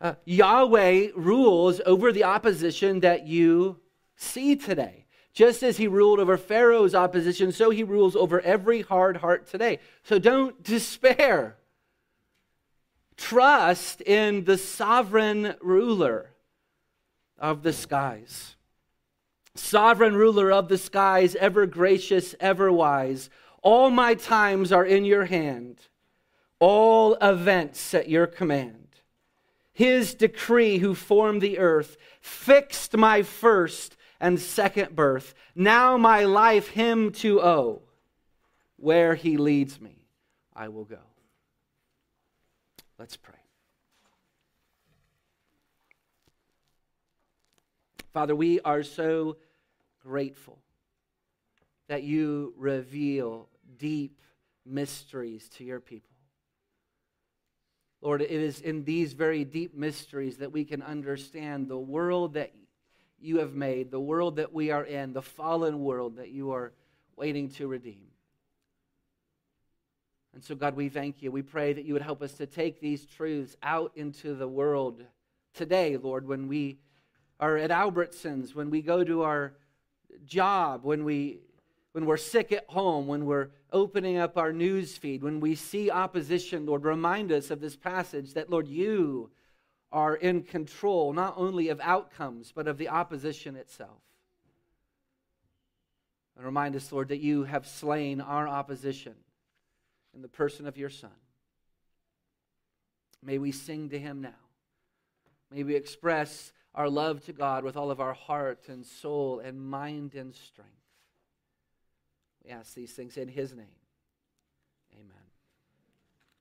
Uh, 0.00 0.14
Yahweh 0.24 1.08
rules 1.16 1.80
over 1.84 2.12
the 2.12 2.24
opposition 2.24 3.00
that 3.00 3.26
you 3.26 3.80
see 4.16 4.54
today. 4.54 5.04
Just 5.32 5.62
as 5.62 5.76
he 5.76 5.86
ruled 5.86 6.20
over 6.20 6.36
Pharaoh's 6.36 6.94
opposition, 6.94 7.52
so 7.52 7.70
he 7.70 7.82
rules 7.82 8.16
over 8.16 8.40
every 8.40 8.82
hard 8.82 9.18
heart 9.18 9.48
today. 9.48 9.78
So 10.04 10.18
don't 10.18 10.62
despair. 10.62 11.56
Trust 13.16 14.00
in 14.00 14.44
the 14.44 14.56
sovereign 14.56 15.54
ruler 15.60 16.30
of 17.38 17.62
the 17.62 17.72
skies. 17.72 18.56
Sovereign 19.60 20.16
ruler 20.16 20.50
of 20.50 20.68
the 20.68 20.78
skies, 20.78 21.36
ever 21.36 21.66
gracious, 21.66 22.34
ever 22.40 22.72
wise, 22.72 23.28
All 23.62 23.90
my 23.90 24.14
times 24.14 24.72
are 24.72 24.86
in 24.86 25.04
your 25.04 25.26
hand, 25.26 25.78
all 26.58 27.14
events 27.16 27.92
at 27.92 28.08
your 28.08 28.26
command. 28.26 28.88
His 29.72 30.14
decree, 30.14 30.78
who 30.78 30.94
formed 30.94 31.42
the 31.42 31.58
earth, 31.58 31.98
fixed 32.22 32.96
my 32.96 33.22
first 33.22 33.96
and 34.18 34.40
second 34.40 34.96
birth. 34.96 35.34
Now 35.54 35.98
my 35.98 36.24
life 36.24 36.68
him 36.68 37.12
to 37.12 37.42
owe. 37.42 37.82
Where 38.76 39.14
he 39.14 39.36
leads 39.36 39.78
me, 39.78 40.06
I 40.56 40.68
will 40.68 40.84
go. 40.84 41.04
Let's 42.98 43.18
pray. 43.18 43.34
Father, 48.14 48.34
we 48.34 48.58
are 48.60 48.82
so 48.82 49.36
grateful 50.10 50.58
that 51.86 52.02
you 52.02 52.52
reveal 52.56 53.48
deep 53.78 54.20
mysteries 54.66 55.48
to 55.48 55.62
your 55.62 55.78
people. 55.78 56.10
Lord, 58.02 58.20
it 58.20 58.30
is 58.32 58.60
in 58.60 58.82
these 58.82 59.12
very 59.12 59.44
deep 59.44 59.72
mysteries 59.72 60.38
that 60.38 60.50
we 60.50 60.64
can 60.64 60.82
understand 60.82 61.68
the 61.68 61.78
world 61.78 62.34
that 62.34 62.52
you 63.20 63.38
have 63.38 63.54
made, 63.54 63.92
the 63.92 64.00
world 64.00 64.34
that 64.36 64.52
we 64.52 64.72
are 64.72 64.82
in, 64.82 65.12
the 65.12 65.22
fallen 65.22 65.84
world 65.84 66.16
that 66.16 66.30
you 66.30 66.50
are 66.50 66.72
waiting 67.14 67.48
to 67.50 67.68
redeem. 67.68 68.08
And 70.34 70.42
so, 70.42 70.56
God, 70.56 70.74
we 70.74 70.88
thank 70.88 71.22
you. 71.22 71.30
We 71.30 71.42
pray 71.42 71.72
that 71.72 71.84
you 71.84 71.92
would 71.92 72.02
help 72.02 72.20
us 72.20 72.32
to 72.34 72.46
take 72.46 72.80
these 72.80 73.06
truths 73.06 73.56
out 73.62 73.92
into 73.94 74.34
the 74.34 74.48
world 74.48 75.04
today, 75.54 75.96
Lord, 75.96 76.26
when 76.26 76.48
we 76.48 76.80
are 77.38 77.56
at 77.56 77.70
Albertsons, 77.70 78.56
when 78.56 78.70
we 78.70 78.82
go 78.82 79.04
to 79.04 79.22
our 79.22 79.52
job, 80.24 80.84
when 80.84 81.04
we 81.04 81.40
when 81.92 82.06
we're 82.06 82.16
sick 82.16 82.52
at 82.52 82.64
home, 82.68 83.06
when 83.08 83.26
we're 83.26 83.48
opening 83.72 84.16
up 84.16 84.36
our 84.36 84.52
news 84.52 84.96
feed, 84.96 85.22
when 85.22 85.40
we 85.40 85.54
see 85.56 85.90
opposition, 85.90 86.66
Lord, 86.66 86.84
remind 86.84 87.32
us 87.32 87.50
of 87.50 87.60
this 87.60 87.74
passage 87.74 88.34
that, 88.34 88.48
Lord, 88.48 88.68
you 88.68 89.30
are 89.90 90.14
in 90.14 90.42
control 90.42 91.12
not 91.12 91.34
only 91.36 91.68
of 91.68 91.80
outcomes, 91.80 92.52
but 92.54 92.68
of 92.68 92.78
the 92.78 92.88
opposition 92.88 93.56
itself. 93.56 93.98
And 96.36 96.44
remind 96.46 96.76
us, 96.76 96.92
Lord, 96.92 97.08
that 97.08 97.18
you 97.18 97.42
have 97.44 97.66
slain 97.66 98.20
our 98.20 98.46
opposition 98.46 99.14
in 100.14 100.22
the 100.22 100.28
person 100.28 100.66
of 100.66 100.78
your 100.78 100.90
Son. 100.90 101.10
May 103.22 103.38
we 103.38 103.50
sing 103.50 103.90
to 103.90 103.98
him 103.98 104.20
now. 104.20 104.30
May 105.50 105.64
we 105.64 105.74
express 105.74 106.52
our 106.74 106.88
love 106.88 107.24
to 107.26 107.32
God 107.32 107.64
with 107.64 107.76
all 107.76 107.90
of 107.90 108.00
our 108.00 108.14
heart 108.14 108.68
and 108.68 108.84
soul 108.84 109.40
and 109.40 109.60
mind 109.60 110.14
and 110.14 110.34
strength. 110.34 110.70
We 112.44 112.50
ask 112.50 112.74
these 112.74 112.92
things 112.92 113.16
in 113.16 113.28
his 113.28 113.54
name. 113.54 113.66